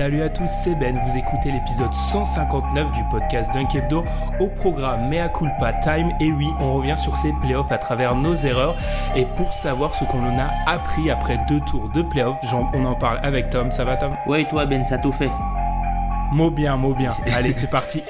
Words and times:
Salut 0.00 0.22
à 0.22 0.30
tous, 0.30 0.46
c'est 0.64 0.74
Ben. 0.76 0.98
Vous 1.06 1.18
écoutez 1.18 1.52
l'épisode 1.52 1.92
159 1.92 2.90
du 2.92 3.04
podcast 3.10 3.50
Dunk 3.52 3.74
Hebdo 3.74 4.02
au 4.38 4.46
programme 4.46 5.10
Mea 5.10 5.28
Culpa 5.28 5.74
Time. 5.74 6.10
Et 6.20 6.32
oui, 6.32 6.48
on 6.58 6.72
revient 6.72 6.94
sur 6.96 7.14
ces 7.18 7.34
playoffs 7.42 7.70
à 7.70 7.76
travers 7.76 8.14
nos 8.14 8.32
erreurs. 8.32 8.76
Et 9.14 9.26
pour 9.36 9.52
savoir 9.52 9.94
ce 9.94 10.04
qu'on 10.04 10.24
en 10.24 10.38
a 10.38 10.48
appris 10.66 11.10
après 11.10 11.38
deux 11.50 11.60
tours 11.60 11.90
de 11.90 12.00
playoffs, 12.00 12.38
j'en- 12.44 12.70
on 12.72 12.86
en 12.86 12.94
parle 12.94 13.20
avec 13.22 13.50
Tom. 13.50 13.70
Ça 13.72 13.84
va, 13.84 13.98
Tom? 13.98 14.16
Ouais, 14.26 14.40
et 14.40 14.48
toi, 14.48 14.64
Ben, 14.64 14.82
ça 14.84 14.96
tout 14.96 15.12
fait? 15.12 15.30
Mot 16.32 16.50
bien, 16.50 16.78
mot 16.78 16.94
bien. 16.94 17.14
Allez, 17.36 17.52
c'est 17.52 17.68
parti. 17.68 18.02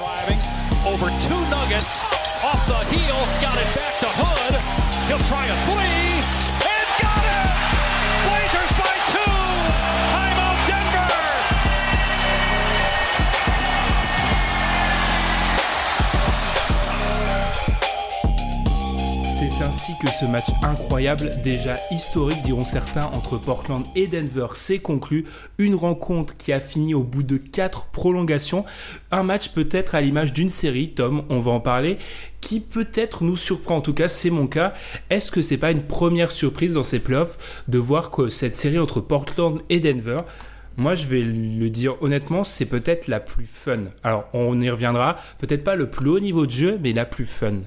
driving 0.00 0.40
over 0.84 1.12
two 1.20 1.38
nuggets 1.48 2.02
off 2.42 2.58
the 2.66 2.74
heel, 2.92 3.14
got 3.40 3.54
it 3.54 3.72
back 3.76 4.00
to 4.00 4.08
Hood. 4.08 4.58
He'll 5.06 5.24
try 5.28 5.46
a 5.46 5.54
ainsi 19.68 19.92
que 19.98 20.10
ce 20.10 20.24
match 20.24 20.46
incroyable, 20.62 21.30
déjà 21.42 21.78
historique 21.90 22.40
diront 22.40 22.64
certains, 22.64 23.04
entre 23.04 23.36
Portland 23.36 23.84
et 23.94 24.06
Denver 24.06 24.46
s'est 24.54 24.78
conclu. 24.78 25.26
Une 25.58 25.74
rencontre 25.74 26.34
qui 26.38 26.54
a 26.54 26.60
fini 26.60 26.94
au 26.94 27.02
bout 27.02 27.22
de 27.22 27.36
quatre 27.36 27.84
prolongations. 27.88 28.64
Un 29.10 29.24
match 29.24 29.50
peut-être 29.50 29.94
à 29.94 30.00
l'image 30.00 30.32
d'une 30.32 30.48
série, 30.48 30.94
Tom, 30.94 31.22
on 31.28 31.40
va 31.40 31.50
en 31.50 31.60
parler, 31.60 31.98
qui 32.40 32.60
peut-être 32.60 33.24
nous 33.24 33.36
surprend. 33.36 33.76
En 33.76 33.80
tout 33.82 33.92
cas, 33.92 34.08
c'est 34.08 34.30
mon 34.30 34.46
cas. 34.46 34.72
Est-ce 35.10 35.30
que 35.30 35.42
c'est 35.42 35.58
pas 35.58 35.70
une 35.70 35.82
première 35.82 36.32
surprise 36.32 36.72
dans 36.72 36.82
ces 36.82 36.98
playoffs 36.98 37.36
de 37.68 37.76
voir 37.76 38.10
que 38.10 38.30
cette 38.30 38.56
série 38.56 38.78
entre 38.78 39.00
Portland 39.00 39.60
et 39.68 39.80
Denver 39.80 40.22
moi, 40.78 40.94
je 40.94 41.08
vais 41.08 41.22
le 41.22 41.70
dire 41.70 42.00
honnêtement, 42.02 42.44
c'est 42.44 42.64
peut-être 42.64 43.08
la 43.08 43.18
plus 43.18 43.46
fun. 43.46 43.86
Alors, 44.04 44.28
on 44.32 44.60
y 44.60 44.70
reviendra. 44.70 45.16
Peut-être 45.38 45.64
pas 45.64 45.74
le 45.74 45.90
plus 45.90 46.08
haut 46.08 46.20
niveau 46.20 46.46
de 46.46 46.52
jeu, 46.52 46.78
mais 46.80 46.92
la 46.92 47.04
plus 47.04 47.26
fun. 47.26 47.62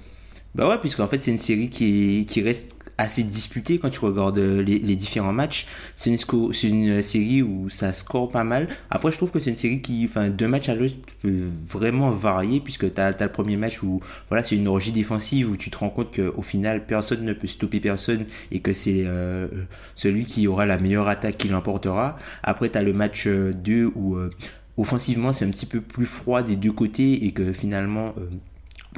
Bah 0.53 0.67
ouais, 0.67 0.77
puisqu'en 0.79 1.07
fait, 1.07 1.21
c'est 1.21 1.31
une 1.31 1.37
série 1.37 1.69
qui, 1.69 2.25
qui 2.27 2.41
reste 2.41 2.75
assez 2.97 3.23
disputée 3.23 3.79
quand 3.79 3.89
tu 3.89 3.99
regardes 4.01 4.37
euh, 4.37 4.61
les, 4.61 4.77
les 4.79 4.95
différents 4.95 5.31
matchs. 5.31 5.65
C'est 5.95 6.11
une, 6.11 6.17
une 6.63 7.01
série 7.01 7.41
où 7.41 7.69
ça 7.69 7.93
score 7.93 8.29
pas 8.29 8.43
mal. 8.43 8.67
Après, 8.89 9.11
je 9.11 9.17
trouve 9.17 9.31
que 9.31 9.39
c'est 9.39 9.49
une 9.49 9.55
série 9.55 9.81
qui, 9.81 10.05
enfin, 10.05 10.29
d'un 10.29 10.49
match 10.49 10.67
à 10.69 10.75
l'autre 10.75 10.95
peut 11.21 11.49
vraiment 11.67 12.11
varier, 12.11 12.59
puisque 12.59 12.93
t'as, 12.93 13.07
as 13.07 13.23
le 13.23 13.31
premier 13.31 13.55
match 13.55 13.81
où, 13.81 14.01
voilà, 14.29 14.43
c'est 14.43 14.55
une 14.57 14.67
orgie 14.67 14.91
défensive 14.91 15.49
où 15.49 15.55
tu 15.57 15.69
te 15.71 15.77
rends 15.77 15.89
compte 15.89 16.15
qu'au 16.15 16.41
final, 16.41 16.85
personne 16.85 17.23
ne 17.23 17.33
peut 17.33 17.47
stopper 17.47 17.79
personne 17.79 18.25
et 18.51 18.59
que 18.59 18.73
c'est 18.73 19.03
euh, 19.05 19.47
celui 19.95 20.25
qui 20.25 20.47
aura 20.47 20.65
la 20.65 20.77
meilleure 20.77 21.07
attaque 21.07 21.37
qui 21.37 21.47
l'emportera. 21.47 22.17
Après, 22.43 22.69
t'as 22.69 22.81
le 22.83 22.93
match 22.93 23.25
euh, 23.25 23.53
2 23.53 23.91
où, 23.95 24.15
euh, 24.15 24.29
offensivement, 24.77 25.33
c'est 25.33 25.45
un 25.45 25.49
petit 25.49 25.65
peu 25.65 25.81
plus 25.81 26.05
froid 26.05 26.43
des 26.43 26.55
deux 26.55 26.71
côtés 26.71 27.25
et 27.25 27.31
que 27.31 27.53
finalement, 27.53 28.13
euh, 28.17 28.29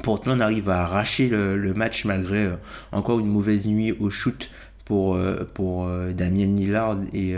Portland 0.04 0.42
arrive 0.42 0.68
à 0.68 0.82
arracher 0.82 1.28
le, 1.28 1.74
match 1.74 2.04
malgré 2.04 2.44
euh, 2.44 2.56
encore 2.92 3.20
une 3.20 3.26
mauvaise 3.26 3.66
nuit 3.66 3.92
au 3.92 4.10
shoot 4.10 4.50
pour 4.84 5.14
euh, 5.14 5.48
pour 5.54 5.86
euh, 5.86 6.12
Damien 6.12 6.44
Lillard. 6.44 6.98
Et 7.14 7.34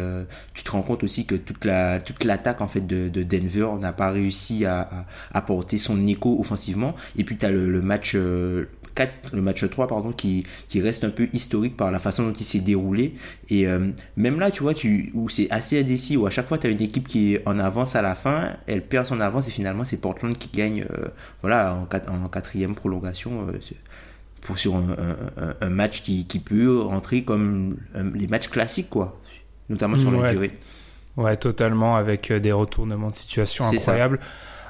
tu 0.53 0.65
te 0.65 0.71
rends 0.72 0.82
compte 0.82 1.05
aussi 1.05 1.26
que 1.26 1.37
toute 1.37 1.65
la 1.65 2.00
toute 2.00 2.25
l'attaque 2.25 2.60
en 2.60 2.66
fait 2.66 2.84
de, 2.84 3.09
de 3.09 3.22
Denver 3.22 3.69
n'a 3.81 3.93
pas 3.93 4.10
réussi 4.10 4.66
à, 4.66 4.88
à, 5.32 5.43
porter 5.43 5.78
son 5.78 6.05
écho 6.09 6.41
offensivement. 6.41 6.97
Et 7.16 7.22
puis 7.22 7.37
tu 7.37 7.47
as 7.47 7.53
le, 7.53 7.81
match 7.81 8.16
4, 8.96 9.34
le 9.36 9.42
match 9.42 9.68
3 9.68 9.86
pardon 9.86 10.10
qui 10.10 10.44
qui 10.66 10.80
reste 10.80 11.04
un 11.04 11.10
peu 11.10 11.28
historique 11.32 11.76
par 11.76 11.92
la 11.92 12.00
façon 12.00 12.24
dont 12.26 12.32
il 12.32 12.44
s'est 12.44 12.58
déroulé 12.58 13.14
et 13.48 13.68
euh, 13.68 13.78
même 14.16 14.40
là 14.40 14.50
tu 14.50 14.62
vois 14.64 14.74
tu 14.74 15.10
où 15.14 15.28
c'est 15.28 15.48
assez 15.52 15.78
indécis 15.80 16.16
où 16.16 16.26
à 16.26 16.30
chaque 16.30 16.48
fois 16.48 16.58
tu 16.58 16.66
as 16.66 16.70
une 16.70 16.82
équipe 16.82 17.06
qui 17.06 17.34
est 17.34 17.46
en 17.46 17.58
avance 17.60 17.94
à 17.94 18.02
la 18.02 18.14
fin 18.16 18.56
elle 18.66 18.82
perd 18.82 19.06
son 19.06 19.20
avance 19.20 19.46
et 19.46 19.50
finalement 19.52 19.84
c'est 19.84 19.98
Portland 20.00 20.36
qui 20.36 20.48
gagne 20.56 20.84
euh, 20.90 21.08
voilà 21.42 21.74
en, 21.74 21.84
quat- 21.86 22.08
en 22.10 22.28
quatrième 22.28 22.74
prolongation 22.74 23.46
euh, 23.48 23.52
pour 24.40 24.58
sur 24.58 24.74
un, 24.76 24.90
un- 24.90 25.42
un- 25.50 25.54
un 25.60 25.70
match 25.70 26.02
qui, 26.02 26.26
qui 26.26 26.38
peut 26.40 26.80
rentrer 26.80 27.22
comme 27.22 27.76
les 28.14 28.26
matchs 28.26 28.48
classiques 28.48 28.90
quoi 28.90 29.20
notamment 29.68 29.98
sur 29.98 30.10
la 30.10 30.18
Ouais. 30.18 30.30
durée 30.32 30.52
Ouais, 31.16 31.34
totalement, 31.38 31.96
avec 31.96 32.30
des 32.30 32.52
retournements 32.52 33.08
de 33.08 33.14
situation 33.16 33.64
ça. 33.64 33.70
incroyables. 33.74 34.20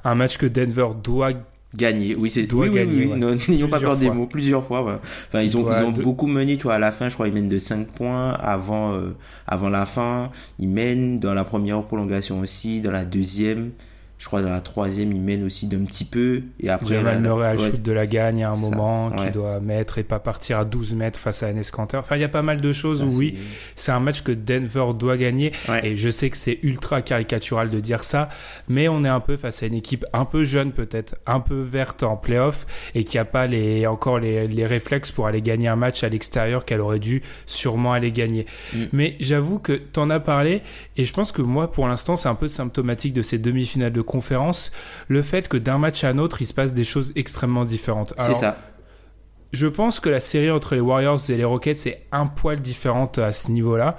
Un 0.04 0.14
match 0.14 0.38
que 0.38 0.46
Denver 0.46 0.90
doit. 1.02 1.30
Gagner. 1.76 2.14
Oui 2.16 2.30
c'est 2.30 2.50
oui, 2.52 2.68
oui, 2.72 2.80
oui, 2.86 3.06
ouais. 3.06 3.16
non, 3.16 3.36
n'ayons 3.48 3.68
pas 3.68 3.80
peur 3.80 3.96
des 3.96 4.10
mots 4.10 4.26
plusieurs 4.26 4.64
fois 4.64 4.82
ouais. 4.84 4.94
enfin 5.28 5.40
ils 5.42 5.56
ont 5.56 5.70
ils 5.72 5.82
ont 5.84 5.92
de- 5.92 6.02
beaucoup 6.02 6.26
mené 6.26 6.56
tu 6.56 6.64
vois 6.64 6.74
à 6.74 6.78
la 6.78 6.92
fin 6.92 7.08
je 7.08 7.14
crois 7.14 7.28
ils 7.28 7.34
mènent 7.34 7.48
de 7.48 7.58
5 7.58 7.86
points 7.88 8.30
avant 8.32 8.94
euh, 8.94 9.14
avant 9.46 9.68
la 9.68 9.86
fin. 9.86 10.30
Ils 10.58 10.68
mènent 10.68 11.18
dans 11.18 11.34
la 11.34 11.44
première 11.44 11.82
prolongation 11.84 12.40
aussi 12.40 12.80
dans 12.80 12.90
la 12.92 13.04
deuxième 13.04 13.70
je 14.18 14.26
crois 14.26 14.40
dans 14.42 14.50
la 14.50 14.60
troisième 14.60 15.12
ils 15.12 15.20
mènent 15.20 15.44
aussi 15.44 15.66
d'un 15.66 15.84
petit 15.84 16.04
peu 16.06 16.42
et 16.60 16.70
après 16.70 16.86
Jamal 16.86 17.26
ouais, 17.26 17.58
shoot 17.58 17.82
de 17.82 17.92
la 17.92 18.06
gagne 18.06 18.44
à 18.44 18.50
un 18.50 18.54
Ça, 18.54 18.60
moment, 18.60 19.10
qui 19.12 19.30
doit 19.30 19.60
mettre 19.60 19.98
et 19.98 20.04
pas 20.04 20.18
partir 20.18 20.58
à 20.58 20.64
12 20.64 20.94
mètres 20.94 21.18
face 21.18 21.42
à 21.42 21.50
Enes 21.50 21.62
Kanter. 21.70 21.98
Enfin, 21.98 22.16
il 22.16 22.20
y 22.22 22.24
a 22.24 22.28
pas 22.28 22.42
mal 22.42 22.60
de 22.60 22.72
choses 22.72 23.02
où, 23.02 23.08
oui, 23.08 23.34
c'est- 23.36 23.86
c'est 23.86 23.92
un 23.92 24.00
match 24.00 24.22
que 24.22 24.32
Denver 24.32 24.86
doit 24.98 25.16
gagner. 25.16 25.52
Ouais. 25.68 25.86
Et 25.86 25.96
je 25.96 26.08
sais 26.08 26.30
que 26.30 26.36
c'est 26.36 26.58
ultra 26.62 27.02
caricatural 27.02 27.68
de 27.68 27.78
dire 27.80 28.02
ça, 28.04 28.28
mais 28.68 28.88
on 28.88 29.04
est 29.04 29.08
un 29.08 29.20
peu 29.20 29.36
face 29.36 29.62
à 29.62 29.66
une 29.66 29.74
équipe 29.74 30.04
un 30.12 30.24
peu 30.24 30.44
jeune 30.44 30.72
peut-être, 30.72 31.16
un 31.26 31.40
peu 31.40 31.60
verte 31.60 32.02
en 32.02 32.16
playoff 32.16 32.66
et 32.94 33.04
qui 33.04 33.18
a 33.18 33.24
pas 33.24 33.46
les, 33.46 33.86
encore 33.86 34.18
les, 34.18 34.48
les 34.48 34.66
réflexes 34.66 35.12
pour 35.12 35.26
aller 35.26 35.42
gagner 35.42 35.68
un 35.68 35.76
match 35.76 36.02
à 36.04 36.08
l'extérieur 36.08 36.64
qu'elle 36.64 36.80
aurait 36.80 36.98
dû 37.00 37.22
sûrement 37.46 37.92
aller 37.92 38.12
gagner. 38.12 38.46
Mm. 38.74 38.84
Mais 38.92 39.16
j'avoue 39.20 39.58
que 39.58 39.72
t'en 39.74 40.08
as 40.10 40.20
parlé 40.20 40.62
et 40.96 41.04
je 41.04 41.12
pense 41.12 41.32
que 41.32 41.42
moi 41.42 41.70
pour 41.70 41.86
l'instant 41.86 42.16
c'est 42.16 42.28
un 42.28 42.34
peu 42.34 42.48
symptomatique 42.48 43.12
de 43.12 43.22
ces 43.22 43.38
demi-finales 43.38 43.92
de 43.92 44.00
conférence, 44.06 44.72
le 45.08 45.20
fait 45.20 45.48
que 45.48 45.58
d'un 45.58 45.78
match 45.78 46.04
à 46.04 46.08
un 46.08 46.18
autre 46.18 46.40
il 46.40 46.46
se 46.46 46.54
passe 46.54 46.72
des 46.72 46.84
choses 46.84 47.12
extrêmement 47.16 47.66
différentes. 47.66 48.14
c'est 48.18 48.34
ça 48.34 48.56
je 49.52 49.66
pense 49.66 50.00
que 50.00 50.08
la 50.08 50.20
série 50.20 50.50
entre 50.50 50.74
les 50.74 50.80
Warriors 50.80 51.20
et 51.30 51.36
les 51.36 51.44
Rockets 51.44 51.86
est 51.86 52.06
un 52.12 52.26
poil 52.26 52.60
différente 52.60 53.18
à 53.18 53.32
ce 53.32 53.50
niveau-là. 53.52 53.96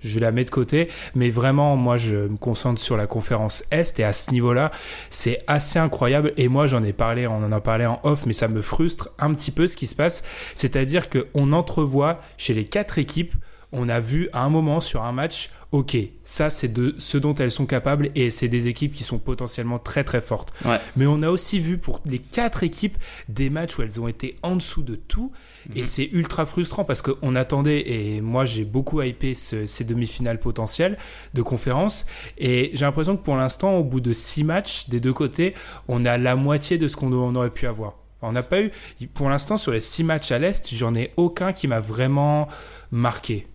Je 0.00 0.20
la 0.20 0.30
mets 0.30 0.44
de 0.44 0.50
côté, 0.50 0.88
mais 1.14 1.30
vraiment, 1.30 1.76
moi, 1.76 1.96
je 1.96 2.14
me 2.14 2.36
concentre 2.36 2.80
sur 2.80 2.96
la 2.96 3.06
conférence 3.06 3.64
Est 3.70 3.98
et 3.98 4.04
à 4.04 4.12
ce 4.12 4.30
niveau-là, 4.30 4.70
c'est 5.10 5.42
assez 5.46 5.78
incroyable. 5.78 6.32
Et 6.36 6.48
moi, 6.48 6.66
j'en 6.66 6.84
ai 6.84 6.92
parlé, 6.92 7.26
on 7.26 7.36
en 7.36 7.52
a 7.52 7.60
parlé 7.60 7.86
en 7.86 8.00
off, 8.02 8.26
mais 8.26 8.32
ça 8.32 8.48
me 8.48 8.60
frustre 8.60 9.10
un 9.18 9.32
petit 9.34 9.50
peu 9.50 9.68
ce 9.68 9.76
qui 9.76 9.86
se 9.86 9.94
passe. 9.94 10.22
C'est-à-dire 10.54 11.08
qu'on 11.08 11.52
entrevoit 11.52 12.20
chez 12.36 12.52
les 12.52 12.64
quatre 12.64 12.98
équipes, 12.98 13.34
on 13.78 13.88
a 13.88 14.00
vu 14.00 14.28
à 14.32 14.42
un 14.42 14.48
moment 14.48 14.80
sur 14.80 15.04
un 15.04 15.12
match, 15.12 15.50
ok, 15.70 15.96
ça 16.24 16.48
c'est 16.50 16.72
de 16.72 16.94
ce 16.98 17.18
dont 17.18 17.34
elles 17.34 17.50
sont 17.50 17.66
capables 17.66 18.10
et 18.14 18.30
c'est 18.30 18.48
des 18.48 18.68
équipes 18.68 18.94
qui 18.94 19.02
sont 19.04 19.18
potentiellement 19.18 19.78
très 19.78 20.02
très 20.02 20.20
fortes. 20.22 20.52
ouais 20.64 20.78
Mais 20.96 21.06
on 21.06 21.22
a 21.22 21.28
aussi 21.28 21.60
vu 21.60 21.76
pour 21.76 22.00
les 22.06 22.18
quatre 22.18 22.62
équipes 22.62 22.96
des 23.28 23.50
matchs 23.50 23.76
où 23.78 23.82
elles 23.82 24.00
ont 24.00 24.08
été 24.08 24.36
en 24.42 24.56
dessous 24.56 24.82
de 24.82 24.94
tout. 24.96 25.30
Et 25.74 25.84
c'est 25.84 26.08
ultra 26.12 26.46
frustrant 26.46 26.84
parce 26.84 27.02
qu'on 27.02 27.34
attendait, 27.34 27.82
et 27.90 28.20
moi 28.20 28.44
j'ai 28.44 28.64
beaucoup 28.64 29.02
hypé 29.02 29.34
ce- 29.34 29.66
ces 29.66 29.84
demi-finales 29.84 30.38
potentielles 30.40 30.96
de 31.34 31.42
conférence. 31.42 32.06
Et 32.38 32.70
j'ai 32.72 32.84
l'impression 32.86 33.16
que 33.16 33.22
pour 33.24 33.36
l'instant, 33.36 33.74
au 33.76 33.84
bout 33.84 34.00
de 34.00 34.12
six 34.12 34.44
matchs 34.44 34.88
des 34.88 35.00
deux 35.00 35.12
côtés, 35.12 35.54
on 35.88 36.04
a 36.04 36.16
la 36.18 36.34
moitié 36.36 36.78
de 36.78 36.88
ce 36.88 36.96
qu'on 36.96 37.12
on 37.12 37.34
aurait 37.34 37.50
pu 37.50 37.66
avoir. 37.66 37.94
On 38.22 38.32
n'a 38.32 38.42
pas 38.42 38.60
eu, 38.62 38.70
pour 39.12 39.28
l'instant, 39.28 39.56
sur 39.58 39.72
les 39.72 39.80
six 39.80 40.02
matchs 40.02 40.32
à 40.32 40.38
l'Est, 40.38 40.72
j'en 40.74 40.94
ai 40.94 41.12
aucun 41.16 41.52
qui 41.52 41.68
m'a 41.68 41.80
vraiment 41.80 42.48
marqué. 42.90 43.46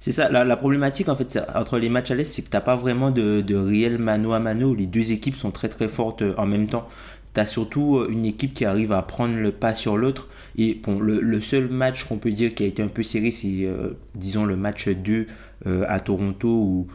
C'est 0.00 0.12
ça, 0.12 0.28
la, 0.28 0.56
problématique 0.56 1.08
en 1.08 1.16
fait 1.16 1.40
entre 1.54 1.78
les 1.78 1.88
matchs 1.88 2.10
à 2.10 2.14
l'Est, 2.14 2.24
c'est 2.24 2.42
que 2.42 2.50
t'as 2.50 2.60
pas 2.60 2.76
vraiment 2.76 3.10
de, 3.10 3.54
réel 3.54 3.98
mano 3.98 4.32
à 4.34 4.38
mano. 4.38 4.74
Les 4.74 4.86
deux 4.86 5.12
équipes 5.12 5.36
sont 5.36 5.50
très 5.50 5.68
très 5.68 5.88
fortes 5.88 6.22
euh, 6.22 6.34
en 6.36 6.44
même 6.44 6.66
temps. 6.66 6.86
T'as 7.34 7.46
surtout 7.46 7.98
euh, 7.98 8.08
une 8.10 8.24
équipe 8.24 8.54
qui 8.54 8.64
arrive 8.64 8.92
à 8.92 9.02
prendre 9.02 9.34
le 9.34 9.50
pas 9.50 9.74
sur 9.74 9.96
l'autre. 9.96 10.28
Et 10.56 10.80
bon, 10.82 11.00
le, 11.00 11.40
seul 11.40 11.68
match 11.68 12.04
qu'on 12.04 12.16
peut 12.16 12.30
dire 12.30 12.54
qui 12.54 12.62
a 12.62 12.66
été 12.66 12.80
un 12.80 12.88
peu 12.88 13.02
serré, 13.02 13.32
c'est 13.32 13.66
euh, 13.66 13.98
disons 14.14 14.44
le 14.44 14.56
match 14.56 14.88
2 14.88 15.26
euh, 15.66 15.84
à 15.88 15.98
Toronto 15.98 16.48
où 16.48 16.86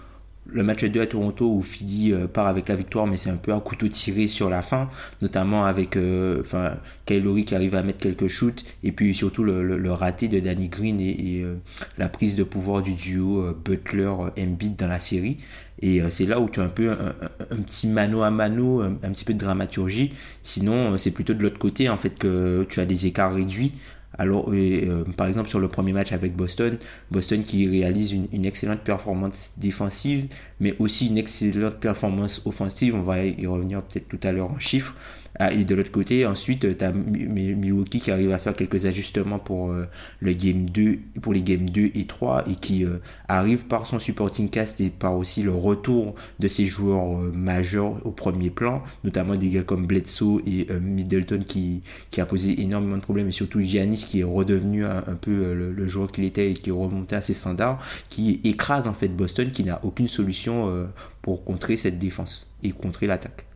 le 0.52 0.64
match 0.64 0.84
2 0.84 1.02
à 1.02 1.08
Toronto 1.08 1.52
où 1.52 1.62
Philly 1.62 2.14
euh, 2.14 2.28
part 2.28 2.48
avec 2.48 2.70
la 2.70 2.76
victoire, 2.76 3.08
mais 3.08 3.18
c'est 3.18 3.30
un 3.30 3.38
peu 3.38 3.54
un 3.54 3.60
couteau 3.60 3.88
tiré 3.88 4.28
sur 4.28 4.50
la 4.50 4.62
fin, 4.62 4.90
notamment 5.22 5.66
avec 5.66 5.96
euh, 5.98 6.42
enfin 6.42 6.78
qui 7.06 7.56
arrive 7.56 7.74
à 7.74 7.82
mettre 7.82 8.00
quelques 8.00 8.28
shoots, 8.28 8.64
et 8.84 8.92
puis 8.92 9.16
surtout 9.16 9.44
le, 9.44 9.64
le, 9.64 9.92
raté 9.92 10.28
de 10.28 10.40
Danny 10.40 10.70
Green 10.70 11.00
et, 11.02 11.42
euh, 11.44 11.56
la 11.98 12.08
prise 12.08 12.36
de 12.36 12.44
pouvoir 12.44 12.84
du 12.84 12.94
duo 12.94 13.52
Butler-Embiid 13.66 14.76
dans 14.76 14.88
la 14.88 15.00
série. 15.00 15.38
Et 15.82 16.02
c'est 16.10 16.26
là 16.26 16.40
où 16.40 16.50
tu 16.50 16.60
as 16.60 16.64
un 16.64 16.70
peu 16.70 16.92
un, 16.92 17.56
petit 17.56 17.88
mano 17.88 18.22
à 18.22 18.30
mano, 18.30 18.82
un, 18.82 18.92
petit 18.94 19.24
peu 19.24 19.34
de 19.34 19.40
dramaturgie. 19.40 20.12
Sinon, 20.44 20.98
c'est 20.98 21.12
plutôt 21.12 21.34
de 21.34 21.42
l'autre 21.42 21.58
côté 21.58 21.90
en 21.90 21.98
fait 21.98 22.12
que 22.12 22.66
tu 22.70 22.80
as 22.80 22.86
des 22.86 23.08
écarts 23.08 23.34
réduits 23.34 23.74
alors, 24.20 24.52
euh, 24.52 25.06
par 25.16 25.28
exemple, 25.28 25.48
sur 25.48 25.62
le 25.62 25.70
premier 25.70 25.94
match 25.94 26.12
avec 26.12 26.36
Boston, 26.36 26.78
Boston 27.10 27.42
qui 27.42 27.70
réalise 27.70 28.12
une, 28.12 28.46
excellente 28.46 28.82
performance 28.82 29.54
défensive, 29.56 30.28
mais 30.60 30.76
aussi 30.78 31.08
une 31.08 31.18
excellente 31.18 31.76
performance 31.76 32.42
offensive. 32.46 32.96
On 32.96 33.02
va 33.02 33.24
y 33.24 33.48
revenir 33.48 33.82
peut-être 33.82 34.10
tout 34.10 34.20
à 34.24 34.34
l'heure 34.34 34.52
en 34.52 34.60
chiffres. 34.60 34.94
Ah, 35.38 35.54
et 35.54 35.64
de 35.64 35.76
l'autre 35.76 35.92
côté, 35.92 36.26
ensuite, 36.26 36.78
tu 36.78 36.84
as 36.84 36.92
Milwaukee 36.92 38.00
qui 38.00 38.12
arrive 38.12 38.32
à 38.32 38.40
faire 38.40 38.54
quelques 38.54 38.86
ajustements 38.86 39.40
pour, 39.40 39.72
euh, 39.72 39.86
le 40.20 40.34
game 40.34 40.70
2, 40.70 41.00
pour 41.22 41.34
les 41.34 41.42
games 41.42 41.70
2 41.70 41.92
et 41.96 42.06
3 42.06 42.50
et 42.50 42.56
qui 42.56 42.84
euh, 42.86 42.98
arrive 43.28 43.66
par 43.66 43.86
son 43.86 44.00
supporting 44.00 44.50
cast 44.50 44.82
et 44.82 44.90
par 44.90 45.16
aussi 45.16 45.44
le 45.44 45.54
retour 45.54 46.16
de 46.40 46.48
ses 46.48 46.66
joueurs 46.66 47.20
euh, 47.20 47.32
majeurs 47.34 48.06
au 48.06 48.12
premier 48.12 48.50
plan, 48.50 48.84
notamment 49.04 49.36
des 49.36 49.50
gars 49.50 49.64
comme 49.64 49.86
Bledsoe 49.86 50.42
et 50.46 50.68
Middleton 50.82 51.40
qui, 51.46 51.84
qui 52.10 52.22
a 52.22 52.26
posé 52.26 52.62
énormément 52.62 52.98
de 52.98 53.02
problèmes 53.02 53.28
et 53.28 53.32
surtout 53.32 53.62
Giannis 53.62 54.06
qui 54.08 54.22
est 54.22 54.24
redevenu 54.24 54.86
un, 54.86 55.02
peu 55.20 55.54
le, 55.54 55.88
joueur 55.88 56.12
qu'il 56.12 56.24
était 56.24 56.52
et 56.52 56.54
qui 56.54 56.70
est 56.70 56.74
remonté 56.74 57.16
à 57.16 57.22
ses 57.22 57.34
standards, 57.34 57.84
qui 58.10 58.40
écrase 58.44 58.88
en 58.88 58.94
fait 58.94 59.10
Boston 59.10 59.52
qui 59.52 59.64
n'a 59.64 59.80
aucune 59.84 60.08
solution 60.08 60.88
pour 61.22 61.44
contrer 61.44 61.78
cette 61.78 61.98
défense 62.00 62.50
et 62.64 62.72
contrer 62.72 63.08
l'attaque. 63.08 63.49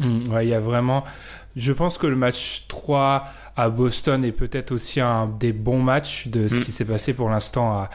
Mm, 0.00 0.32
ouais, 0.32 0.46
il 0.46 0.48
y 0.50 0.54
a 0.54 0.60
vraiment. 0.60 1.04
Je 1.56 1.72
pense 1.72 1.98
que 1.98 2.06
le 2.06 2.16
match 2.16 2.64
3 2.68 3.24
à 3.56 3.70
Boston 3.70 4.24
est 4.24 4.32
peut-être 4.32 4.72
aussi 4.72 5.00
un 5.00 5.26
des 5.26 5.52
bons 5.52 5.82
matchs 5.82 6.28
de 6.28 6.48
ce 6.48 6.56
mm. 6.56 6.60
qui 6.60 6.72
s'est 6.72 6.84
passé 6.84 7.12
pour 7.12 7.28
l'instant 7.28 7.72
à, 7.72 7.90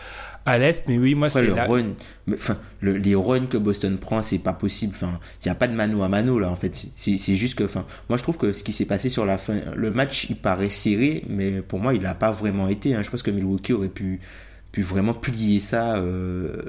à 0.46 0.58
l'Est. 0.58 0.88
Mais 0.88 0.98
oui, 0.98 1.16
moi, 1.16 1.30
c'est. 1.30 1.42
Le 1.42 1.54
run, 1.54 1.94
enfin, 2.34 2.58
les 2.82 3.16
runs 3.16 3.48
que 3.48 3.58
Boston 3.58 3.98
prend, 3.98 4.22
c'est 4.22 4.40
pas 4.40 4.54
possible. 4.54 4.94
Enfin, 4.96 5.20
il 5.44 5.48
n'y 5.48 5.52
a 5.52 5.56
pas 5.56 5.68
de 5.68 5.74
mano 5.74 6.04
à 6.04 6.08
mano, 6.08 6.40
là, 6.40 6.50
en 6.50 6.56
fait. 6.56 6.88
C'est 6.96 7.36
juste 7.36 7.56
que, 7.56 7.64
enfin, 7.64 7.86
moi, 8.10 8.18
je 8.18 8.24
trouve 8.24 8.38
que 8.38 8.54
ce 8.54 8.64
qui 8.64 8.72
s'est 8.72 8.86
passé 8.86 9.10
sur 9.10 9.26
la 9.26 9.38
fin, 9.38 9.56
le 9.76 9.92
match, 9.92 10.28
il 10.30 10.36
paraît 10.36 10.70
serré, 10.70 11.24
mais 11.28 11.62
pour 11.62 11.80
moi, 11.80 11.94
il 11.94 12.02
n'a 12.02 12.16
pas 12.16 12.32
vraiment 12.32 12.68
été. 12.68 12.96
Hein. 12.96 13.02
Je 13.02 13.10
pense 13.10 13.24
que 13.24 13.32
Milwaukee 13.32 13.74
aurait 13.74 13.90
pu, 13.90 14.20
pu 14.72 14.84
vraiment 14.84 15.14
plier 15.14 15.60
ça. 15.60 15.96
Euh, 15.96 16.62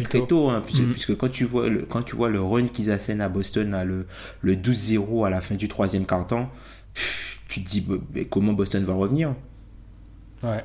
très 0.00 0.18
très 0.18 0.26
tôt, 0.26 0.48
hein, 0.48 0.60
mm. 0.60 0.92
puisque, 0.92 1.16
quand 1.16 1.28
tu 1.28 1.44
vois 1.44 1.68
le, 1.68 1.80
quand 1.82 2.02
tu 2.02 2.16
vois 2.16 2.28
le 2.28 2.40
run 2.40 2.66
qu'ils 2.66 2.90
assènent 2.90 3.20
à 3.20 3.28
Boston, 3.28 3.76
le, 3.84 4.06
le 4.42 4.56
12-0 4.56 5.26
à 5.26 5.30
la 5.30 5.40
fin 5.40 5.54
du 5.54 5.68
troisième 5.68 6.06
quart-temps, 6.06 6.50
tu 7.48 7.62
te 7.62 7.68
dis 7.68 7.86
comment 8.30 8.52
Boston 8.52 8.84
va 8.84 8.94
revenir? 8.94 9.34
Ouais. 10.42 10.64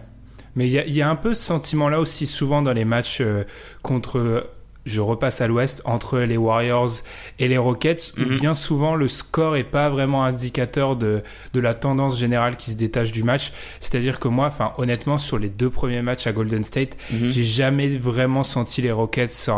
Mais 0.56 0.68
il 0.68 0.72
y, 0.72 0.94
y, 0.94 1.02
a 1.02 1.10
un 1.10 1.16
peu 1.16 1.34
ce 1.34 1.44
sentiment-là 1.44 2.00
aussi 2.00 2.26
souvent 2.26 2.62
dans 2.62 2.74
les 2.74 2.86
matchs 2.86 3.22
euh, 3.22 3.44
contre 3.84 4.50
je 4.86 5.02
repasse 5.02 5.42
à 5.42 5.48
l'ouest, 5.48 5.82
entre 5.86 6.20
les 6.20 6.38
Warriors 6.38 6.92
et 7.38 7.48
les 7.48 7.58
Rockets, 7.58 8.14
où 8.18 8.22
mhm. 8.22 8.40
bien 8.40 8.56
souvent 8.56 8.96
le 8.96 9.08
score 9.08 9.56
est 9.56 9.64
pas 9.64 9.90
vraiment 9.90 10.24
indicateur 10.24 10.96
de, 10.96 11.22
de 11.54 11.60
la 11.60 11.74
tendance 11.74 12.18
générale 12.18 12.58
qui 12.58 12.72
se 12.72 12.78
détache 12.78 13.12
du 13.12 13.24
match. 13.24 13.52
C'est-à-dire 13.80 14.20
que 14.20 14.28
moi, 14.28 14.48
enfin, 14.48 14.74
honnêtement, 14.78 15.18
sur 15.18 15.38
les 15.38 15.50
deux 15.50 15.70
premiers 15.70 16.02
matchs 16.02 16.28
à 16.28 16.32
Golden 16.32 16.64
State, 16.64 16.98
mhm. 17.12 17.30
j'ai 17.30 17.44
jamais 17.44 17.88
vraiment 17.90 18.44
senti 18.44 18.82
les 18.82 18.92
Rockets 18.92 19.50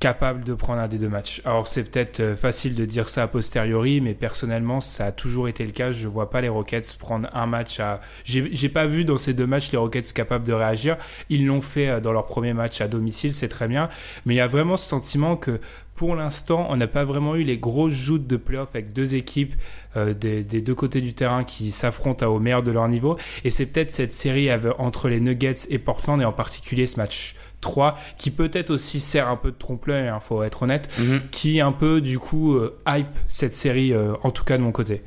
capable 0.00 0.44
de 0.44 0.54
prendre 0.54 0.80
un 0.80 0.88
des 0.88 0.98
deux 0.98 1.10
matchs. 1.10 1.42
Alors 1.44 1.68
c'est 1.68 1.84
peut-être 1.84 2.20
euh, 2.20 2.34
facile 2.34 2.74
de 2.74 2.86
dire 2.86 3.06
ça 3.06 3.22
a 3.22 3.28
posteriori, 3.28 4.00
mais 4.00 4.14
personnellement 4.14 4.80
ça 4.80 5.06
a 5.06 5.12
toujours 5.12 5.46
été 5.46 5.64
le 5.64 5.72
cas. 5.72 5.92
Je 5.92 6.08
vois 6.08 6.30
pas 6.30 6.40
les 6.40 6.48
Rockets 6.48 6.96
prendre 6.98 7.28
un 7.34 7.46
match 7.46 7.80
à. 7.80 8.00
J'ai 8.24 8.68
pas 8.70 8.86
vu 8.86 9.04
dans 9.04 9.18
ces 9.18 9.34
deux 9.34 9.46
matchs 9.46 9.70
les 9.72 9.78
Rockets 9.78 10.12
capables 10.14 10.46
de 10.46 10.54
réagir. 10.54 10.96
Ils 11.28 11.46
l'ont 11.46 11.60
fait 11.60 11.88
euh, 11.88 12.00
dans 12.00 12.12
leur 12.12 12.26
premier 12.26 12.54
match 12.54 12.80
à 12.80 12.88
domicile, 12.88 13.34
c'est 13.34 13.48
très 13.48 13.68
bien, 13.68 13.90
mais 14.24 14.34
il 14.34 14.38
y 14.38 14.40
a 14.40 14.48
vraiment 14.48 14.78
ce 14.78 14.88
sentiment 14.88 15.36
que 15.36 15.60
pour 16.00 16.16
l'instant, 16.16 16.66
on 16.70 16.78
n'a 16.78 16.86
pas 16.86 17.04
vraiment 17.04 17.36
eu 17.36 17.42
les 17.42 17.58
grosses 17.58 17.92
joutes 17.92 18.26
de 18.26 18.38
playoffs 18.38 18.70
avec 18.72 18.94
deux 18.94 19.16
équipes 19.16 19.54
euh, 19.98 20.14
des, 20.14 20.42
deux 20.42 20.74
côtés 20.74 21.02
du 21.02 21.12
terrain 21.12 21.44
qui 21.44 21.70
s'affrontent 21.70 22.26
au 22.26 22.40
meilleur 22.40 22.62
de 22.62 22.70
leur 22.70 22.88
niveau. 22.88 23.18
Et 23.44 23.50
c'est 23.50 23.66
peut-être 23.66 23.92
cette 23.92 24.14
série 24.14 24.48
entre 24.78 25.10
les 25.10 25.20
Nuggets 25.20 25.66
et 25.68 25.78
Portland, 25.78 26.18
et 26.22 26.24
en 26.24 26.32
particulier 26.32 26.86
ce 26.86 26.96
match 26.96 27.36
3, 27.60 27.98
qui 28.16 28.30
peut-être 28.30 28.70
aussi 28.70 29.00
sert 29.00 29.28
un 29.28 29.36
peu 29.36 29.50
de 29.50 29.56
trompe-l'œil, 29.56 30.04
il 30.04 30.08
hein, 30.08 30.20
faut 30.20 30.42
être 30.42 30.62
honnête, 30.62 30.88
mhm. 30.98 31.20
qui 31.30 31.60
un 31.60 31.72
peu 31.72 32.00
du 32.00 32.18
coup 32.18 32.54
euh, 32.54 32.78
hype 32.86 33.18
cette 33.28 33.54
série, 33.54 33.92
euh, 33.92 34.14
en 34.22 34.30
tout 34.30 34.44
cas 34.44 34.56
de 34.56 34.62
mon 34.62 34.72
côté. 34.72 35.02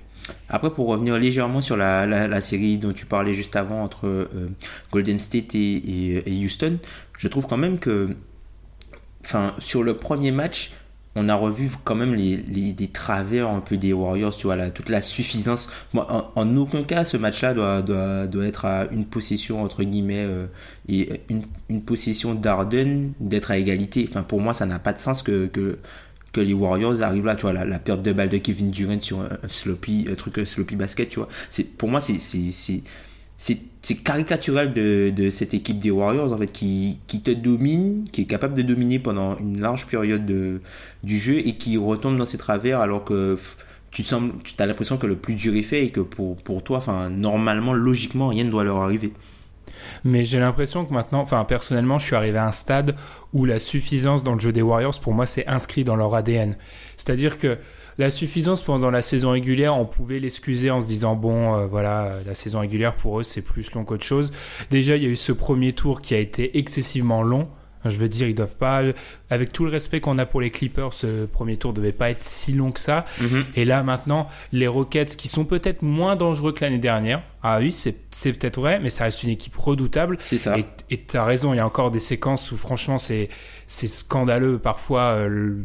Après, 0.48 0.70
pour 0.70 0.88
revenir 0.88 1.18
légèrement 1.18 1.62
sur 1.62 1.76
la, 1.76 2.42
série 2.42 2.78
dont 2.78 2.94
tu 2.94 3.06
parlais 3.06 3.34
juste 3.34 3.58
avant 3.58 3.84
entre 3.84 4.30
Golden 4.90 5.20
State 5.20 5.54
et, 5.54 6.24
et, 6.26 6.46
Houston, 6.46 6.78
je 7.18 7.28
trouve 7.28 7.46
quand 7.46 7.58
même 7.58 7.78
que, 7.78 8.16
enfin, 9.26 9.54
sur 9.58 9.84
le 9.84 9.96
premier 9.96 10.32
match, 10.32 10.72
on 11.16 11.30
a 11.30 11.36
revu 11.36 11.70
quand 11.84 11.96
même 11.96 12.16
les, 12.16 12.38
les, 12.38 12.88
travers 12.88 13.48
un 13.50 13.60
peu 13.60 13.78
des 13.78 13.94
Warriors, 13.94 14.36
tu 14.36 14.48
vois, 14.48 14.56
la, 14.56 14.72
toute 14.72 14.90
la 14.90 15.02
suffisance. 15.02 15.70
Moi, 15.94 16.32
en, 16.36 16.58
aucun 16.58 16.84
cas, 16.84 17.06
ce 17.06 17.18
match-là 17.18 17.54
doit, 17.54 17.82
doit, 17.82 18.26
doit, 18.26 18.46
être 18.46 18.66
à 18.66 18.88
une 18.92 19.06
possession, 19.06 19.62
entre 19.62 19.84
guillemets, 19.84 20.26
euh, 20.26 20.48
et 20.90 21.22
une, 21.30 21.44
une 21.70 21.84
possession 21.84 22.34
d'Arden, 22.34 23.14
d'être 23.20 23.52
à 23.52 23.58
égalité. 23.58 24.08
Enfin, 24.10 24.24
pour 24.24 24.42
moi, 24.42 24.54
ça 24.54 24.66
n'a 24.66 24.80
pas 24.80 24.94
de 24.94 25.00
sens 25.00 25.22
que, 25.22 25.46
que, 25.46 25.78
que, 26.32 26.42
les 26.42 26.54
Warriors 26.54 27.04
arrivent 27.04 27.26
là, 27.26 27.36
tu 27.36 27.44
vois, 27.44 27.54
la, 27.54 27.66
la 27.66 27.80
perte 27.80 28.02
de 28.02 28.12
balle 28.12 28.30
de 28.30 28.38
Kevin 28.38 28.72
Durant 28.72 29.00
sur 29.00 29.22
un, 29.22 29.30
sloppy, 29.48 30.08
un 30.12 30.16
truc 30.16 30.40
sloppy 30.48 30.76
basket, 30.76 31.10
tu 31.10 31.20
vois. 31.20 31.30
Pour 31.78 31.90
moi, 31.90 32.02
c'est 32.02 32.18
c'est 33.84 33.96
caricatural 33.96 34.74
de, 34.74 35.12
de, 35.14 35.30
cette 35.30 35.54
équipe 35.54 35.80
des 35.80 35.92
Warriors 35.92 36.32
en 36.32 36.38
fait 36.38 36.52
qui, 36.52 37.00
qui, 37.06 37.22
te 37.22 37.32
domine, 37.32 38.06
qui 38.12 38.22
est 38.22 38.26
capable 38.26 38.54
de 38.54 38.62
dominer 38.62 38.98
pendant 38.98 39.38
une 39.38 39.60
large 39.60 39.88
période 39.88 40.26
de, 40.26 40.62
du 41.04 41.20
jeu 41.20 41.40
et 41.46 41.58
qui 41.58 41.76
retombe 41.78 42.18
dans 42.18 42.26
ses 42.26 42.38
travers 42.38 42.80
alors 42.80 43.04
que 43.04 43.38
tu 43.92 44.04
tu 44.04 44.16
as 44.58 44.66
l'impression 44.66 44.98
que 44.98 45.06
le 45.06 45.18
plus 45.18 45.36
dur 45.36 45.54
est 45.56 45.64
fait 45.64 45.84
et 45.84 45.90
que 45.90 46.00
pour, 46.00 46.38
pour 46.38 46.64
toi, 46.64 46.78
enfin 46.78 47.10
normalement, 47.10 47.74
logiquement, 47.74 48.30
rien 48.30 48.46
ne 48.46 48.50
doit 48.50 48.64
leur 48.64 48.78
arriver. 48.78 49.12
Mais 50.06 50.24
j'ai 50.24 50.40
l'impression 50.40 50.86
que 50.86 50.94
maintenant, 50.94 51.20
enfin 51.20 51.44
personnellement, 51.44 52.00
je 52.00 52.06
suis 52.06 52.16
arrivé 52.16 52.38
à 52.38 52.48
un 52.48 52.52
stade 52.52 52.96
où 53.34 53.44
la 53.46 53.60
suffisance 53.60 54.24
dans 54.24 54.34
le 54.34 54.40
jeu 54.40 54.54
des 54.54 54.62
Warriors, 54.62 54.98
pour 55.00 55.14
moi, 55.14 55.26
c'est 55.26 55.46
inscrit 55.46 55.84
dans 55.84 55.98
leur 55.98 56.16
ADN. 56.16 56.56
C'est-à-dire 56.96 57.38
que 57.38 57.58
la 57.98 58.12
suffisance 58.12 58.62
pendant 58.62 58.92
la 58.92 59.02
saison 59.02 59.32
régulière, 59.32 59.78
on 59.78 59.86
pouvait 59.86 60.20
l'excuser 60.20 60.72
en 60.72 60.82
se 60.82 60.88
disant 60.88 61.16
bon, 61.16 61.56
euh, 61.56 61.66
voilà, 61.68 62.18
la 62.26 62.36
saison 62.36 62.60
régulière 62.60 62.96
pour 62.96 63.20
eux 63.20 63.24
c'est 63.24 63.42
plus 63.42 63.72
long 63.74 63.86
qu'autre 63.86 64.06
chose. 64.06 64.32
Déjà, 64.70 64.96
il 64.96 65.04
y 65.04 65.06
a 65.06 65.10
eu 65.10 65.16
ce 65.16 65.32
premier 65.32 65.74
tour 65.74 66.02
qui 66.02 66.14
a 66.14 66.20
été 66.20 66.58
excessivement 66.58 67.24
long. 67.24 67.48
Je 67.86 67.98
veux 67.98 68.08
dire, 68.08 68.28
ils 68.30 68.36
doivent 68.36 68.56
pas, 68.56 68.82
avec 69.30 69.52
tout 69.52 69.66
le 69.66 69.72
respect 69.72 70.00
qu'on 70.00 70.18
a 70.18 70.26
pour 70.26 70.40
les 70.40 70.52
Clippers, 70.52 70.94
ce 70.94 71.26
premier 71.26 71.58
tour 71.58 71.74
devait 71.74 71.92
pas 71.92 72.10
être 72.12 72.24
si 72.24 72.54
long 72.54 72.72
que 72.72 72.80
ça. 72.80 73.06
Mhm. 73.20 73.44
Et 73.56 73.66
là, 73.66 73.84
maintenant, 73.84 74.30
les 74.54 74.68
Rockets, 74.68 75.18
qui 75.18 75.28
sont 75.28 75.44
peut-être 75.44 75.82
moins 75.82 76.16
dangereux 76.16 76.54
que 76.54 76.64
l'année 76.64 76.78
dernière. 76.78 77.24
Ah 77.42 77.60
oui, 77.60 77.74
c'est 77.74 78.32
peut-être 78.32 78.62
vrai, 78.62 78.80
mais 78.80 78.90
ça 78.90 79.04
reste 79.04 79.24
une 79.24 79.32
équipe 79.32 79.56
redoutable. 79.58 80.18
C'est 80.22 80.38
ça. 80.38 80.56
Et 80.90 81.04
tu 81.04 81.18
as 81.18 81.26
raison, 81.26 81.54
il 81.54 81.58
y 81.58 81.60
a 81.60 81.66
encore 81.66 81.92
des 81.92 82.00
séquences 82.00 82.54
où, 82.54 82.58
franchement, 82.58 83.00
c'est 83.00 83.30
scandaleux 83.68 84.60
parfois. 84.60 85.02
Euh, 85.02 85.58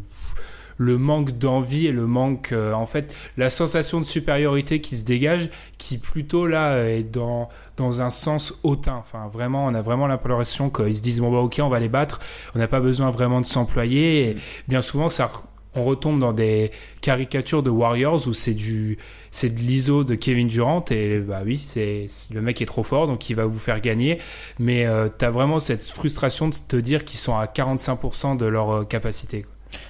le 0.79 0.97
manque 0.97 1.37
d'envie 1.37 1.87
et 1.87 1.93
le 1.93 2.07
manque, 2.07 2.53
euh, 2.53 2.73
en 2.73 2.87
fait, 2.87 3.15
la 3.37 3.51
sensation 3.51 4.01
de 4.01 4.07
supériorité 4.07 4.81
qui 4.81 4.97
se 4.97 5.05
dégage, 5.05 5.51
qui 5.77 5.99
plutôt 5.99 6.47
là 6.47 6.89
est 6.89 7.03
dans, 7.03 7.49
dans 7.77 8.01
un 8.01 8.11
sens 8.11 8.55
hautain. 8.63 8.97
Enfin, 8.97 9.29
vraiment, 9.31 9.67
on 9.67 9.75
a 9.75 9.83
vraiment 9.83 10.07
l'impression 10.07 10.71
qu'ils 10.71 10.97
se 10.97 11.03
disent, 11.03 11.21
bon, 11.21 11.31
bah, 11.31 11.39
ok, 11.39 11.61
on 11.63 11.69
va 11.69 11.81
les 11.81 11.89
battre, 11.89 12.21
on 12.55 12.59
n'a 12.59 12.69
pas 12.69 12.81
besoin 12.81 13.11
vraiment 13.11 13.41
de 13.41 13.47
s'employer. 13.47 14.31
Et 14.31 14.37
bien 14.69 14.81
souvent, 14.81 15.09
ça, 15.09 15.31
on 15.75 15.85
retombe 15.85 16.19
dans 16.19 16.33
des 16.33 16.71
caricatures 17.01 17.63
de 17.63 17.71
Warriors 17.71 18.27
où 18.27 18.33
c'est 18.33 18.55
du 18.55 18.99
c'est 19.31 19.55
de 19.55 19.61
l'ISO 19.61 20.05
de 20.05 20.15
Kevin 20.15 20.49
Durant 20.49 20.85
et 20.91 21.19
bah 21.21 21.43
oui 21.45 21.59
c'est 21.59 22.07
le 22.33 22.41
mec 22.41 22.63
est 22.63 22.67
trop 22.67 22.83
fort 22.83 23.07
donc 23.07 23.29
il 23.29 23.35
va 23.35 23.45
vous 23.45 23.59
faire 23.59 23.81
gagner 23.81 24.19
mais 24.59 24.87
euh, 24.87 25.09
tu 25.17 25.25
as 25.25 25.31
vraiment 25.31 25.61
cette 25.61 25.85
frustration 25.85 26.49
de 26.49 26.57
te 26.67 26.77
dire 26.77 27.05
qu'ils 27.05 27.19
sont 27.19 27.37
à 27.37 27.45
45% 27.45 28.37
de 28.37 28.47
leur 28.47 28.71
euh, 28.71 28.85
capacité 28.85 29.45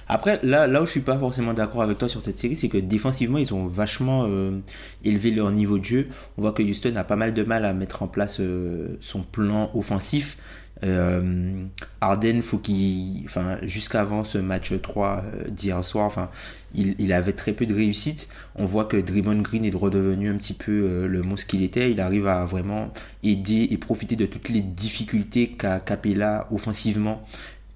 après, 0.07 0.39
là, 0.43 0.67
là 0.67 0.81
où 0.81 0.85
je 0.85 0.91
suis 0.91 1.01
pas 1.01 1.17
forcément 1.17 1.53
d'accord 1.53 1.81
avec 1.81 1.97
toi 1.97 2.09
sur 2.09 2.21
cette 2.21 2.35
série, 2.35 2.55
c'est 2.55 2.69
que 2.69 2.77
défensivement, 2.77 3.37
ils 3.37 3.53
ont 3.53 3.65
vachement 3.65 4.25
euh, 4.27 4.59
élevé 5.03 5.31
leur 5.31 5.51
niveau 5.51 5.77
de 5.77 5.83
jeu. 5.83 6.07
On 6.37 6.41
voit 6.41 6.51
que 6.51 6.63
Houston 6.63 6.95
a 6.95 7.03
pas 7.03 7.15
mal 7.15 7.33
de 7.33 7.43
mal 7.43 7.63
à 7.65 7.73
mettre 7.73 8.03
en 8.03 8.07
place 8.07 8.39
euh, 8.39 8.97
son 9.01 9.21
plan 9.21 9.69
offensif. 9.73 10.37
Euh, 10.83 11.65
Arden, 11.99 12.41
faut 12.41 12.57
qu'il, 12.57 13.23
enfin, 13.25 13.57
jusqu'avant 13.63 14.23
ce 14.23 14.37
match 14.37 14.71
3 14.81 15.23
euh, 15.25 15.49
d'hier 15.49 15.83
soir, 15.83 16.05
enfin, 16.05 16.29
il, 16.73 17.11
avait 17.11 17.33
très 17.33 17.51
peu 17.51 17.65
de 17.65 17.75
réussite. 17.75 18.29
On 18.55 18.65
voit 18.65 18.85
que 18.85 18.97
Draymond 18.97 19.41
Green 19.41 19.65
est 19.65 19.75
redevenu 19.75 20.29
un 20.29 20.37
petit 20.37 20.53
peu 20.53 21.07
le 21.07 21.21
monstre 21.21 21.47
qu'il 21.47 21.63
était. 21.63 21.91
Il 21.91 21.99
arrive 21.99 22.27
à 22.27 22.45
vraiment 22.45 22.93
aider 23.23 23.67
et 23.71 23.77
profiter 23.77 24.15
de 24.15 24.25
toutes 24.25 24.49
les 24.49 24.61
difficultés 24.61 25.49
qu'a 25.49 25.79
Capella 25.79 26.47
offensivement 26.51 27.23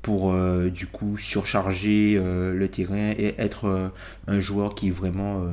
pour 0.03 0.35
du 0.69 0.85
coup 0.85 1.17
surcharger 1.17 2.21
le 2.21 2.67
terrain 2.67 3.11
et 3.17 3.33
être 3.39 3.91
un 4.27 4.39
joueur 4.39 4.75
qui 4.75 4.89
est 4.89 4.91
vraiment 4.91 5.47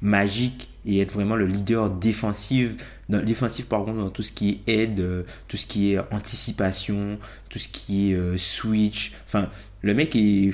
magique 0.00 0.70
et 0.84 1.00
être 1.00 1.12
vraiment 1.12 1.36
le 1.36 1.46
leader 1.46 1.90
défensif 1.90 2.76
dans, 3.08 3.22
défensif 3.22 3.66
par 3.66 3.84
contre 3.84 3.98
dans 3.98 4.10
tout 4.10 4.22
ce 4.22 4.32
qui 4.32 4.62
est 4.66 4.72
aide 4.72 5.26
tout 5.48 5.56
ce 5.56 5.66
qui 5.66 5.92
est 5.92 5.98
anticipation 6.12 7.18
tout 7.48 7.58
ce 7.58 7.68
qui 7.68 8.12
est 8.12 8.38
switch. 8.38 9.12
Enfin 9.26 9.48
le 9.82 9.94
mec 9.94 10.16
est 10.16 10.52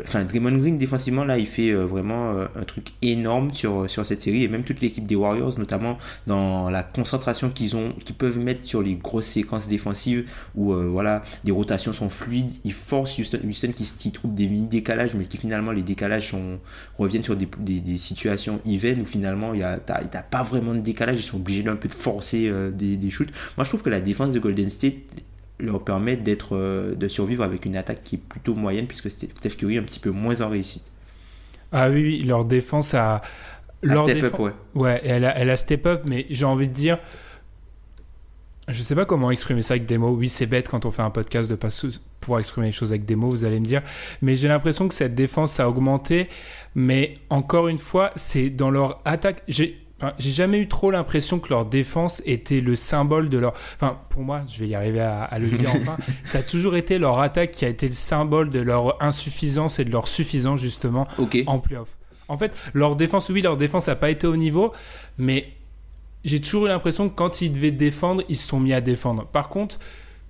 Enfin, 0.00 0.24
Draymond 0.24 0.58
Green, 0.58 0.76
défensivement, 0.76 1.24
là, 1.24 1.38
il 1.38 1.46
fait 1.46 1.70
euh, 1.70 1.84
vraiment 1.84 2.32
euh, 2.32 2.46
un 2.56 2.64
truc 2.64 2.88
énorme 3.00 3.52
sur, 3.54 3.88
sur 3.88 4.04
cette 4.04 4.20
série. 4.20 4.42
Et 4.42 4.48
même 4.48 4.64
toute 4.64 4.80
l'équipe 4.80 5.06
des 5.06 5.14
Warriors, 5.14 5.56
notamment 5.58 5.98
dans 6.26 6.68
la 6.68 6.82
concentration 6.82 7.50
qu'ils 7.50 7.76
ont, 7.76 7.92
qu'ils 8.04 8.16
peuvent 8.16 8.40
mettre 8.40 8.64
sur 8.64 8.82
les 8.82 8.96
grosses 8.96 9.26
séquences 9.26 9.68
défensives 9.68 10.28
où, 10.56 10.72
euh, 10.72 10.88
voilà, 10.88 11.22
les 11.44 11.52
rotations 11.52 11.92
sont 11.92 12.10
fluides. 12.10 12.50
Ils 12.64 12.72
forcent 12.72 13.18
Houston, 13.18 13.38
Houston 13.46 13.70
qui, 13.72 13.84
qui 13.84 14.10
trouve 14.10 14.34
des 14.34 14.48
décalages, 14.48 15.14
mais 15.14 15.26
qui 15.26 15.36
finalement, 15.36 15.70
les 15.70 15.82
décalages 15.82 16.34
reviennent 16.98 17.22
sur 17.22 17.36
des, 17.36 17.98
situations 17.98 18.60
even 18.64 19.02
où 19.02 19.06
finalement, 19.06 19.54
il 19.54 19.60
y 19.60 19.62
a, 19.62 19.78
t'as, 19.78 20.22
pas 20.22 20.42
vraiment 20.42 20.74
de 20.74 20.80
décalage. 20.80 21.18
Ils 21.20 21.22
sont 21.22 21.36
obligés 21.36 21.62
d'un 21.62 21.76
peu 21.76 21.88
de 21.88 21.94
forcer 21.94 22.50
des, 22.72 22.96
des 22.96 23.10
shoots. 23.10 23.30
Moi, 23.56 23.64
je 23.64 23.68
trouve 23.68 23.82
que 23.82 23.90
la 23.90 24.00
défense 24.00 24.32
de 24.32 24.40
Golden 24.40 24.70
State 24.70 24.94
leur 25.58 25.84
permet 25.84 26.16
d'être, 26.16 26.56
euh, 26.56 26.94
de 26.94 27.08
survivre 27.08 27.44
avec 27.44 27.64
une 27.64 27.76
attaque 27.76 28.02
qui 28.02 28.16
est 28.16 28.18
plutôt 28.18 28.54
moyenne, 28.54 28.86
puisque 28.86 29.10
Steph 29.10 29.56
Curry 29.56 29.76
est 29.76 29.78
un 29.78 29.84
petit 29.84 30.00
peu 30.00 30.10
moins 30.10 30.40
en 30.40 30.48
réussite. 30.48 30.90
Ah 31.72 31.90
oui, 31.90 32.02
oui 32.02 32.22
leur 32.22 32.44
défense 32.44 32.94
a. 32.94 33.22
Leur 33.82 34.04
step 34.04 34.24
up, 34.24 34.38
ouais. 34.38 34.52
Ouais, 34.74 35.00
elle 35.04 35.24
a, 35.24 35.36
elle 35.36 35.50
a 35.50 35.56
step 35.56 35.86
up, 35.86 36.02
mais 36.06 36.26
j'ai 36.30 36.44
envie 36.44 36.68
de 36.68 36.72
dire. 36.72 36.98
Je 38.66 38.82
sais 38.82 38.94
pas 38.94 39.04
comment 39.04 39.30
exprimer 39.30 39.60
ça 39.60 39.74
avec 39.74 39.84
des 39.84 39.98
mots. 39.98 40.14
Oui, 40.16 40.30
c'est 40.30 40.46
bête 40.46 40.68
quand 40.68 40.86
on 40.86 40.90
fait 40.90 41.02
un 41.02 41.10
podcast 41.10 41.50
de 41.50 41.54
pas 41.54 41.68
pouvoir 42.20 42.40
exprimer 42.40 42.68
les 42.68 42.72
choses 42.72 42.92
avec 42.92 43.04
des 43.04 43.14
mots, 43.14 43.28
vous 43.28 43.44
allez 43.44 43.60
me 43.60 43.66
dire. 43.66 43.82
Mais 44.22 44.36
j'ai 44.36 44.48
l'impression 44.48 44.88
que 44.88 44.94
cette 44.94 45.14
défense 45.14 45.60
a 45.60 45.68
augmenté. 45.68 46.28
Mais 46.74 47.18
encore 47.28 47.68
une 47.68 47.78
fois, 47.78 48.10
c'est 48.16 48.48
dans 48.48 48.70
leur 48.70 49.02
attaque. 49.04 49.42
J'ai 49.48 49.83
j'ai 50.18 50.30
jamais 50.30 50.58
eu 50.58 50.68
trop 50.68 50.90
l'impression 50.90 51.38
que 51.38 51.48
leur 51.50 51.66
défense 51.66 52.22
était 52.26 52.60
le 52.60 52.76
symbole 52.76 53.28
de 53.28 53.38
leur. 53.38 53.54
Enfin, 53.76 53.98
pour 54.10 54.22
moi, 54.22 54.42
je 54.46 54.60
vais 54.60 54.68
y 54.68 54.74
arriver 54.74 55.00
à, 55.00 55.38
le 55.38 55.48
dire 55.48 55.70
enfin. 55.74 55.96
ça 56.24 56.38
a 56.38 56.42
toujours 56.42 56.76
été 56.76 56.98
leur 56.98 57.20
attaque 57.20 57.52
qui 57.52 57.64
a 57.64 57.68
été 57.68 57.88
le 57.88 57.94
symbole 57.94 58.50
de 58.50 58.60
leur 58.60 59.02
insuffisance 59.02 59.78
et 59.78 59.84
de 59.84 59.90
leur 59.90 60.08
suffisance 60.08 60.60
justement 60.60 61.06
en 61.46 61.58
playoff. 61.58 61.88
En 62.28 62.38
fait, 62.38 62.52
leur 62.72 62.96
défense, 62.96 63.28
oui, 63.28 63.42
leur 63.42 63.56
défense 63.56 63.88
n'a 63.88 63.96
pas 63.96 64.10
été 64.10 64.26
au 64.26 64.36
niveau, 64.36 64.72
mais 65.18 65.52
j'ai 66.24 66.40
toujours 66.40 66.66
eu 66.66 66.68
l'impression 66.68 67.08
que 67.08 67.14
quand 67.14 67.42
ils 67.42 67.52
devaient 67.52 67.70
défendre, 67.70 68.22
ils 68.28 68.36
se 68.36 68.48
sont 68.48 68.60
mis 68.60 68.72
à 68.72 68.80
défendre. 68.80 69.26
Par 69.26 69.48
contre, 69.48 69.78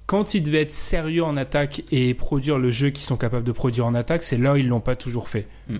quand 0.06 0.34
ils 0.34 0.42
devaient 0.42 0.62
être 0.62 0.72
sérieux 0.72 1.24
en 1.24 1.36
attaque 1.36 1.82
et 1.90 2.12
produire 2.14 2.58
le 2.58 2.70
jeu 2.70 2.90
qu'ils 2.90 3.06
sont 3.06 3.16
capables 3.16 3.44
de 3.44 3.52
produire 3.52 3.86
en 3.86 3.94
attaque, 3.94 4.22
c'est 4.22 4.36
là 4.36 4.54
où 4.54 4.56
ils 4.56 4.68
l'ont 4.68 4.80
pas 4.80 4.96
toujours 4.96 5.28
fait. 5.28 5.46
Hmm. 5.68 5.78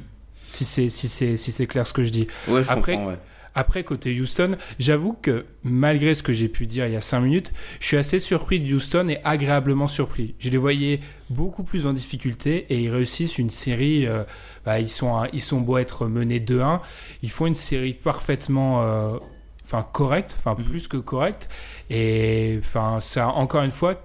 Si 0.49 0.65
c'est 0.65 0.89
si 0.89 1.09
c'est 1.09 1.37
si 1.37 1.51
c'est 1.51 1.67
clair 1.67 1.87
ce 1.87 1.93
que 1.93 2.05
je 2.05 2.11
dis. 2.11 2.29
Ouais, 2.47 2.63
je 2.63 2.71
Après, 2.71 2.93
comprends, 2.93 3.11
ouais. 3.11 3.19
Après, 3.55 3.85
côté 3.85 4.19
Houston, 4.21 4.57
j'avoue 4.79 5.13
que 5.13 5.47
malgré 5.63 6.15
ce 6.15 6.23
que 6.23 6.33
j'ai 6.33 6.49
pu 6.49 6.67
dire 6.67 6.87
il 6.87 6.93
y 6.93 6.97
a 6.97 7.01
5 7.01 7.21
minutes, 7.21 7.53
je 7.81 7.87
suis 7.87 7.97
assez 7.97 8.19
surpris 8.19 8.61
de 8.61 8.75
Houston 8.75 9.09
et 9.09 9.19
agréablement 9.25 9.89
surpris. 9.89 10.35
Je 10.39 10.51
les 10.51 10.59
voyais 10.59 11.01
beaucoup 11.31 11.63
plus 11.63 11.87
en 11.87 11.93
difficulté 11.93 12.67
et 12.71 12.81
ils 12.81 12.91
réussissent 12.91 13.39
une 13.39 13.51
série. 13.51 14.07
Euh, 14.07 14.25
bah, 14.65 14.81
ils, 14.81 14.89
sont, 14.89 15.25
ils 15.33 15.43
sont 15.43 15.77
être 15.77 16.07
menés 16.07 16.41
2-1. 16.41 16.81
Ils 17.23 17.31
font 17.31 17.47
une 17.47 17.55
série 17.55 17.95
parfaitement. 17.95 18.83
Euh, 18.83 19.19
enfin, 19.65 19.87
correcte, 19.93 20.37
enfin, 20.39 20.57
mhm. 20.59 20.65
plus 20.65 20.89
que 20.89 20.97
correcte. 20.97 21.49
Et 21.91 22.59
enfin, 22.61 22.99
ça, 23.01 23.29
encore 23.29 23.63
une 23.63 23.71
fois, 23.71 24.05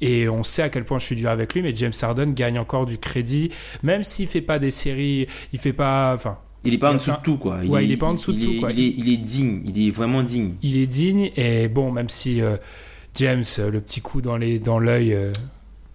et 0.00 0.28
on 0.28 0.42
sait 0.42 0.62
à 0.62 0.68
quel 0.68 0.84
point 0.84 0.98
je 0.98 1.06
suis 1.06 1.16
dur 1.16 1.30
avec 1.30 1.54
lui, 1.54 1.62
mais 1.62 1.74
James 1.76 1.92
Harden 2.00 2.32
gagne 2.32 2.58
encore 2.58 2.86
du 2.86 2.98
crédit, 2.98 3.50
même 3.84 4.02
s'il 4.02 4.26
fait 4.26 4.40
pas 4.40 4.58
des 4.58 4.72
séries, 4.72 5.28
il 5.52 5.60
fait 5.60 5.72
pas, 5.72 6.12
enfin, 6.14 6.38
il 6.64 6.74
est 6.74 6.78
pas 6.78 6.90
en 6.90 6.94
dessous 6.94 7.10
de 7.10 7.22
tout, 7.22 7.38
quoi. 7.38 7.58
Il 7.62 7.74
est, 7.74 7.84
il 7.84 7.92
est 7.92 7.96
pas 7.96 8.06
en 8.06 8.14
dessous 8.14 8.32
de 8.32 8.40
tout, 8.40 8.60
quoi. 8.60 8.72
Il 8.72 8.80
est, 8.80 8.94
il 8.96 9.12
est, 9.12 9.16
digne, 9.16 9.62
il 9.64 9.86
est 9.86 9.90
vraiment 9.90 10.22
digne. 10.22 10.54
Il 10.62 10.76
est 10.76 10.86
digne, 10.86 11.30
et 11.36 11.68
bon, 11.68 11.90
même 11.90 12.08
si 12.08 12.40
euh, 12.40 12.56
James, 13.16 13.44
euh, 13.58 13.70
le 13.70 13.80
petit 13.80 14.00
coup 14.00 14.20
dans 14.20 14.36
l'œil, 14.36 14.60
dans 14.60 14.80
euh, 14.80 15.32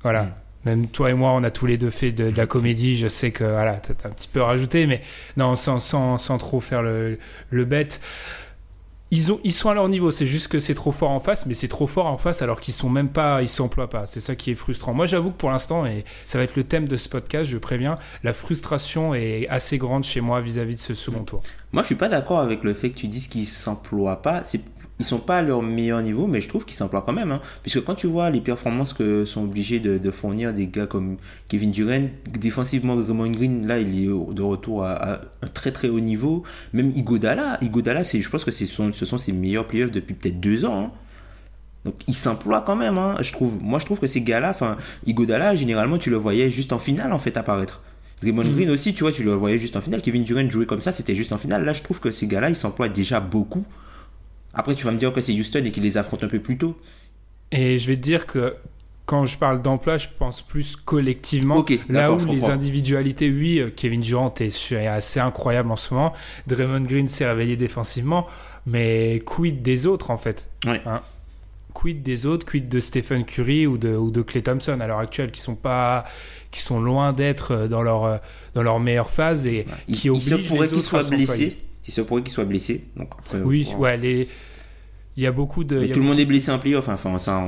voilà. 0.04 0.24
Mm. 0.24 0.32
Même 0.66 0.88
toi 0.88 1.10
et 1.12 1.14
moi, 1.14 1.32
on 1.32 1.44
a 1.44 1.52
tous 1.52 1.66
les 1.66 1.78
deux 1.78 1.90
fait 1.90 2.12
de, 2.12 2.26
la 2.36 2.46
comédie. 2.46 2.98
Je 2.98 3.08
sais 3.08 3.32
que 3.32 3.46
voilà, 3.46 3.76
t'as 3.76 4.10
un 4.10 4.12
petit 4.12 4.28
peu 4.28 4.42
rajouté, 4.42 4.86
mais 4.86 5.02
non, 5.38 5.56
sans, 5.56 5.80
sans, 5.80 6.18
sans 6.18 6.38
trop 6.38 6.60
faire 6.60 6.82
le, 6.82 7.18
le 7.52 7.66
bête 7.66 8.02
ils, 9.12 9.32
ont, 9.32 9.40
ils 9.44 9.54
sont 9.54 9.70
à 9.70 9.74
leur 9.74 9.88
niveau, 9.88 10.12
c'est 10.12 10.26
juste 10.26 10.50
que 10.50 10.60
c'est 10.60 10.76
trop 10.76 10.92
fort 10.92 11.12
en 11.12 11.20
face, 11.20 11.46
mais 11.46 11.54
c'est 11.54 11.68
trop 11.68 11.88
fort 11.88 12.08
en 12.08 12.18
face 12.18 12.42
alors 12.42 12.60
qu'ils 12.60 12.74
sont 12.74 12.90
même 12.90 13.10
pas, 13.10 13.42
ils 13.42 13.50
s'emploient 13.50 13.90
pas. 13.90 14.06
C'est 14.08 14.20
ça 14.20 14.36
qui 14.36 14.52
est 14.52 14.56
frustrant. 14.56 14.94
Moi, 14.94 15.06
j'avoue 15.06 15.32
que 15.32 15.38
pour 15.38 15.50
l'instant, 15.50 15.86
et 15.86 16.04
ça 16.26 16.38
va 16.38 16.44
être 16.44 16.56
le 16.56 16.64
thème 16.64 16.88
de 16.88 16.98
ce 16.98 17.08
podcast, 17.08 17.50
je 17.50 17.58
préviens, 17.58 17.98
la 18.24 18.34
frustration 18.34 19.16
est 19.16 19.48
assez 19.50 19.78
grande 19.78 20.04
chez 20.04 20.22
moi 20.22 20.42
vis-à-vis 20.42 20.76
de 20.76 20.82
ce 20.82 20.94
second 20.94 21.24
tour. 21.24 21.42
Moi, 21.72 21.84
je 21.84 21.88
suis 21.88 21.96
pas 21.96 22.10
d'accord 22.10 22.40
avec 22.40 22.64
le 22.64 22.74
fait 22.74 22.90
que 22.90 22.98
tu 22.98 23.08
dises 23.08 23.28
qu'ils 23.28 23.46
s'emploient 23.46 24.22
pas. 24.22 24.44
Ils 25.00 25.06
sont 25.06 25.20
pas 25.20 25.38
à 25.38 25.42
leur 25.44 25.62
meilleur 25.62 26.02
niveau, 26.02 26.26
mais 26.26 26.42
je 26.42 26.50
trouve 26.50 26.66
qu'ils 26.66 26.76
s'emploient 26.76 27.04
quand 27.04 27.14
même. 27.14 27.32
Hein. 27.32 27.42
Puisque 27.62 27.84
quand 27.84 27.94
tu 27.94 28.08
vois 28.08 28.32
les 28.32 28.42
performances 28.42 28.94
que 28.94 29.26
sont 29.26 29.44
obligés 29.44 29.80
de, 29.80 30.12
fournir 30.12 30.54
des 30.54 30.68
gars 30.68 30.88
comme 30.88 31.18
Kevin 31.48 31.72
Durant, 31.72 32.08
défensivement, 32.28 32.96
Raymond 32.96 33.30
Green, 33.30 33.68
là, 33.68 33.78
il 33.78 34.04
est 34.04 34.08
de 34.08 34.42
retour 34.42 34.84
à, 34.84 35.20
un 35.42 35.48
très 35.54 35.72
très 35.72 35.90
haut 35.90 36.00
niveau. 36.00 36.44
Même 36.74 36.90
Igodala, 36.90 37.60
Igodala, 37.62 38.04
c'est, 38.04 38.22
je 38.22 38.30
pense 38.30 38.44
que 38.44 38.52
ce 38.52 38.66
sont, 38.66 38.92
ce 38.92 39.06
sont 39.06 39.20
ses 39.20 39.34
meilleurs 39.34 39.68
playoffs 39.68 39.92
depuis 39.92 40.16
peut-être 40.16 40.40
deux 40.40 40.66
ans. 40.66 40.86
Hein. 40.86 40.92
Donc 41.86 41.96
ils 42.08 42.16
s'emploient 42.16 42.62
quand 42.62 42.76
même. 42.76 42.98
Hein. 42.98 43.18
Je 43.22 43.32
trouve, 43.32 43.62
moi, 43.62 43.78
je 43.78 43.86
trouve 43.86 44.00
que 44.00 44.08
ces 44.08 44.22
gars-là, 44.22 44.50
enfin, 44.50 44.78
Igodala, 45.06 45.54
généralement, 45.56 46.00
tu 46.00 46.10
le 46.10 46.18
voyais 46.18 46.50
juste 46.50 46.74
en 46.74 46.80
finale 46.80 47.14
en 47.14 47.20
fait 47.20 47.38
apparaître. 47.38 47.82
Draymond 48.22 48.46
mm. 48.46 48.56
Green 48.56 48.70
aussi, 48.72 48.94
tu 48.96 49.04
vois, 49.04 49.12
tu 49.12 49.24
le 49.24 49.34
voyais 49.34 49.60
juste 49.60 49.76
en 49.76 49.82
finale. 49.82 50.02
Kevin 50.02 50.24
Durant 50.24 50.50
jouait 50.50 50.66
comme 50.66 50.82
ça, 50.82 50.92
c'était 50.92 51.16
juste 51.16 51.34
en 51.34 51.38
finale. 51.38 51.64
Là, 51.64 51.74
je 51.74 51.84
trouve 51.84 52.00
que 52.00 52.12
ces 52.12 52.26
gars-là, 52.28 52.50
ils 52.50 52.56
s'emploient 52.56 52.90
déjà 52.90 53.20
beaucoup. 53.20 53.64
Après, 54.58 54.76
tu 54.76 54.86
vas 54.86 54.92
me 54.92 54.98
dire 54.98 55.14
que 55.14 55.22
c'est 55.22 55.34
Houston 55.34 55.64
et 55.64 55.72
qu'il 55.72 55.84
les 55.84 55.98
affronte 55.98 56.24
un 56.24 56.28
peu 56.28 56.40
plus 56.40 56.58
tôt. 56.58 56.76
Et 57.52 57.78
je 57.78 57.88
vais 57.88 57.96
te 57.96 58.02
dire 58.02 58.26
que 58.26 58.56
quand 59.06 59.26
je 59.26 59.38
parle 59.38 59.62
d'emploi, 59.62 59.98
je 59.98 60.08
pense 60.20 60.42
plus 60.42 60.76
collectivement. 60.76 61.64
là 61.88 62.12
où 62.12 62.18
les 62.26 62.46
individualités, 62.46 63.30
oui, 63.30 63.60
euh, 63.60 63.70
Kevin 63.74 64.02
Durant 64.02 64.34
est, 64.40 64.76
assez 64.76 65.20
incroyable 65.20 65.72
en 65.72 65.78
ce 65.78 65.94
moment. 65.94 66.14
Draymond 66.48 66.82
Green 66.82 67.08
s'est 67.08 67.26
réveillé 67.26 67.56
défensivement, 67.56 68.28
mais 68.66 69.22
quid 69.26 69.62
des 69.62 69.86
autres 69.86 70.12
en 70.12 70.18
fait? 70.18 70.50
Hein? 70.66 71.02
Quid 71.74 72.04
des 72.04 72.26
autres 72.26 72.46
Quid 72.46 72.68
de 72.68 72.80
Stephen 72.80 73.24
Curry 73.24 73.68
ou 73.68 73.78
de, 73.78 73.96
ou 73.96 74.10
de 74.12 74.24
Clay 74.24 74.42
Thompson 74.42 74.80
à 74.82 74.88
l'heure 74.88 75.00
actuelle 75.00 75.32
qui 75.32 75.40
sont 75.40 75.56
pas 75.56 76.04
qui 76.50 76.60
sont 76.60 76.82
loin 76.82 77.14
d'être 77.14 77.52
euh, 77.52 77.68
dans 77.68 77.84
leur 77.84 78.04
euh, 78.04 78.18
dans 78.56 78.64
leur 78.64 78.80
meilleure 78.80 79.12
phase 79.12 79.46
et 79.46 79.68
qui 79.94 80.10
obligent 80.10 80.26
il 80.26 80.44
se 80.44 80.48
pourrait 80.48 80.68
qu'ils 80.68 80.82
soient 80.82 81.04
blessés. 81.04 81.58
Il 81.88 81.94
se 81.94 82.02
pourrait 82.02 82.24
qu'ils 82.24 82.34
soient 82.34 82.46
blessés. 82.46 82.84
Donc 82.98 83.12
oui, 83.46 83.70
ouais, 83.78 83.96
les 83.96 84.28
il 85.18 85.24
y 85.24 85.28
a 85.28 85.32
beaucoup 85.32 85.64
de. 85.64 85.88
tout 85.88 86.00
le 86.00 86.06
monde 86.06 86.20
est 86.20 86.26
blessé 86.26 86.52
en 86.52 86.60
playoff, 86.60 86.88
enfin 86.88 87.18
ça 87.18 87.40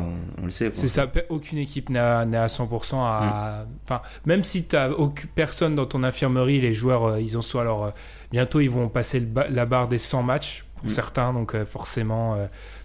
on, 0.42 0.46
le 0.46 0.50
sait. 0.50 0.72
C'est 0.74 0.88
ça, 0.88 1.10
aucune 1.30 1.60
équipe 1.60 1.90
n'est 1.90 2.00
à, 2.00 2.26
100% 2.26 2.96
à. 2.96 3.66
Mm. 3.66 3.68
Enfin, 3.86 4.02
même 4.26 4.44
si 4.44 4.66
tu 4.66 4.76
n'as 4.76 4.90
personne 5.36 5.76
dans 5.76 5.86
ton 5.86 6.04
infirmerie, 6.04 6.60
les 6.60 6.74
joueurs, 6.74 7.06
euh, 7.06 7.22
ils 7.22 7.38
ont 7.38 7.42
soit 7.42 7.62
alors. 7.62 7.86
Euh, 7.86 7.92
bientôt 8.32 8.60
ils 8.60 8.70
vont 8.70 8.90
passer 8.90 9.24
la 9.50 9.66
barre 9.66 9.88
des 9.88 10.00
100 10.00 10.24
matchs 10.24 10.66
pour 10.78 10.88
mm. 10.88 10.90
certains, 10.90 11.32
donc 11.32 11.54
euh, 11.54 11.64
forcément, 11.64 12.38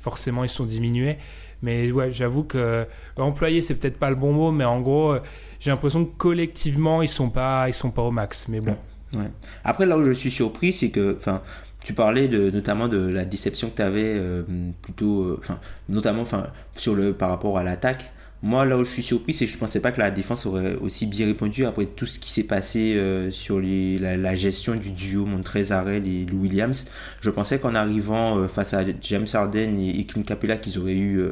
forcément 0.03 0.45
ils 0.45 0.51
sont 0.51 0.67
diminués. 0.67 1.17
Mais 1.63 1.91
ouais, 1.91 2.13
j'avoue 2.13 2.45
que 2.45 2.87
employé 3.17 3.63
c'est 3.63 3.77
peut-être 3.77 3.99
pas 3.99 4.11
le 4.11 4.17
bon 4.17 4.35
mot, 4.35 4.53
mais 4.53 4.67
en 4.67 4.83
gros, 4.83 5.17
j'ai 5.61 5.71
l'impression 5.71 6.05
que 6.05 6.15
collectivement 6.15 7.01
ils 7.01 7.09
sont 7.09 7.31
pas, 7.31 7.71
ils 7.71 7.75
sont 7.75 7.91
pas 7.91 8.03
au 8.03 8.11
max. 8.11 8.49
Mais 8.49 8.61
bon. 8.61 8.77
Ouais. 9.15 9.31
Après 9.65 9.87
là 9.87 9.97
où 9.97 10.05
je 10.05 10.13
suis 10.13 10.31
surpris, 10.31 10.73
c'est 10.73 10.91
que, 10.91 11.17
enfin, 11.17 11.41
tu 11.85 11.93
parlais 11.93 12.29
de, 12.29 12.51
notamment 12.51 12.89
de 12.89 12.97
la 12.97 13.25
déception 13.25 13.69
que 13.69 13.77
tu 13.77 13.83
avais 13.83 14.17
euh, 14.17 14.43
plutôt, 14.83 15.23
euh, 15.23 15.39
enfin, 15.39 15.61
notamment 15.89 16.23
enfin, 16.23 16.47
sur 16.77 16.95
le, 16.95 17.13
par 17.13 17.29
rapport 17.29 17.59
à 17.59 17.63
l'attaque. 17.63 18.11
Moi, 18.43 18.67
là 18.67 18.77
où 18.77 18.85
je 18.85 18.91
suis 18.91 19.03
surpris, 19.03 19.33
c'est 19.33 19.47
que 19.47 19.53
je 19.53 19.59
pensais 19.59 19.81
pas 19.81 19.93
que 19.93 20.01
la 20.01 20.11
défense 20.11 20.45
aurait 20.45 20.75
aussi 20.77 21.07
bien 21.07 21.27
répondu 21.27 21.65
après 21.65 21.87
tout 21.87 22.05
ce 22.05 22.19
qui 22.19 22.31
s'est 22.31 22.45
passé 22.45 22.95
euh, 22.95 23.31
sur 23.31 23.61
les, 23.61 23.99
la, 23.99 24.37
gestion 24.37 24.75
du 24.75 24.93
duo 24.93 25.25
Montrezarel 25.25 26.07
et 26.07 26.27
Lou 26.27 26.43
Williams. 26.43 26.87
Je 27.21 27.31
pensais 27.31 27.59
qu'en 27.59 27.75
arrivant 27.75 28.47
face 28.49 28.75
à 28.75 28.83
James 29.01 29.27
Harden 29.33 29.79
et, 29.79 30.05
Clint 30.05 30.25
Capella, 30.25 30.59
qu'ils 30.59 30.79
auraient 30.79 30.97
eu 30.97 31.23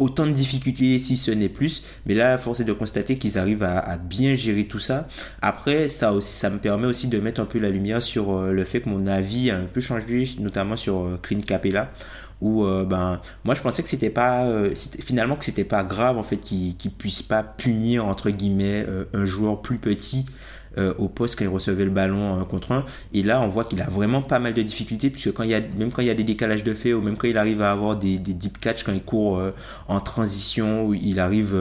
autant 0.00 0.26
de 0.26 0.32
difficultés 0.32 0.98
si 0.98 1.16
ce 1.16 1.30
n'est 1.30 1.48
plus. 1.48 1.84
Mais 2.06 2.14
là, 2.14 2.36
force 2.38 2.60
est 2.60 2.64
de 2.64 2.72
constater 2.72 3.16
qu'ils 3.16 3.38
arrivent 3.38 3.62
à, 3.62 3.96
bien 3.98 4.34
gérer 4.34 4.64
tout 4.64 4.78
ça. 4.78 5.06
Après, 5.42 5.88
ça, 5.88 6.12
aussi, 6.12 6.32
ça 6.32 6.50
me 6.50 6.58
permet 6.58 6.86
aussi 6.86 7.06
de 7.06 7.20
mettre 7.20 7.40
un 7.40 7.44
peu 7.44 7.58
la 7.58 7.70
lumière 7.70 8.02
sur 8.02 8.32
euh, 8.32 8.50
le 8.50 8.64
fait 8.64 8.80
que 8.80 8.88
mon 8.88 9.06
avis 9.06 9.50
a 9.50 9.58
un 9.58 9.66
peu 9.66 9.80
changé, 9.80 10.28
notamment 10.40 10.76
sur 10.76 11.04
euh, 11.04 11.18
Clint 11.22 11.40
Capella. 11.40 11.92
Où 12.40 12.64
euh, 12.64 12.86
ben 12.86 13.20
moi 13.44 13.54
je 13.54 13.60
pensais 13.60 13.82
que 13.82 13.90
c'était 13.90 14.08
pas 14.08 14.50
finalement 15.04 15.36
que 15.36 15.44
c'était 15.44 15.62
pas 15.62 15.84
grave 15.84 16.16
en 16.16 16.22
fait 16.22 16.38
qu'il 16.38 16.74
qu 16.74 16.88
puisse 16.88 17.22
pas 17.22 17.42
punir 17.42 18.06
entre 18.06 18.30
guillemets 18.30 18.86
un 19.12 19.26
joueur 19.26 19.60
plus 19.60 19.76
petit 19.76 20.24
euh, 20.78 20.94
au 20.98 21.08
poste 21.08 21.36
quand 21.38 21.44
il 21.44 21.48
recevait 21.48 21.84
le 21.84 21.90
ballon 21.90 22.40
euh, 22.40 22.44
contre 22.44 22.72
un. 22.72 22.84
Et 23.12 23.22
là, 23.22 23.40
on 23.40 23.48
voit 23.48 23.64
qu'il 23.64 23.80
a 23.82 23.88
vraiment 23.88 24.22
pas 24.22 24.38
mal 24.38 24.54
de 24.54 24.62
difficultés, 24.62 25.10
puisque 25.10 25.32
quand 25.32 25.42
il 25.42 25.50
y 25.50 25.54
a, 25.54 25.60
même 25.60 25.92
quand 25.92 26.02
il 26.02 26.08
y 26.08 26.10
a 26.10 26.14
des 26.14 26.24
décalages 26.24 26.64
de 26.64 26.74
fait, 26.74 26.92
ou 26.92 27.00
même 27.00 27.16
quand 27.16 27.28
il 27.28 27.38
arrive 27.38 27.62
à 27.62 27.72
avoir 27.72 27.96
des, 27.96 28.18
deep 28.18 28.58
catch, 28.60 28.84
quand 28.84 28.92
il 28.92 29.02
court 29.02 29.38
euh, 29.38 29.50
en 29.88 30.00
transition, 30.00 30.86
où 30.86 30.94
il 30.94 31.18
arrive 31.18 31.56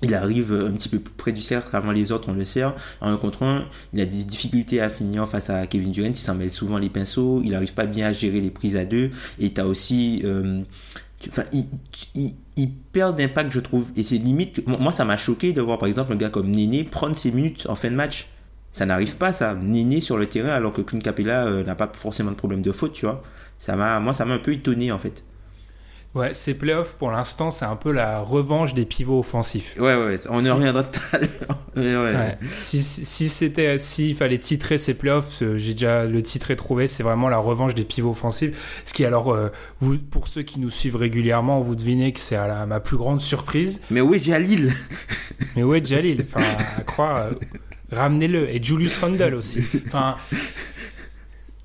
il 0.00 0.14
arrive 0.14 0.52
un 0.52 0.72
petit 0.74 0.88
peu 0.88 1.00
près 1.00 1.32
du 1.32 1.42
cercle 1.42 1.74
avant 1.74 1.90
les 1.90 2.12
autres, 2.12 2.28
on 2.28 2.32
le 2.32 2.44
sert. 2.44 2.72
En 3.00 3.10
un 3.10 3.16
contre 3.16 3.42
un, 3.42 3.64
il 3.92 4.00
a 4.00 4.04
des 4.04 4.22
difficultés 4.24 4.80
à 4.80 4.90
finir 4.90 5.28
face 5.28 5.50
à 5.50 5.66
Kevin 5.66 5.90
Durant, 5.90 6.06
il 6.08 6.16
s'en 6.16 6.36
mêle 6.36 6.52
souvent 6.52 6.78
les 6.78 6.88
pinceaux, 6.88 7.42
il 7.44 7.50
n'arrive 7.50 7.74
pas 7.74 7.86
bien 7.86 8.06
à 8.06 8.12
gérer 8.12 8.40
les 8.40 8.50
prises 8.50 8.76
à 8.76 8.84
deux. 8.84 9.10
Et 9.40 9.52
tu 9.52 9.60
aussi... 9.60 10.22
enfin, 11.26 11.42
perd 12.92 13.16
d'impact, 13.16 13.52
je 13.52 13.60
trouve. 13.60 13.90
Et 13.96 14.02
c'est 14.02 14.18
limite... 14.18 14.66
Moi, 14.66 14.92
ça 14.92 15.04
m'a 15.04 15.16
choqué 15.16 15.52
de 15.52 15.60
voir, 15.60 15.78
par 15.78 15.88
exemple, 15.88 16.12
un 16.12 16.16
gars 16.16 16.30
comme 16.30 16.50
Néné 16.50 16.84
prendre 16.84 17.16
ses 17.16 17.30
minutes 17.30 17.66
en 17.68 17.74
fin 17.74 17.90
de 17.90 17.96
match. 17.96 18.28
Ça 18.72 18.86
n'arrive 18.86 19.16
pas, 19.16 19.32
ça. 19.32 19.54
Néné 19.54 20.00
sur 20.00 20.16
le 20.16 20.26
terrain, 20.26 20.50
alors 20.50 20.72
que 20.72 20.82
Clint 20.82 21.00
Capella 21.00 21.46
euh, 21.46 21.64
n'a 21.64 21.74
pas 21.74 21.90
forcément 21.94 22.30
de 22.30 22.36
problème 22.36 22.60
de 22.60 22.72
faute, 22.72 22.92
tu 22.92 23.06
vois. 23.06 23.22
Ça 23.58 23.76
m'a, 23.76 23.98
moi, 24.00 24.14
ça 24.14 24.24
m'a 24.24 24.34
un 24.34 24.38
peu 24.38 24.52
étonné, 24.52 24.92
en 24.92 24.98
fait. 24.98 25.24
Ouais, 26.18 26.34
ces 26.34 26.54
playoffs, 26.54 26.94
pour 26.94 27.12
l'instant, 27.12 27.52
c'est 27.52 27.64
un 27.64 27.76
peu 27.76 27.92
la 27.92 28.18
revanche 28.18 28.74
des 28.74 28.84
pivots 28.84 29.20
offensifs. 29.20 29.76
Ouais, 29.78 29.94
ouais, 29.94 30.16
on 30.28 30.44
y 30.44 30.50
reviendra 30.50 30.82
tout 30.82 31.00
à 31.12 31.18
l'heure. 31.18 31.28
Si, 32.56 32.82
si 32.82 33.28
c'était, 33.28 33.78
s'il 33.78 34.16
fallait 34.16 34.38
titrer 34.38 34.78
ces 34.78 34.94
playoffs, 34.94 35.42
euh, 35.42 35.56
j'ai 35.56 35.74
déjà 35.74 36.06
le 36.06 36.20
titre 36.24 36.50
est 36.50 36.56
trouvé, 36.56 36.88
c'est 36.88 37.04
vraiment 37.04 37.28
la 37.28 37.38
revanche 37.38 37.76
des 37.76 37.84
pivots 37.84 38.10
offensifs. 38.10 38.82
Ce 38.84 38.92
qui, 38.92 39.04
alors, 39.04 39.32
euh, 39.32 39.50
vous, 39.80 39.96
pour 39.96 40.26
ceux 40.26 40.42
qui 40.42 40.58
nous 40.58 40.70
suivent 40.70 40.96
régulièrement, 40.96 41.60
vous 41.60 41.76
devinez 41.76 42.12
que 42.12 42.18
c'est 42.18 42.34
à 42.34 42.48
la, 42.48 42.66
ma 42.66 42.80
plus 42.80 42.96
grande 42.96 43.20
surprise. 43.20 43.80
Mais 43.90 44.00
oui, 44.00 44.18
Jalil? 44.18 44.74
Mais 45.56 45.62
ouais, 45.62 45.84
Jalil? 45.84 46.26
Enfin, 46.26 46.44
à 46.78 46.82
croire, 46.82 47.18
euh, 47.18 47.30
ramenez-le. 47.92 48.50
Et 48.50 48.60
Julius 48.60 48.98
Randle 48.98 49.36
aussi. 49.36 49.60
Enfin, 49.86 50.16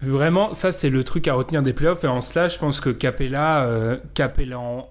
Vraiment, 0.06 0.54
ça 0.54 0.74
c'est 0.74 0.90
le 0.90 1.04
truc 1.06 1.30
à 1.30 1.34
retenir 1.34 1.64
des 1.64 1.72
playoffs. 1.72 2.04
Et 2.04 2.08
en 2.08 2.22
cela, 2.22 2.50
je 2.50 2.58
pense 2.58 2.82
que 2.82 2.90
Capella, 2.90 3.64
euh, 3.64 3.98
en 4.56 4.90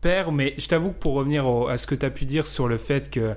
perd. 0.00 0.34
Mais 0.34 0.54
je 0.58 0.68
t'avoue 0.68 0.90
que 0.90 0.98
pour 0.98 1.14
revenir 1.14 1.46
à 1.68 1.78
ce 1.78 1.86
que 1.86 1.94
tu 1.94 2.04
as 2.04 2.10
pu 2.10 2.26
dire 2.26 2.46
sur 2.46 2.68
le 2.68 2.76
fait 2.76 3.10
que 3.10 3.34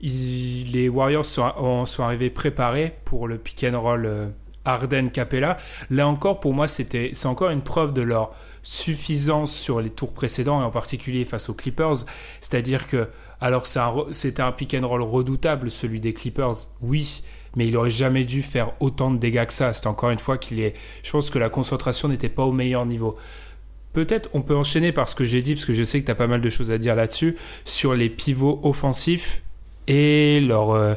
les 0.00 0.88
Warriors 0.88 1.26
sont, 1.26 1.86
sont, 1.86 2.02
arrivés 2.02 2.30
préparés 2.30 2.96
pour 3.04 3.28
le 3.28 3.38
pick 3.38 3.64
and 3.64 3.80
roll 3.80 4.06
euh, 4.06 4.26
Harden-Capella, 4.64 5.58
là 5.90 6.08
encore, 6.08 6.40
pour 6.40 6.54
moi, 6.54 6.68
c'était, 6.68 7.10
c'est 7.12 7.26
encore 7.26 7.50
une 7.50 7.62
preuve 7.62 7.92
de 7.92 8.02
leur 8.02 8.34
suffisance 8.62 9.54
sur 9.54 9.80
les 9.82 9.90
tours 9.90 10.12
précédents 10.12 10.62
et 10.62 10.64
en 10.64 10.70
particulier 10.70 11.26
face 11.26 11.50
aux 11.50 11.54
Clippers. 11.54 12.06
C'est-à-dire 12.40 12.86
que, 12.88 13.08
alors 13.40 13.66
c'était 14.12 14.42
un 14.42 14.52
pick 14.52 14.74
and 14.74 14.88
roll 14.88 15.02
redoutable, 15.02 15.70
celui 15.70 16.00
des 16.00 16.14
Clippers, 16.14 16.54
oui, 16.80 17.22
mais 17.56 17.66
il 17.66 17.76
aurait 17.76 17.90
jamais 17.90 18.24
dû 18.24 18.42
faire 18.42 18.72
autant 18.80 19.10
de 19.10 19.18
dégâts 19.18 19.46
que 19.46 19.52
ça. 19.52 19.72
C'est 19.72 19.86
encore 19.86 20.10
une 20.10 20.18
fois 20.18 20.38
qu'il 20.38 20.60
est. 20.60 20.74
Je 21.02 21.10
pense 21.10 21.30
que 21.30 21.38
la 21.38 21.48
concentration 21.48 22.08
n'était 22.08 22.28
pas 22.28 22.44
au 22.44 22.52
meilleur 22.52 22.86
niveau. 22.86 23.16
Peut-être 23.92 24.28
on 24.34 24.42
peut 24.42 24.56
enchaîner 24.56 24.90
par 24.90 25.08
ce 25.08 25.14
que 25.14 25.24
j'ai 25.24 25.40
dit, 25.40 25.54
parce 25.54 25.66
que 25.66 25.72
je 25.72 25.84
sais 25.84 26.00
que 26.00 26.06
tu 26.06 26.10
as 26.10 26.16
pas 26.16 26.26
mal 26.26 26.40
de 26.40 26.50
choses 26.50 26.70
à 26.70 26.78
dire 26.78 26.96
là-dessus, 26.96 27.36
sur 27.64 27.94
les 27.94 28.10
pivots 28.10 28.60
offensifs 28.62 29.42
et 29.86 30.40
leur. 30.40 30.70
Euh, 30.70 30.94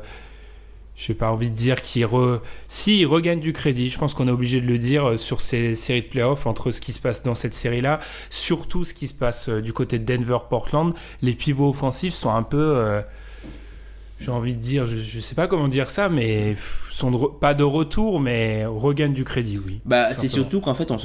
je 0.96 1.12
n'ai 1.12 1.16
pas 1.16 1.32
envie 1.32 1.52
de 1.52 1.56
dire 1.56 1.84
qu'ils 1.84 2.08
re... 2.08 2.42
si, 2.68 3.06
regagnent 3.06 3.40
du 3.40 3.54
crédit. 3.54 3.90
Je 3.90 4.00
pense 4.00 4.16
qu'on 4.16 4.28
est 4.28 4.32
obligé 4.32 4.62
de 4.62 4.66
le 4.66 4.80
dire 4.80 5.10
euh, 5.10 5.18
sur 5.18 5.42
ces 5.42 5.76
séries 5.76 6.02
de 6.02 6.08
playoffs, 6.08 6.48
entre 6.48 6.72
ce 6.72 6.82
qui 6.82 6.92
se 6.92 7.00
passe 7.00 7.22
dans 7.22 7.36
cette 7.36 7.54
série-là, 7.54 8.00
surtout 8.32 8.84
ce 8.84 8.96
qui 8.96 9.06
se 9.06 9.14
passe 9.14 9.48
euh, 9.48 9.62
du 9.62 9.74
côté 9.74 10.00
de 10.00 10.06
Denver-Portland. 10.06 10.96
Les 11.22 11.34
pivots 11.34 11.70
offensifs 11.70 12.16
sont 12.16 12.32
un 12.32 12.42
peu 12.42 13.04
j'ai 14.20 14.32
envie 14.32 14.54
de 14.54 14.60
dire, 14.60 14.88
je, 14.88 14.96
ne 14.96 15.22
sais 15.22 15.36
pas 15.36 15.48
comment 15.48 15.68
dire 15.68 15.90
ça, 15.90 16.10
mais 16.10 16.56
sont 16.92 17.30
pas 17.40 17.54
de 17.54 17.64
retour, 17.64 18.20
mais 18.20 18.66
regagnent 18.66 19.14
du 19.14 19.24
crédit, 19.24 19.60
oui. 19.64 19.80
Bah, 19.86 20.14
c'est 20.14 20.28
surtout 20.28 20.60
qu'en 20.62 20.74
fait, 20.74 20.90
on, 20.90 20.98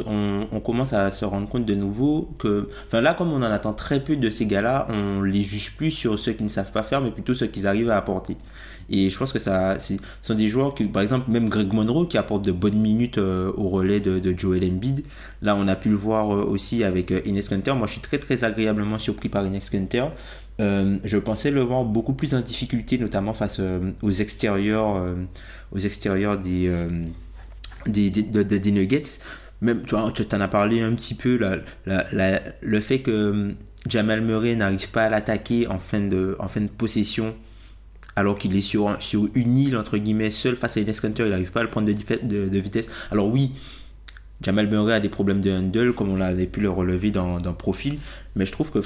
on, 0.50 0.60
commence 0.60 0.94
à 0.94 1.10
se 1.10 1.26
rendre 1.26 1.48
compte 1.48 1.66
de 1.66 1.74
nouveau 1.74 2.30
que, 2.38 2.70
enfin 2.86 3.02
là, 3.02 3.12
comme 3.12 3.30
on 3.30 3.36
en 3.36 3.42
attend 3.42 3.74
très 3.74 4.00
peu 4.00 4.16
de 4.16 4.30
ces 4.30 4.46
gars-là, 4.46 4.88
on 4.88 5.22
les 5.22 5.42
juge 5.42 5.72
plus 5.76 5.90
sur 5.90 6.18
ceux 6.18 6.32
qui 6.32 6.44
ne 6.44 6.48
savent 6.48 6.72
pas 6.72 6.82
faire, 6.82 7.02
mais 7.02 7.10
plutôt 7.10 7.34
ceux 7.34 7.46
qu'ils 7.46 7.66
arrivent 7.66 7.90
à 7.90 7.96
apporter. 7.98 8.36
Et 8.90 9.10
je 9.10 9.18
pense 9.18 9.32
que 9.32 9.38
ça, 9.38 9.78
ce 9.78 9.94
sont 10.22 10.34
des 10.34 10.48
joueurs 10.48 10.74
qui, 10.74 10.84
par 10.84 11.02
exemple, 11.02 11.30
même 11.30 11.48
Greg 11.48 11.72
Monroe 11.72 12.06
qui 12.06 12.18
apporte 12.18 12.44
de 12.44 12.52
bonnes 12.52 12.78
minutes 12.78 13.18
euh, 13.18 13.52
au 13.56 13.68
relais 13.68 14.00
de, 14.00 14.18
de, 14.18 14.38
Joel 14.38 14.64
Embiid. 14.64 15.04
Là, 15.40 15.56
on 15.56 15.68
a 15.68 15.76
pu 15.76 15.88
le 15.88 15.96
voir 15.96 16.34
euh, 16.34 16.44
aussi 16.44 16.84
avec 16.84 17.10
euh, 17.10 17.20
Ines 17.24 17.42
Kanter. 17.42 17.72
Moi, 17.74 17.86
je 17.86 17.92
suis 17.92 18.00
très 18.00 18.18
très 18.18 18.44
agréablement 18.44 18.98
surpris 18.98 19.28
par 19.28 19.46
Ines 19.46 19.60
Kanter. 19.70 20.04
Euh, 20.62 20.98
je 21.04 21.18
pensais 21.18 21.50
le 21.50 21.60
voir 21.60 21.84
beaucoup 21.84 22.14
plus 22.14 22.34
en 22.34 22.40
difficulté, 22.40 22.96
notamment 22.96 23.34
face 23.34 23.58
euh, 23.58 23.90
aux 24.00 24.12
extérieurs, 24.12 24.96
euh, 24.96 25.14
aux 25.72 25.78
extérieurs 25.78 26.38
des, 26.38 26.70
des, 27.86 28.70
Nuggets. 28.70 29.18
Même, 29.60 29.82
tu 29.82 29.94
vois, 29.94 30.12
as 30.30 30.48
parlé 30.48 30.80
un 30.80 30.94
petit 30.94 31.14
peu, 31.14 31.38
le 31.86 32.80
fait 32.80 33.00
que 33.00 33.54
Jamal 33.88 34.20
Murray 34.20 34.54
n'arrive 34.54 34.90
pas 34.90 35.04
à 35.04 35.08
l'attaquer 35.08 35.66
en, 35.66 35.78
fin 35.78 36.00
de, 36.00 36.36
possession, 36.78 37.34
alors 38.14 38.38
qu'il 38.38 38.54
est 38.56 38.60
sur, 38.60 38.96
sur 39.00 39.28
une 39.34 39.58
île, 39.58 39.76
entre 39.76 39.98
guillemets, 39.98 40.30
seul 40.30 40.54
face 40.56 40.76
à 40.76 40.80
Ines 40.80 40.92
Kanter, 41.00 41.24
il 41.24 41.30
n'arrive 41.30 41.50
pas 41.50 41.60
à 41.60 41.64
le 41.64 41.70
prendre 41.70 41.88
de, 41.92 42.58
vitesse. 42.58 42.88
Alors 43.10 43.28
oui, 43.28 43.52
Jamal 44.42 44.68
Murray 44.68 44.94
a 44.94 45.00
des 45.00 45.08
problèmes 45.08 45.40
de 45.40 45.50
handle, 45.50 45.92
comme 45.92 46.10
on 46.10 46.16
l'avait 46.16 46.46
pu 46.46 46.60
le 46.60 46.70
relever 46.70 47.10
dans, 47.10 47.40
Profil, 47.54 47.98
mais 48.36 48.46
je 48.46 48.52
trouve 48.52 48.70
que, 48.70 48.80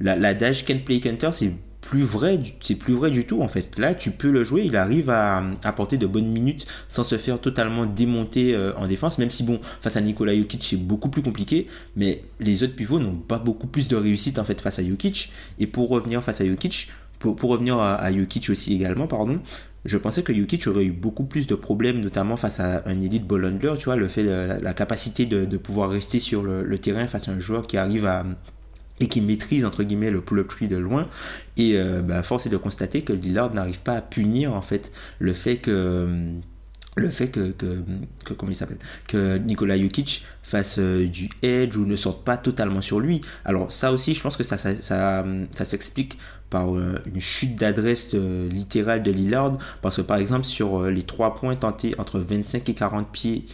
l'adage 0.00 0.64
Can 0.64 0.78
Play 0.84 1.00
Counter, 1.00 1.30
c'est 1.32 1.52
plus 1.80 2.02
vrai, 2.02 2.38
c'est 2.60 2.76
plus 2.76 2.94
vrai 2.94 3.10
du 3.10 3.24
tout 3.24 3.42
en 3.42 3.48
fait. 3.48 3.78
Là, 3.78 3.94
tu 3.94 4.10
peux 4.10 4.30
le 4.30 4.44
jouer, 4.44 4.62
il 4.64 4.76
arrive 4.76 5.10
à 5.10 5.42
apporter 5.64 5.96
de 5.96 6.06
bonnes 6.06 6.28
minutes 6.30 6.66
sans 6.88 7.04
se 7.04 7.16
faire 7.16 7.40
totalement 7.40 7.84
démonter 7.86 8.54
euh, 8.54 8.72
en 8.76 8.86
défense, 8.86 9.18
même 9.18 9.30
si 9.30 9.42
bon, 9.42 9.60
face 9.80 9.96
à 9.96 10.00
Nikola 10.00 10.36
Jokic, 10.36 10.62
c'est 10.62 10.76
beaucoup 10.76 11.08
plus 11.08 11.22
compliqué, 11.22 11.66
mais 11.96 12.22
les 12.38 12.62
autres 12.62 12.76
pivots 12.76 13.00
n'ont 13.00 13.16
pas 13.16 13.38
beaucoup 13.38 13.66
plus 13.66 13.88
de 13.88 13.96
réussite 13.96 14.38
en 14.38 14.44
fait 14.44 14.60
face 14.60 14.78
à 14.78 14.84
Jokic. 14.84 15.32
Et 15.58 15.66
pour 15.66 15.88
revenir 15.88 16.22
face 16.22 16.40
à 16.40 16.46
Jokic, 16.46 16.90
pour, 17.18 17.36
revenir 17.50 17.78
à, 17.78 18.08
aussi 18.48 18.74
également, 18.74 19.06
pardon, 19.06 19.40
je 19.84 19.98
pensais 19.98 20.22
que 20.22 20.34
Jokic 20.34 20.66
aurait 20.68 20.84
eu 20.84 20.92
beaucoup 20.92 21.24
plus 21.24 21.46
de 21.46 21.54
problèmes, 21.54 22.00
notamment 22.00 22.36
face 22.36 22.60
à 22.60 22.82
un 22.86 23.00
élite 23.00 23.26
ball 23.26 23.44
handler, 23.44 23.74
tu 23.78 23.86
vois, 23.86 23.96
le 23.96 24.08
fait, 24.08 24.22
la, 24.22 24.58
la 24.58 24.74
capacité 24.74 25.26
de, 25.26 25.56
pouvoir 25.56 25.90
rester 25.90 26.20
sur 26.20 26.44
le 26.44 26.78
terrain 26.78 27.06
face 27.08 27.28
à 27.28 27.32
un 27.32 27.40
joueur 27.40 27.66
qui 27.66 27.76
arrive 27.76 28.06
à 28.06 28.24
et 29.00 29.08
qui 29.08 29.20
maîtrise 29.20 29.64
entre 29.64 29.82
guillemets 29.82 30.10
le 30.10 30.20
pull-up 30.20 30.48
tree 30.48 30.68
de 30.68 30.76
loin. 30.76 31.08
Et 31.56 31.72
euh, 31.76 32.02
bah, 32.02 32.22
force 32.22 32.46
est 32.46 32.50
de 32.50 32.56
constater 32.56 33.02
que 33.02 33.12
Lillard 33.12 33.52
n'arrive 33.52 33.80
pas 33.80 33.94
à 33.94 34.00
punir 34.02 34.54
en 34.54 34.62
fait 34.62 34.92
le 35.18 35.32
fait 35.32 35.56
que 35.56 36.08
le 36.96 37.08
fait 37.08 37.28
que, 37.28 37.52
que, 37.52 37.82
que 38.24 38.34
comment 38.34 38.50
il 38.50 38.56
s'appelle 38.56 38.78
que 39.06 39.38
Nikola 39.38 39.78
Jokic 39.78 40.24
fasse 40.42 40.78
euh, 40.78 41.06
du 41.06 41.30
edge 41.42 41.76
ou 41.76 41.86
ne 41.86 41.96
sorte 41.96 42.24
pas 42.24 42.36
totalement 42.36 42.82
sur 42.82 43.00
lui. 43.00 43.22
Alors 43.44 43.72
ça 43.72 43.92
aussi 43.92 44.14
je 44.14 44.22
pense 44.22 44.36
que 44.36 44.42
ça 44.42 44.58
ça, 44.58 44.74
ça, 44.80 45.64
s'explique 45.64 46.18
par 46.50 46.76
euh, 46.76 46.98
une 47.06 47.20
chute 47.20 47.56
d'adresse 47.56 48.14
littérale 48.14 49.02
de 49.02 49.10
Lillard. 49.10 49.56
Parce 49.82 49.96
que 49.96 50.02
par 50.02 50.18
exemple 50.18 50.44
sur 50.44 50.84
les 50.90 51.04
trois 51.04 51.34
points 51.36 51.56
tentés 51.56 51.94
entre 51.98 52.18
25 52.18 52.68
et 52.68 52.74
40 52.74 53.10
pieds 53.10 53.46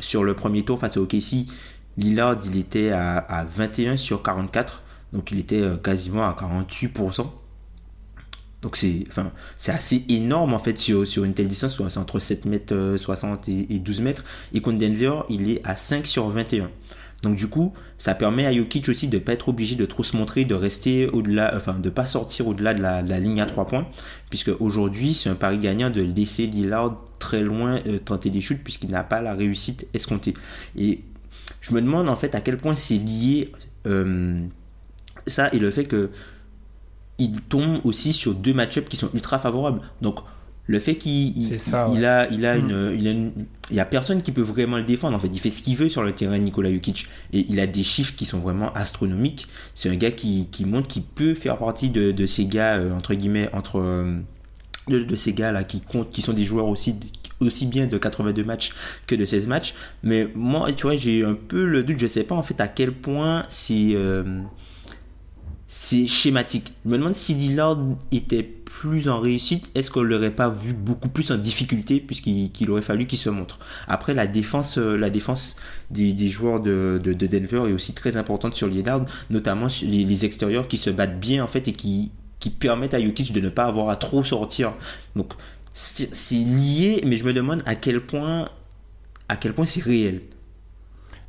sur 0.00 0.24
le 0.24 0.34
premier 0.34 0.62
tour 0.62 0.78
face 0.78 0.96
au 0.96 1.02
OKC 1.02 1.46
Lillard, 1.96 2.38
il 2.46 2.58
était 2.58 2.90
à, 2.90 3.46
21 3.48 3.96
sur 3.96 4.22
44. 4.22 4.82
Donc 5.12 5.30
il 5.30 5.38
était 5.38 5.60
euh, 5.60 5.76
quasiment 5.76 6.24
à 6.24 6.32
48%. 6.32 7.26
Donc 8.62 8.76
c'est 8.76 9.04
assez 9.68 10.04
énorme 10.08 10.54
en 10.54 10.58
fait 10.58 10.78
sur, 10.78 11.04
une 11.22 11.34
telle 11.34 11.48
distance, 11.48 11.78
c'est 11.90 11.98
entre 11.98 12.18
7 12.18 12.46
mètres 12.46 12.96
60 12.96 13.48
euh, 13.48 13.64
et, 13.68 13.78
12 13.78 14.00
mètres. 14.00 14.24
Et 14.54 14.62
contre 14.62 14.78
Denver, 14.78 15.20
il 15.28 15.50
est 15.50 15.60
à 15.64 15.76
5 15.76 16.06
sur 16.06 16.28
21. 16.28 16.70
Donc 17.22 17.36
du 17.36 17.46
coup, 17.46 17.74
ça 17.98 18.14
permet 18.14 18.46
à 18.46 18.52
Jokic 18.52 18.88
aussi 18.88 19.08
de 19.08 19.18
ne 19.18 19.22
pas 19.22 19.34
être 19.34 19.50
obligé 19.50 19.76
de 19.76 19.84
trop 19.84 20.02
se 20.02 20.16
montrer, 20.16 20.46
de 20.46 20.54
rester 20.54 21.08
au-delà, 21.08 21.52
enfin 21.54 21.78
de 21.78 21.90
pas 21.90 22.06
sortir 22.06 22.48
au-delà 22.48 22.72
de 22.72 22.82
la, 22.82 23.02
ligne 23.02 23.40
à 23.42 23.46
3 23.46 23.66
points, 23.66 23.86
puisque 24.30 24.50
aujourd'hui 24.60 25.12
c'est 25.12 25.28
un 25.28 25.34
pari 25.34 25.58
gagnant 25.58 25.90
de 25.90 26.00
laisser 26.00 26.46
Lillard 26.46 27.02
très 27.18 27.42
loin 27.42 27.80
euh, 27.86 27.98
tenter 27.98 28.30
des 28.30 28.40
shoots 28.40 28.62
puisqu'il 28.64 28.90
n'a 28.90 29.04
pas 29.04 29.20
la 29.20 29.34
réussite 29.34 29.86
escomptée. 29.92 30.34
Et 30.76 31.00
je 31.60 31.72
me 31.72 31.80
demande 31.80 32.08
en 32.08 32.16
fait 32.16 32.34
à 32.34 32.40
quel 32.40 32.58
point 32.58 32.76
c'est 32.76 32.98
lié 32.98 33.52
euh, 33.86 34.42
ça 35.26 35.48
et 35.52 35.58
le 35.58 35.70
fait 35.70 35.84
que 35.84 36.10
il 37.18 37.40
tombe 37.42 37.80
aussi 37.84 38.12
sur 38.12 38.34
deux 38.34 38.54
match-ups 38.54 38.88
qui 38.88 38.96
sont 38.96 39.10
ultra 39.14 39.38
favorables. 39.38 39.80
Donc 40.02 40.20
le 40.66 40.80
fait 40.80 40.96
qu'il 40.96 41.36
il, 41.36 42.04
a 42.04 42.28
il 42.30 42.46
a 42.46 42.56
une 42.56 42.90
il 42.94 43.08
a 43.08 43.12
il 43.70 43.76
y 43.76 43.80
a 43.80 43.84
personne 43.84 44.22
qui 44.22 44.32
peut 44.32 44.42
vraiment 44.42 44.78
le 44.78 44.84
défendre. 44.84 45.16
En 45.16 45.20
fait 45.20 45.30
il 45.32 45.38
fait 45.38 45.50
ce 45.50 45.62
qu'il 45.62 45.76
veut 45.76 45.88
sur 45.88 46.02
le 46.02 46.12
terrain 46.12 46.38
Nikola 46.38 46.72
Jokic. 46.72 47.06
Et 47.32 47.46
il 47.48 47.60
a 47.60 47.66
des 47.66 47.82
chiffres 47.82 48.14
qui 48.16 48.24
sont 48.24 48.40
vraiment 48.40 48.72
astronomiques. 48.72 49.46
C'est 49.74 49.90
un 49.90 49.96
gars 49.96 50.10
qui, 50.10 50.48
qui 50.50 50.64
montre 50.64 50.88
qu'il 50.88 51.02
peut 51.02 51.34
faire 51.34 51.58
partie 51.58 51.90
de, 51.90 52.12
de 52.12 52.26
ces 52.26 52.46
gars 52.46 52.76
euh, 52.76 52.92
entre 52.92 53.14
guillemets 53.14 53.48
entre 53.52 53.78
euh, 53.78 54.18
de, 54.88 55.04
de, 55.04 55.16
ces 55.16 55.34
gars 55.34 55.52
là 55.52 55.64
qui 55.64 55.80
comptent 55.80 56.10
qui 56.10 56.22
sont 56.22 56.32
des 56.32 56.44
joueurs 56.44 56.68
aussi 56.68 56.96
aussi 57.40 57.66
bien 57.66 57.86
de 57.86 57.98
82 57.98 58.44
matchs 58.44 58.72
que 59.06 59.14
de 59.14 59.24
16 59.24 59.46
matchs. 59.46 59.74
Mais 60.02 60.28
moi, 60.34 60.72
tu 60.72 60.82
vois, 60.82 60.96
j'ai 60.96 61.24
un 61.24 61.34
peu 61.34 61.64
le 61.64 61.82
doute, 61.82 61.98
je 61.98 62.06
sais 62.06 62.24
pas 62.24 62.34
en 62.34 62.42
fait 62.42 62.60
à 62.60 62.68
quel 62.68 62.92
point 62.92 63.44
si. 63.48 63.94
Euh, 63.94 64.42
c'est 65.66 66.06
schématique. 66.06 66.72
Je 66.84 66.90
me 66.90 66.98
demande 66.98 67.14
si 67.14 67.34
Lillard 67.34 67.78
était 68.12 68.44
plus 68.44 69.08
en 69.08 69.18
réussite, 69.18 69.70
est-ce 69.74 69.90
qu'on 69.90 70.02
l'aurait 70.02 70.30
pas 70.30 70.48
vu 70.48 70.72
beaucoup 70.72 71.08
plus 71.08 71.32
en 71.32 71.36
difficulté 71.36 71.98
puisqu'il 72.00 72.70
aurait 72.70 72.82
fallu 72.82 73.06
qu'il 73.06 73.18
se 73.18 73.30
montre. 73.30 73.58
Après 73.88 74.14
la 74.14 74.26
défense, 74.26 74.78
euh, 74.78 74.96
la 74.96 75.10
défense 75.10 75.56
des, 75.90 76.28
joueurs 76.28 76.60
de, 76.60 77.00
Denver 77.02 77.68
est 77.68 77.72
aussi 77.72 77.92
très 77.92 78.16
importante 78.16 78.54
sur 78.54 78.68
Lillard, 78.68 79.04
notamment 79.30 79.68
sur 79.68 79.88
les, 79.88 80.24
extérieurs 80.24 80.68
qui 80.68 80.76
se 80.76 80.90
battent 80.90 81.18
bien 81.18 81.42
en 81.42 81.48
fait 81.48 81.66
et 81.66 81.72
qui, 81.72 82.12
qui 82.38 82.50
permettent 82.50 82.94
à 82.94 83.00
Jokic 83.00 83.32
de 83.32 83.40
ne 83.40 83.48
pas 83.48 83.64
avoir 83.64 83.88
à 83.88 83.96
trop 83.96 84.22
sortir. 84.22 84.74
Donc 85.16 85.32
c'est 85.74 86.36
lié, 86.36 87.02
mais 87.04 87.16
je 87.16 87.24
me 87.24 87.32
demande 87.32 87.62
à 87.66 87.74
quel 87.74 88.00
point 88.00 88.48
à 89.28 89.36
quel 89.36 89.52
point 89.52 89.66
c'est 89.66 89.82
réel. 89.82 90.20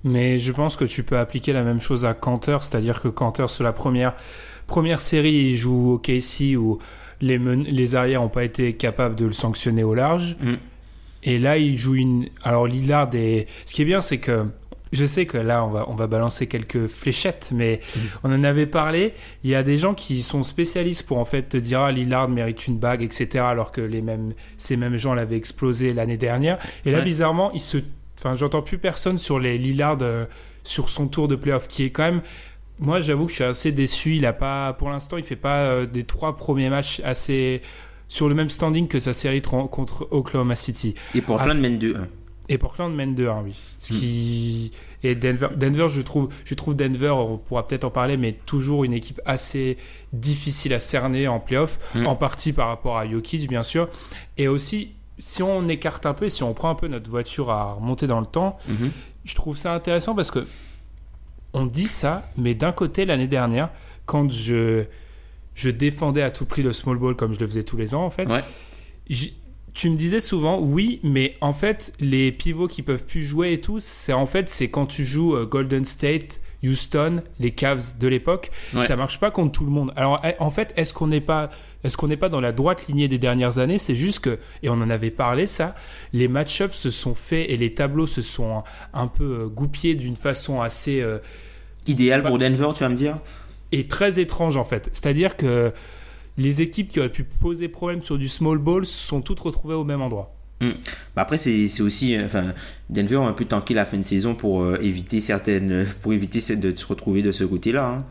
Mais 0.04 0.38
je 0.38 0.52
pense 0.52 0.76
que 0.76 0.86
tu 0.86 1.04
peux 1.04 1.18
appliquer 1.18 1.52
la 1.52 1.64
même 1.64 1.82
chose 1.82 2.06
à 2.06 2.14
Cantor, 2.14 2.64
c'est-à-dire 2.64 3.02
que 3.02 3.08
Cantor, 3.08 3.50
sur 3.50 3.64
la 3.64 3.74
première, 3.74 4.14
première 4.68 5.02
série, 5.02 5.34
il 5.34 5.56
joue 5.56 5.94
au 5.94 5.98
KC 5.98 6.56
où 6.58 6.78
les, 7.22 7.40
les 7.40 7.96
arrières 7.96 8.22
n'ont 8.22 8.30
pas 8.30 8.44
été 8.44 8.74
capables 8.74 9.16
de 9.16 9.26
le 9.26 9.34
sanctionner 9.34 9.84
au 9.84 9.96
large. 9.96 10.38
Mm. 10.42 10.54
Et 11.24 11.40
là, 11.40 11.58
il 11.58 11.76
joue 11.76 11.96
une. 11.96 12.28
Alors, 12.44 12.68
Lillard, 12.68 13.10
est... 13.16 13.48
ce 13.66 13.74
qui 13.74 13.82
est 13.82 13.86
bien, 13.86 14.02
c'est 14.02 14.20
que 14.20 14.46
je 14.92 15.06
sais 15.06 15.26
que 15.26 15.38
là, 15.38 15.66
on 15.66 15.70
va, 15.70 15.86
on 15.90 15.96
va 15.96 16.08
balancer 16.08 16.48
quelques 16.48 16.88
fléchettes, 16.88 17.50
mais 17.54 17.82
mm. 17.96 18.00
on 18.24 18.34
en 18.34 18.44
avait 18.44 18.66
parlé. 18.66 19.14
Il 19.44 19.50
y 19.50 19.56
a 19.56 19.64
des 19.64 19.78
gens 19.78 19.94
qui 19.94 20.22
sont 20.22 20.44
spécialistes 20.44 21.06
pour 21.06 21.18
en 21.18 21.26
fait 21.26 21.44
te 21.44 21.58
dire 21.58 21.82
ah, 21.82 21.92
Lillard 21.92 22.30
mérite 22.30 22.68
une 22.68 22.78
bague, 22.78 23.02
etc. 23.02 23.44
Alors 23.48 23.72
que 23.72 23.82
les 23.82 24.02
mêmes, 24.02 24.34
ces 24.58 24.78
mêmes 24.78 24.98
gens 24.98 25.14
l'avaient 25.14 25.38
explosé 25.38 25.94
l'année 25.94 26.18
dernière. 26.18 26.58
Et 26.86 26.92
là, 26.92 27.02
bizarrement, 27.02 27.52
il 27.54 27.62
se 27.62 27.78
Enfin, 28.18 28.36
j'entends 28.36 28.62
plus 28.62 28.78
personne 28.78 29.18
sur 29.18 29.40
les 29.40 29.58
Lillard 29.58 29.98
euh, 30.02 30.26
sur 30.64 30.90
son 30.90 31.08
tour 31.08 31.28
de 31.28 31.36
playoff, 31.36 31.68
qui 31.68 31.84
est 31.84 31.90
quand 31.90 32.04
même. 32.04 32.22
Moi, 32.80 33.00
j'avoue 33.00 33.26
que 33.26 33.32
je 33.32 33.36
suis 33.36 33.44
assez 33.44 33.72
déçu. 33.72 34.16
Il 34.16 34.26
a 34.26 34.34
pas, 34.34 34.74
pour 34.74 34.90
l'instant, 34.90 35.18
il 35.18 35.24
fait 35.24 35.36
pas 35.36 35.64
euh, 35.64 35.86
des 35.86 36.04
trois 36.04 36.36
premiers 36.36 36.70
matchs 36.70 37.02
assez 37.04 37.62
sur 38.08 38.30
le 38.30 38.36
même 38.36 38.50
standing 38.50 38.88
que 38.88 39.00
sa 39.00 39.14
série 39.14 39.42
contre 39.42 40.08
Oklahoma 40.12 40.56
City. 40.56 40.96
Et 41.14 41.22
Portland 41.22 41.58
ah. 41.58 41.62
mène 41.62 41.78
2-1. 41.78 42.08
Et 42.48 42.58
Portland 42.58 42.94
mène 42.94 43.16
2-1, 43.16 43.44
oui. 43.44 43.56
Ce 43.80 43.94
hmm. 43.94 43.98
qui... 43.98 44.72
Et 45.04 45.16
Denver, 45.16 45.50
Denver, 45.56 45.88
je 45.90 46.02
trouve, 46.02 46.30
je 46.46 46.54
trouve 46.54 46.76
Denver, 46.76 47.10
on 47.10 47.38
pourra 47.38 47.68
peut-être 47.68 47.84
en 47.84 47.92
parler, 47.92 48.18
mais 48.18 48.34
toujours 48.34 48.84
une 48.84 48.94
équipe 48.94 49.22
assez 49.26 49.78
difficile 50.14 50.74
à 50.74 50.80
cerner 50.80 51.28
en 51.28 51.40
playoff, 51.40 51.80
hmm. 51.96 52.06
en 52.06 52.16
partie 52.16 52.54
par 52.54 52.68
rapport 52.68 52.98
à 52.98 53.08
Jokic, 53.10 53.48
bien 53.48 53.64
sûr. 53.64 53.90
Et 54.38 54.48
aussi, 54.48 54.92
si 55.20 55.44
on 55.44 55.68
écarte 55.68 56.06
un 56.06 56.14
peu, 56.14 56.30
si 56.30 56.44
on 56.44 56.54
prend 56.54 56.70
un 56.70 56.76
peu 56.76 56.88
notre 56.88 57.10
voiture 57.10 57.50
à 57.52 57.74
remonter 57.74 58.08
dans 58.08 58.20
le 58.20 58.26
temps, 58.26 58.58
mhm. 58.68 58.92
je 59.24 59.36
trouve 59.36 59.58
ça 59.58 59.74
intéressant 59.74 60.16
parce 60.16 60.32
que 60.32 60.46
on 61.54 61.66
dit 61.66 61.88
ça, 61.88 62.30
mais 62.38 62.54
d'un 62.54 62.74
côté, 62.74 63.06
l'année 63.06 63.28
dernière, 63.28 63.70
quand 64.06 64.30
je, 64.30 64.84
je 65.54 65.70
défendais 65.70 66.22
à 66.22 66.30
tout 66.30 66.46
prix 66.46 66.64
le 66.64 66.74
small 66.74 66.98
ball 66.98 67.16
comme 67.16 67.34
je 67.34 67.40
le 67.40 67.48
faisais 67.48 67.64
tous 67.64 67.78
les 67.78 67.96
ans, 67.96 68.04
en 68.04 68.10
fait, 68.10 68.28
tu 69.76 69.90
me 69.90 69.98
disais 69.98 70.22
souvent, 70.22 70.60
oui, 70.60 71.02
mais 71.04 71.36
en 71.42 71.54
fait, 71.54 71.94
les 72.00 72.32
pivots 72.32 72.68
qui 72.68 72.82
peuvent 72.82 73.04
plus 73.04 73.24
jouer 73.24 73.52
et 73.52 73.62
tout, 73.62 73.80
c'est 73.80 74.14
en 74.14 74.26
fait, 74.26 74.50
c'est 74.50 74.70
quand 74.70 74.86
tu 74.86 75.04
joues 75.04 75.36
euh, 75.36 75.46
Golden 75.46 75.84
State, 75.84 76.40
Houston, 76.64 77.22
les 77.40 77.52
Cavs 77.52 77.98
de 78.00 78.08
l'époque, 78.08 78.52
ça 78.88 78.96
marche 78.96 79.20
pas 79.20 79.32
contre 79.32 79.52
tout 79.52 79.66
le 79.66 79.72
monde. 79.72 79.92
Alors 79.98 80.20
eh, 80.24 80.34
en 80.40 80.50
fait, 80.50 80.74
est-ce 80.78 80.94
qu'on 80.94 81.08
n'est 81.08 81.22
pas 81.22 81.52
est-ce 81.84 81.98
qu'on 81.98 82.08
n'est 82.08 82.18
pas 82.18 82.30
dans 82.30 82.42
la 82.42 82.52
droite 82.52 82.88
lignée 82.88 83.08
des 83.08 83.20
dernières 83.20 83.60
années? 83.60 83.78
C'est 83.78 83.94
juste 83.94 84.20
que, 84.20 84.40
et 84.64 84.70
on 84.70 84.74
en 84.74 84.90
avait 84.90 85.12
parlé 85.12 85.46
ça, 85.46 85.76
les 86.14 86.28
match-ups 86.28 86.76
se 86.76 86.90
sont 86.90 87.14
faits 87.14 87.46
et 87.48 87.58
les 87.58 87.76
tableaux 87.76 88.08
se 88.08 88.24
sont 88.24 88.64
un, 88.94 89.08
peu 89.08 89.42
euh, 89.42 89.48
goupillés 89.48 89.94
d'une 89.94 90.16
façon 90.16 90.62
assez... 90.62 91.02
Euh, 91.02 91.20
Idéal 91.86 92.24
pour 92.24 92.40
Denver, 92.40 92.70
tu 92.74 92.80
vas 92.80 92.90
me 92.90 92.96
dire? 92.96 93.18
Et 93.72 93.88
très 93.88 94.20
étrange 94.20 94.58
en 94.58 94.64
fait. 94.64 94.90
C'est-à-dire 94.94 95.38
que 95.38 95.72
les 96.38 96.62
équipes 96.62 96.90
qui 96.90 97.00
auraient 97.00 97.10
pu 97.10 97.24
poser 97.24 97.68
problème 97.68 98.02
sur 98.02 98.18
du 98.18 98.28
small 98.28 98.58
ball 98.58 98.86
sont 98.86 99.22
toutes 99.22 99.40
retrouvées 99.40 99.76
au 99.76 99.84
même 99.84 100.02
endroit. 100.02 100.36
Hmm. 100.62 100.72
Bah, 101.16 101.24
après 101.24 101.38
c'est 101.38 101.82
aussi 101.82 102.16
euh, 102.16 102.26
enfin 102.28 102.54
Denver 102.90 103.18
a 103.18 103.22
un 103.22 103.34
peu 103.34 103.44
tanké 103.44 103.74
la 103.74 103.86
fin 103.86 103.98
de 103.98 104.04
saison 104.04 104.36
pour 104.36 104.62
euh, 104.62 104.80
éviter 104.82 105.20
certaines 105.20 105.86
pour 106.02 106.14
éviter 106.14 106.40
de 106.56 106.76
se 106.76 106.86
retrouver 106.86 107.22
de 107.22 107.32
ce 107.32 107.44
côté-là. 107.44 107.88
Hein. 107.88 108.06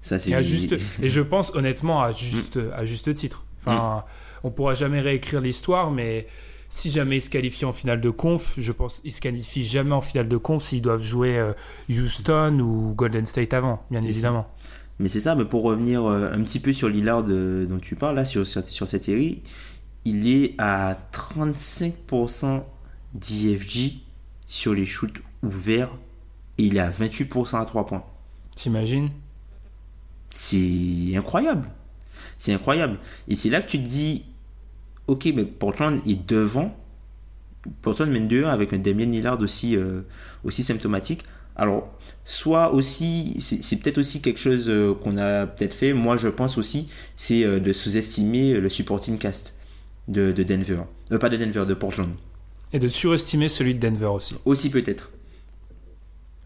Ça 0.00 0.18
c'est 0.18 0.42
juste, 0.42 0.74
et 1.02 1.08
je 1.08 1.20
pense 1.20 1.54
honnêtement 1.54 2.02
à 2.02 2.12
juste 2.12 2.56
hmm. 2.56 2.72
à 2.74 2.84
juste 2.84 3.12
titre. 3.14 3.44
Enfin 3.60 3.98
hmm. 3.98 4.46
on 4.46 4.50
pourra 4.50 4.74
jamais 4.74 5.00
réécrire 5.00 5.40
l'histoire 5.40 5.90
mais 5.90 6.26
si 6.74 6.90
jamais 6.90 7.18
ils 7.18 7.22
se 7.22 7.30
qualifient 7.30 7.66
en 7.66 7.72
finale 7.72 8.00
de 8.00 8.10
conf, 8.10 8.54
je 8.58 8.72
pense 8.72 9.00
qu'ils 9.00 9.12
se 9.12 9.20
qualifient 9.20 9.64
jamais 9.64 9.92
en 9.92 10.00
finale 10.00 10.26
de 10.26 10.36
conf 10.36 10.64
s'ils 10.64 10.82
doivent 10.82 11.02
jouer 11.02 11.38
euh, 11.38 11.52
Houston 11.88 12.58
ou 12.58 12.94
Golden 12.94 13.26
State 13.26 13.54
avant, 13.54 13.84
bien 13.92 14.02
évidemment. 14.02 14.48
Mais 14.98 15.08
c'est 15.08 15.20
ça, 15.20 15.34
mais 15.34 15.44
pour 15.44 15.62
revenir 15.62 16.04
un 16.04 16.40
petit 16.42 16.60
peu 16.60 16.72
sur 16.72 16.88
Lillard 16.88 17.24
dont 17.24 17.78
tu 17.80 17.96
parles 17.96 18.14
là, 18.14 18.24
sur, 18.24 18.46
sur 18.46 18.88
cette 18.88 19.04
série, 19.04 19.42
il 20.04 20.28
est 20.28 20.54
à 20.58 20.96
35% 21.12 22.62
d'IFG 23.14 24.00
sur 24.46 24.74
les 24.74 24.86
shoots 24.86 25.22
ouverts 25.42 25.90
et 26.58 26.64
il 26.64 26.76
est 26.76 26.80
à 26.80 26.90
28% 26.90 27.60
à 27.60 27.64
3 27.64 27.86
points. 27.86 28.04
T'imagines? 28.54 29.10
C'est 30.30 31.16
incroyable. 31.16 31.68
C'est 32.38 32.52
incroyable. 32.52 32.98
Et 33.28 33.34
c'est 33.34 33.50
là 33.50 33.62
que 33.62 33.68
tu 33.68 33.78
te 33.78 33.88
dis, 33.88 34.24
ok, 35.06 35.28
mais 35.34 35.44
Portland 35.44 36.00
est 36.06 36.28
devant. 36.28 36.76
Portland 37.82 38.10
mène 38.10 38.28
2 38.28 38.44
avec 38.44 38.72
un 38.72 38.78
Damien 38.78 39.06
Lillard 39.06 39.40
aussi, 39.40 39.76
euh, 39.76 40.02
aussi 40.44 40.62
symptomatique. 40.62 41.24
Alors, 41.56 41.96
soit 42.24 42.72
aussi, 42.72 43.36
c'est 43.40 43.80
peut-être 43.82 43.98
aussi 43.98 44.20
quelque 44.20 44.40
chose 44.40 44.68
euh, 44.68 44.94
qu'on 44.94 45.18
a 45.18 45.46
peut-être 45.46 45.74
fait, 45.74 45.92
moi 45.92 46.16
je 46.16 46.28
pense 46.28 46.56
aussi, 46.56 46.88
c'est 47.16 47.44
euh, 47.44 47.60
de 47.60 47.72
sous-estimer 47.72 48.54
le 48.54 48.68
supporting 48.68 49.18
cast 49.18 49.54
de, 50.08 50.32
Denver. 50.32 50.80
Euh, 51.12 51.18
pas 51.18 51.28
de 51.28 51.36
Denver, 51.36 51.64
de 51.66 51.74
Portland. 51.74 52.10
Et 52.72 52.78
de 52.78 52.88
surestimer 52.88 53.48
celui 53.48 53.74
de 53.74 53.80
Denver 53.80 54.06
aussi. 54.06 54.34
Aussi 54.44 54.70
peut-être. 54.70 55.10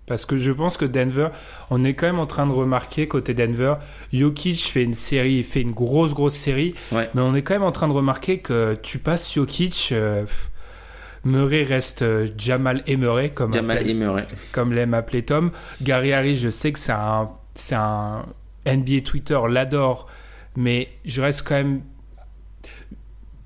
Parce 0.07 0.25
que 0.25 0.39
je 0.39 0.53
pense 0.53 0.79
que 0.79 0.87
Denver, 0.87 1.29
on 1.71 1.85
est 1.85 1.93
quand 1.95 2.07
même 2.07 2.19
en 2.19 2.27
train 2.27 2.47
de 2.47 2.53
remarquer 2.53 3.07
côté 3.09 3.35
Denver, 3.35 3.75
Jokic 4.13 4.59
fait 4.59 4.83
une 4.83 4.95
série, 4.95 5.45
fait 5.45 5.61
une 5.61 5.73
grosse 5.73 6.15
grosse 6.15 6.35
série, 6.35 6.75
mais 6.93 7.09
on 7.17 7.35
est 7.35 7.43
quand 7.43 7.55
même 7.55 7.63
en 7.63 7.73
train 7.73 7.89
de 7.89 7.93
remarquer 7.93 8.39
que 8.39 8.75
tu 8.83 8.99
passes 8.99 9.33
Jokic, 9.33 9.91
euh, 9.93 10.25
Murray 11.25 11.65
reste 11.65 12.03
euh, 12.03 12.29
Jamal 12.37 12.83
Emery 12.87 13.33
comme 13.33 13.53
Jamal 13.53 13.85
comme 14.53 14.73
l'aime 14.73 14.95
appeler 14.95 15.25
Tom. 15.25 15.51
Gary 15.83 16.13
Harris, 16.13 16.37
je 16.37 16.51
sais 16.51 16.73
que 16.73 16.79
c'est 16.79 16.93
un 16.93 17.29
c'est 17.55 17.75
un 17.75 18.25
NBA 18.67 19.01
Twitter 19.05 19.39
l'adore, 19.49 20.07
mais 20.57 20.89
je 21.05 21.21
reste 21.23 21.47
quand 21.47 21.57
même 21.57 21.83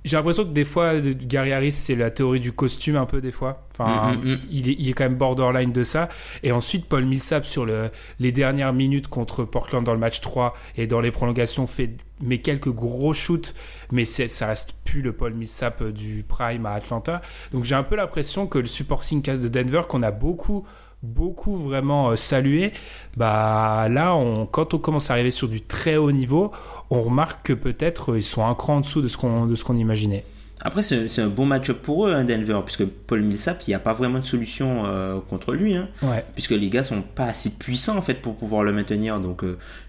j'ai 0.04 0.16
l'impression 0.16 0.44
que 0.44 0.50
des 0.50 0.64
fois, 0.64 0.98
Gary 1.00 1.52
Harris, 1.52 1.72
c'est 1.72 1.94
la 1.94 2.10
théorie 2.10 2.40
du 2.40 2.52
costume 2.52 2.96
un 2.96 3.06
peu 3.06 3.20
des 3.20 3.30
fois. 3.32 3.66
Enfin, 3.72 4.12
mm, 4.12 4.16
mm, 4.16 4.32
mm. 4.32 4.40
Il, 4.50 4.68
est, 4.68 4.76
il, 4.78 4.88
est, 4.88 4.92
quand 4.92 5.04
même 5.04 5.16
borderline 5.16 5.72
de 5.72 5.84
ça. 5.84 6.08
Et 6.42 6.52
ensuite, 6.52 6.86
Paul 6.86 7.04
Millsap 7.04 7.44
sur 7.44 7.64
le, 7.64 7.90
les 8.18 8.32
dernières 8.32 8.72
minutes 8.72 9.08
contre 9.08 9.44
Portland 9.44 9.84
dans 9.84 9.92
le 9.94 10.00
match 10.00 10.20
3 10.20 10.54
et 10.76 10.86
dans 10.86 11.00
les 11.00 11.10
prolongations 11.10 11.66
fait 11.66 11.90
mais 12.22 12.38
quelques 12.38 12.70
gros 12.70 13.12
shoots, 13.12 13.52
mais 13.90 14.04
ça 14.04 14.46
reste 14.46 14.74
plus 14.84 15.02
le 15.02 15.12
Paul 15.12 15.34
Millsap 15.34 15.82
du 15.82 16.24
prime 16.26 16.66
à 16.66 16.72
Atlanta. 16.72 17.20
Donc 17.50 17.64
j'ai 17.64 17.74
un 17.74 17.82
peu 17.82 17.96
l'impression 17.96 18.46
que 18.46 18.58
le 18.58 18.66
supporting 18.66 19.22
cast 19.22 19.42
de 19.42 19.48
Denver, 19.48 19.82
qu'on 19.88 20.02
a 20.02 20.12
beaucoup 20.12 20.64
beaucoup 21.02 21.56
vraiment 21.56 22.10
euh, 22.10 22.16
salué, 22.16 22.72
bah 23.16 23.88
là, 23.90 24.14
on, 24.14 24.46
quand 24.46 24.74
on 24.74 24.78
commence 24.78 25.10
à 25.10 25.14
arriver 25.14 25.30
sur 25.30 25.48
du 25.48 25.60
très 25.60 25.96
haut 25.96 26.12
niveau, 26.12 26.52
on 26.90 27.00
remarque 27.00 27.46
que 27.46 27.52
peut-être 27.52 28.12
euh, 28.12 28.18
ils 28.18 28.22
sont 28.22 28.46
un 28.46 28.54
cran 28.54 28.76
en 28.76 28.80
dessous 28.80 29.02
de 29.02 29.08
ce 29.08 29.16
qu'on 29.16 29.46
de 29.46 29.54
ce 29.54 29.64
qu'on 29.64 29.76
imaginait. 29.76 30.24
Après, 30.64 30.84
c'est 30.84 31.20
un 31.20 31.26
bon 31.26 31.44
match 31.44 31.72
pour 31.72 32.06
eux, 32.06 32.14
hein, 32.14 32.22
Denver, 32.22 32.60
puisque 32.64 32.84
Paul 32.84 33.22
Millsap, 33.22 33.60
il 33.66 33.70
n'y 33.70 33.74
a 33.74 33.80
pas 33.80 33.94
vraiment 33.94 34.20
de 34.20 34.24
solution 34.24 34.84
euh, 34.86 35.18
contre 35.28 35.54
lui, 35.54 35.74
hein, 35.74 35.88
puisque 36.34 36.52
les 36.52 36.70
gars 36.70 36.84
sont 36.84 37.02
pas 37.02 37.24
assez 37.24 37.50
puissants 37.50 37.96
en 37.96 38.02
fait 38.02 38.14
pour 38.14 38.36
pouvoir 38.36 38.62
le 38.62 38.72
maintenir. 38.72 39.18
Donc, 39.18 39.42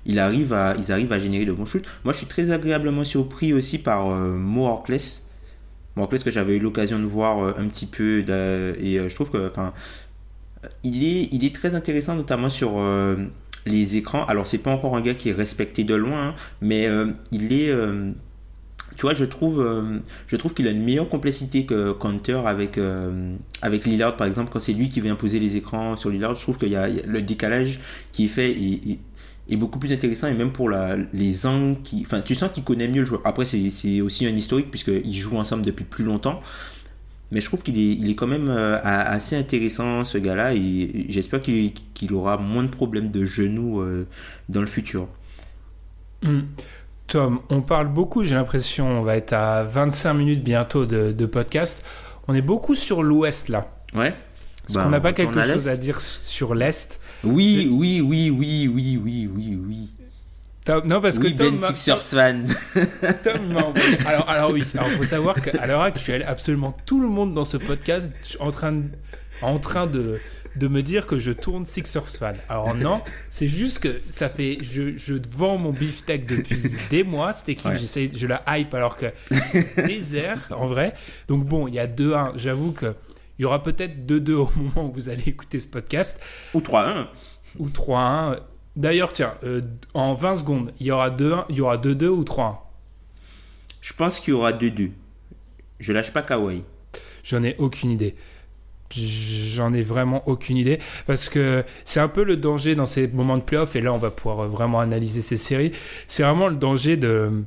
il 0.08 0.18
arrive 0.18 0.52
à, 0.52 0.74
ils 0.80 0.92
arrivent 0.92 1.14
à 1.14 1.20
générer 1.20 1.46
de 1.46 1.52
bons 1.52 1.66
shoots. 1.66 1.86
Moi, 2.04 2.12
je 2.12 2.18
suis 2.18 2.26
très 2.26 2.50
agréablement 2.50 3.04
surpris 3.04 3.54
aussi 3.54 3.78
par 3.78 4.08
Mo 4.08 4.66
Orcless. 4.66 5.30
Mo 5.96 6.08
que 6.08 6.32
j'avais 6.32 6.56
eu 6.56 6.60
l'occasion 6.60 6.98
de 6.98 7.06
voir 7.06 7.56
un 7.56 7.68
petit 7.68 7.86
peu, 7.86 8.22
et 8.82 8.98
je 8.98 9.14
trouve 9.14 9.30
que, 9.30 9.48
enfin, 9.48 9.74
il 10.84 11.04
est, 11.04 11.30
il 11.32 11.46
est 11.46 11.56
très 11.56 11.76
intéressant, 11.76 12.16
notamment 12.16 12.50
sur 12.50 12.74
euh, 12.78 13.16
les 13.66 13.98
écrans. 13.98 14.26
Alors, 14.26 14.48
c'est 14.48 14.58
pas 14.58 14.72
encore 14.72 14.96
un 14.96 15.02
gars 15.02 15.14
qui 15.14 15.30
est 15.30 15.34
respecté 15.34 15.84
de 15.84 15.96
loin, 15.96 16.30
hein, 16.30 16.36
mais 16.62 16.88
euh, 16.88 17.12
il 17.32 17.54
est. 17.54 17.70
Euh, 17.70 18.12
tu 18.96 19.02
vois, 19.02 19.16
je 19.16 19.26
trouve, 19.26 19.66
je 20.28 20.36
trouve 20.36 20.54
qu'il 20.54 20.68
a 20.68 20.72
une 20.72 20.84
meilleure 20.84 21.10
complexité 21.10 21.66
que 21.66 21.94
Counter 21.94 22.42
avec, 22.46 22.80
avec 23.64 23.86
Lillard, 23.86 24.16
par 24.18 24.28
exemple, 24.28 24.52
quand 24.54 24.60
c'est 24.60 24.74
lui 24.74 24.88
qui 24.90 25.02
vient 25.02 25.16
poser 25.16 25.40
les 25.40 25.58
écrans 25.58 25.96
sur 25.96 26.12
Lillard. 26.12 26.36
Je 26.36 26.42
trouve 26.44 26.60
qu'il 26.60 26.70
y, 26.70 26.76
a 26.76 26.88
le 26.88 27.22
décalage 27.24 27.80
qui 28.12 28.26
est 28.26 28.28
fait 28.28 28.52
est, 28.52 29.56
beaucoup 29.56 29.80
plus 29.80 29.92
intéressant 29.92 30.28
et 30.28 30.36
même 30.36 30.52
pour 30.52 30.70
la, 30.70 30.96
les 31.12 31.48
angles 31.48 31.78
qui. 31.84 32.04
Enfin, 32.06 32.22
tu 32.22 32.36
sens 32.36 32.52
qu'il 32.54 32.64
connaît 32.64 32.88
mieux 32.88 33.00
le 33.00 33.06
joueur. 33.08 33.22
Après, 33.26 33.46
c'est 33.46 34.02
aussi 34.02 34.28
un 34.28 34.36
historique 34.36 34.70
puisqu'ils 34.70 35.20
jouent 35.20 35.38
ensemble 35.38 35.66
depuis 35.66 35.86
plus 35.86 36.06
longtemps. 36.06 36.40
Mais 37.34 37.42
je 37.42 37.48
trouve 37.48 37.64
qu'il 37.64 37.78
est, 37.78 37.96
il 37.96 38.10
est 38.10 38.16
quand 38.16 38.28
même 38.28 38.48
euh, 38.48 38.80
assez 38.84 39.36
intéressant, 39.36 40.06
ce 40.06 40.18
gars-là, 40.20 40.54
et 40.54 41.08
j'espère 41.10 41.42
qu'il 41.42 42.14
aura 42.14 42.38
moins 42.38 42.64
de 42.64 42.70
problèmes 42.70 43.10
de 43.12 43.26
genoux 43.26 43.82
euh, 43.82 44.08
dans 44.50 44.62
le 44.62 44.68
futur. 44.68 45.08
Hmm. 46.22 46.42
Tom, 47.08 47.42
on 47.50 47.62
parle 47.62 47.88
beaucoup, 47.88 48.24
j'ai 48.24 48.36
l'impression, 48.36 48.88
on 48.88 49.02
va 49.02 49.18
être 49.18 49.34
à 49.34 49.64
25 49.64 50.14
minutes 50.14 50.44
bientôt 50.44 50.86
de, 50.86 51.12
de 51.12 51.26
podcast. 51.26 51.84
On 52.28 52.36
est 52.36 52.42
beaucoup 52.42 52.76
sur 52.76 53.04
l'ouest 53.04 53.50
là. 53.50 53.68
Ouais. 53.94 54.10
Est-ce 54.70 54.76
Bah, 54.76 54.84
qu'on 54.84 54.92
n'a 54.92 55.02
pas 55.02 55.12
quelque 55.14 55.42
chose 55.44 55.68
à 55.68 55.76
dire 55.76 56.00
sur 56.02 56.56
l'est? 56.56 57.00
Oui, 57.24 57.68
oui, 57.70 58.00
oui, 58.00 58.30
oui, 58.30 58.70
oui, 58.74 59.00
oui, 59.04 59.30
oui, 59.36 59.60
oui. 59.68 59.90
Tom- 60.66 60.86
Non, 60.88 61.02
parce 61.02 61.20
que 61.20 61.28
oui, 61.28 61.36
Tom 61.36 61.58
Ben 61.58 61.68
Sixers 61.76 62.02
fan. 62.02 62.46
Tom 63.24 63.48
m'a 63.54 63.64
envoyé- 63.66 63.98
Alors, 64.08 64.30
alors 64.30 64.52
oui, 64.52 64.64
alors 64.76 64.90
faut 64.92 65.04
savoir 65.04 65.42
qu'à 65.42 65.66
l'heure 65.66 65.82
actuelle, 65.82 66.24
absolument 66.28 66.74
tout 66.86 67.02
le 67.02 67.08
monde 67.10 67.34
dans 67.34 67.46
ce 67.46 67.58
podcast 67.58 68.12
est 68.34 68.42
en 68.42 68.52
train 68.52 68.72
de, 68.72 68.84
en 69.42 69.60
train 69.60 69.88
de, 69.88 70.18
de 70.56 70.68
me 70.70 70.82
dire 70.82 71.06
que 71.06 71.20
je 71.20 71.32
tourne 71.34 71.66
Sixers 71.66 72.08
fan. 72.08 72.36
Alors 72.48 72.76
non, 72.76 73.02
c'est 73.30 73.48
juste 73.48 73.80
que 73.80 74.00
ça 74.10 74.30
fait, 74.30 74.58
je, 74.62 74.96
je 74.96 75.16
vends 75.36 75.58
mon 75.58 75.72
beefsteak 75.72 76.26
depuis 76.28 76.62
des 76.90 77.04
mois. 77.04 77.34
Cette 77.34 77.50
équipe, 77.50 77.72
Ouais. 77.72 78.10
je 78.16 78.28
la 78.28 78.42
hype 78.48 78.74
alors 78.74 78.96
que 78.96 79.08
désert 79.86 80.48
en 80.52 80.68
vrai. 80.68 80.94
Donc 81.28 81.46
bon, 81.46 81.68
il 81.68 81.74
y 81.74 81.80
a 81.80 81.88
2-1. 81.88 82.34
J'avoue 82.38 82.72
que 82.72 82.96
il 83.40 83.42
y 83.42 83.46
aura 83.46 83.64
peut-être 83.64 84.06
2-2 84.06 84.32
au 84.34 84.52
moment 84.56 84.88
où 84.90 84.94
vous 84.94 85.10
allez 85.10 85.24
écouter 85.28 85.60
ce 85.60 85.68
podcast 85.68 86.20
Ou 86.54 86.62
3-1. 86.62 87.08
ou 87.60 87.68
3-1. 87.68 88.38
D'ailleurs, 88.76 89.12
tiens, 89.12 89.36
euh, 89.44 89.62
en 89.94 90.14
20 90.14 90.36
secondes, 90.36 90.74
il 90.80 90.88
y 90.88 90.92
aura 90.92 91.10
2-1, 91.10 91.46
il 91.50 91.58
y 91.58 91.62
aura 91.62 91.78
2-2 91.78 92.08
ou 92.08 92.24
3-1. 92.24 92.58
Je 93.82 93.94
pense 93.94 94.20
qu'il 94.20 94.34
y 94.34 94.34
aura 94.34 94.52
2-2. 94.52 94.92
Je 95.80 95.94
lâche 95.94 96.12
pas 96.12 96.22
Kawhi. 96.22 96.64
J'en 97.24 97.44
ai 97.44 97.56
aucune 97.60 97.92
idée. 97.92 98.16
J'en 98.96 99.74
ai 99.74 99.82
vraiment 99.82 100.28
aucune 100.28 100.58
idée 100.58 100.80
parce 101.08 101.28
que 101.28 101.64
c'est 101.84 102.00
un 102.00 102.08
peu 102.08 102.24
le 102.24 102.38
danger 102.38 102.76
dans 102.76 102.86
ces 102.86 103.08
moments 103.08 103.38
de 103.38 103.42
playoff 103.42 103.76
et 103.76 103.82
là 103.82 103.92
on 103.92 103.98
va 103.98 104.12
pouvoir 104.12 104.48
vraiment 104.48 104.80
analyser 104.80 105.22
ces 105.24 105.38
séries. 105.38 105.72
C'est 106.08 106.22
vraiment 106.22 106.48
le 106.48 106.56
danger 106.56 106.96
de 106.96 107.44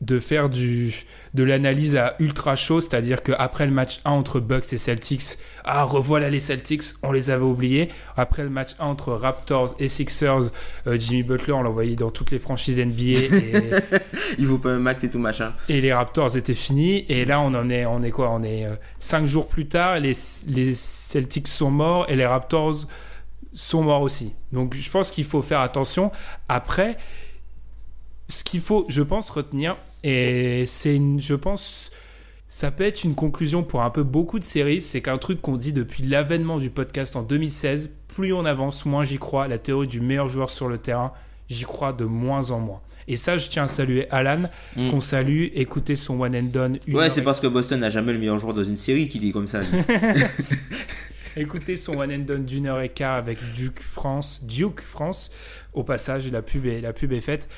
de 0.00 0.18
faire 0.18 0.50
du 0.50 0.94
de 1.32 1.42
l'analyse 1.42 1.96
à 1.96 2.16
ultra 2.18 2.56
chaud, 2.56 2.80
c'est-à-dire 2.80 3.22
qu'après 3.22 3.66
le 3.66 3.72
match 3.72 4.00
1 4.04 4.10
entre 4.10 4.40
Bucks 4.40 4.72
et 4.72 4.78
Celtics, 4.78 5.38
ah 5.64 5.84
revoilà 5.84 6.30
les 6.30 6.40
Celtics, 6.40 6.82
on 7.02 7.12
les 7.12 7.30
avait 7.30 7.44
oubliés. 7.44 7.88
Après 8.16 8.42
le 8.42 8.48
match 8.48 8.70
1 8.78 8.86
entre 8.86 9.12
Raptors 9.12 9.74
et 9.78 9.88
Sixers, 9.88 10.50
euh, 10.86 10.98
Jimmy 10.98 11.22
Butler 11.22 11.52
on 11.52 11.62
l'a 11.62 11.70
envoyé 11.70 11.94
dans 11.96 12.10
toutes 12.10 12.30
les 12.30 12.38
franchises 12.38 12.78
NBA 12.78 13.02
et, 13.02 13.52
Il 14.38 14.46
vaut 14.46 14.58
pas 14.58 14.70
un 14.70 14.78
max 14.78 15.04
et 15.04 15.10
tout 15.10 15.18
machin. 15.18 15.52
et 15.68 15.80
les 15.80 15.92
Raptors 15.92 16.36
étaient 16.36 16.54
finis. 16.54 17.04
Et 17.08 17.24
là, 17.24 17.40
on 17.40 17.54
en 17.54 17.68
est, 17.70 17.86
on 17.86 18.02
est 18.02 18.10
quoi? 18.10 18.30
On 18.30 18.42
est 18.42 18.64
euh, 18.66 18.74
cinq 18.98 19.26
jours 19.26 19.48
plus 19.48 19.66
tard. 19.66 19.98
Les, 20.00 20.12
les 20.46 20.74
Celtics 20.74 21.48
sont 21.48 21.70
morts 21.70 22.06
et 22.08 22.16
les 22.16 22.26
Raptors 22.26 22.86
sont 23.54 23.82
morts 23.82 24.02
aussi. 24.02 24.34
Donc, 24.52 24.74
je 24.74 24.90
pense 24.90 25.10
qu'il 25.10 25.24
faut 25.24 25.42
faire 25.42 25.60
attention. 25.60 26.12
Après, 26.48 26.96
ce 28.28 28.42
qu'il 28.44 28.60
faut, 28.60 28.84
je 28.88 29.02
pense, 29.02 29.30
retenir, 29.30 29.76
et 30.02 30.64
c'est 30.66 30.94
une, 30.94 31.20
je 31.20 31.34
pense, 31.34 31.90
ça 32.48 32.70
peut 32.70 32.84
être 32.84 33.04
une 33.04 33.14
conclusion 33.14 33.62
pour 33.62 33.82
un 33.82 33.90
peu 33.90 34.02
beaucoup 34.02 34.38
de 34.38 34.44
séries, 34.44 34.80
c'est 34.80 35.00
qu'un 35.02 35.18
truc 35.18 35.40
qu'on 35.40 35.56
dit 35.56 35.72
depuis 35.72 36.02
l'avènement 36.04 36.58
du 36.58 36.70
podcast 36.70 37.16
en 37.16 37.22
2016, 37.22 37.90
plus 38.08 38.32
on 38.32 38.44
avance, 38.44 38.86
moins 38.86 39.04
j'y 39.04 39.18
crois. 39.18 39.46
La 39.48 39.58
théorie 39.58 39.88
du 39.88 40.00
meilleur 40.00 40.28
joueur 40.28 40.50
sur 40.50 40.68
le 40.68 40.78
terrain, 40.78 41.12
j'y 41.48 41.64
crois 41.64 41.92
de 41.92 42.04
moins 42.04 42.50
en 42.50 42.60
moins. 42.60 42.80
Et 43.08 43.16
ça, 43.16 43.38
je 43.38 43.48
tiens 43.48 43.64
à 43.64 43.68
saluer 43.68 44.08
Alan, 44.10 44.48
Mm. 44.74 44.90
qu'on 44.90 45.00
salue, 45.00 45.46
écouter 45.54 45.94
son 45.94 46.20
one 46.20 46.34
and 46.34 46.42
done. 46.52 46.78
Ouais, 46.88 47.08
c'est 47.10 47.20
et- 47.20 47.24
parce 47.24 47.38
que 47.38 47.46
Boston 47.46 47.78
n'a 47.80 47.90
jamais 47.90 48.12
le 48.12 48.18
meilleur 48.18 48.38
joueur 48.40 48.54
dans 48.54 48.64
une 48.64 48.76
série 48.76 49.08
qu'il 49.08 49.24
est 49.28 49.30
comme 49.32 49.46
ça. 49.46 49.60
Écoutez 51.36 51.76
son 51.76 51.98
one 51.98 52.10
and 52.12 52.18
done 52.20 52.44
d'une 52.46 52.66
heure 52.66 52.80
et 52.80 52.88
quart 52.88 53.16
avec 53.16 53.38
Duke 53.54 53.80
France, 53.80 54.40
Duke 54.42 54.80
France. 54.80 55.30
Au 55.74 55.84
passage, 55.84 56.30
la 56.32 56.40
pub 56.42 56.64
est, 56.66 56.80
la 56.80 56.92
pub 56.94 57.12
est 57.12 57.20
faite. 57.20 57.48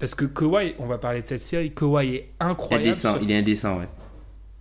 Parce 0.00 0.14
que 0.16 0.24
Kawhi, 0.24 0.74
on 0.78 0.86
va 0.86 0.98
parler 0.98 1.22
de 1.22 1.26
cette 1.26 1.42
série, 1.42 1.72
Kawhi 1.72 2.14
est 2.16 2.30
incroyable. 2.40 2.88
indécent, 2.88 3.18
il 3.22 3.30
est 3.30 3.36
indécent, 3.38 3.78
ouais. 3.78 3.88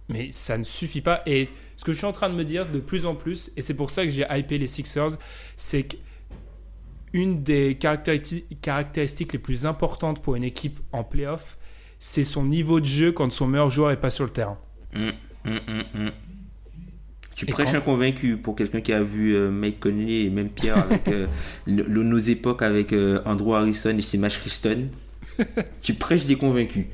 Mais 0.10 0.30
ça 0.32 0.58
ne 0.58 0.64
suffit 0.64 1.02
pas. 1.02 1.22
Et 1.26 1.48
ce 1.78 1.84
que 1.86 1.92
je 1.94 1.98
suis 1.98 2.06
en 2.08 2.12
train 2.12 2.30
de 2.30 2.36
me 2.36 2.44
dire 2.44 2.70
de 2.70 2.80
plus 2.80 3.06
en 3.06 3.16
plus, 3.16 3.52
et 3.56 3.62
c'est 3.62 3.74
pour 3.76 3.90
ça 3.90 4.04
que 4.04 4.10
j'ai 4.10 4.26
hypé 4.30 4.58
les 4.58 4.68
Sixers, 4.68 5.18
c'est 5.56 5.84
que 5.84 5.96
une 7.14 7.42
des 7.42 7.76
caractéri- 7.76 8.44
caractéristiques 8.62 9.34
les 9.34 9.40
plus 9.40 9.66
importantes 9.66 10.22
pour 10.22 10.36
une 10.36 10.44
équipe 10.44 10.80
en 10.92 11.04
playoff, 11.04 11.58
c'est 12.00 12.24
son 12.24 12.44
niveau 12.46 12.80
de 12.80 12.86
jeu 12.86 13.12
quand 13.12 13.32
son 13.32 13.48
meilleur 13.48 13.70
joueur 13.70 13.92
est 13.92 14.00
pas 14.00 14.10
sur 14.12 14.26
le 14.26 14.30
terrain. 14.32 14.60
Hum, 14.96 15.12
hum, 15.46 15.60
hum. 15.96 16.12
Tu 17.36 17.46
Et 17.48 17.52
prêches 17.52 17.72
quand- 17.72 17.78
un 17.78 17.82
convaincu 17.82 18.36
pour 18.38 18.56
quelqu'un 18.56 18.82
qui 18.82 18.92
a 18.92 19.02
vu 19.02 19.34
euh, 19.36 19.50
Mike 19.50 19.80
Conley 19.80 20.26
et 20.26 20.30
même 20.30 20.50
Pierre 20.50 20.78
avec 20.78 21.08
euh, 21.08 21.28
le- 21.66 22.04
nos 22.04 22.18
époques 22.20 22.62
avec 22.62 22.92
euh, 22.94 23.22
Andrew 23.26 23.54
Harrison 23.54 23.98
et 23.98 24.02
Seamus 24.02 24.28
Christon. 24.42 24.90
tu 25.82 25.94
prêches 25.94 26.26
des 26.26 26.36
convaincus. 26.36 26.86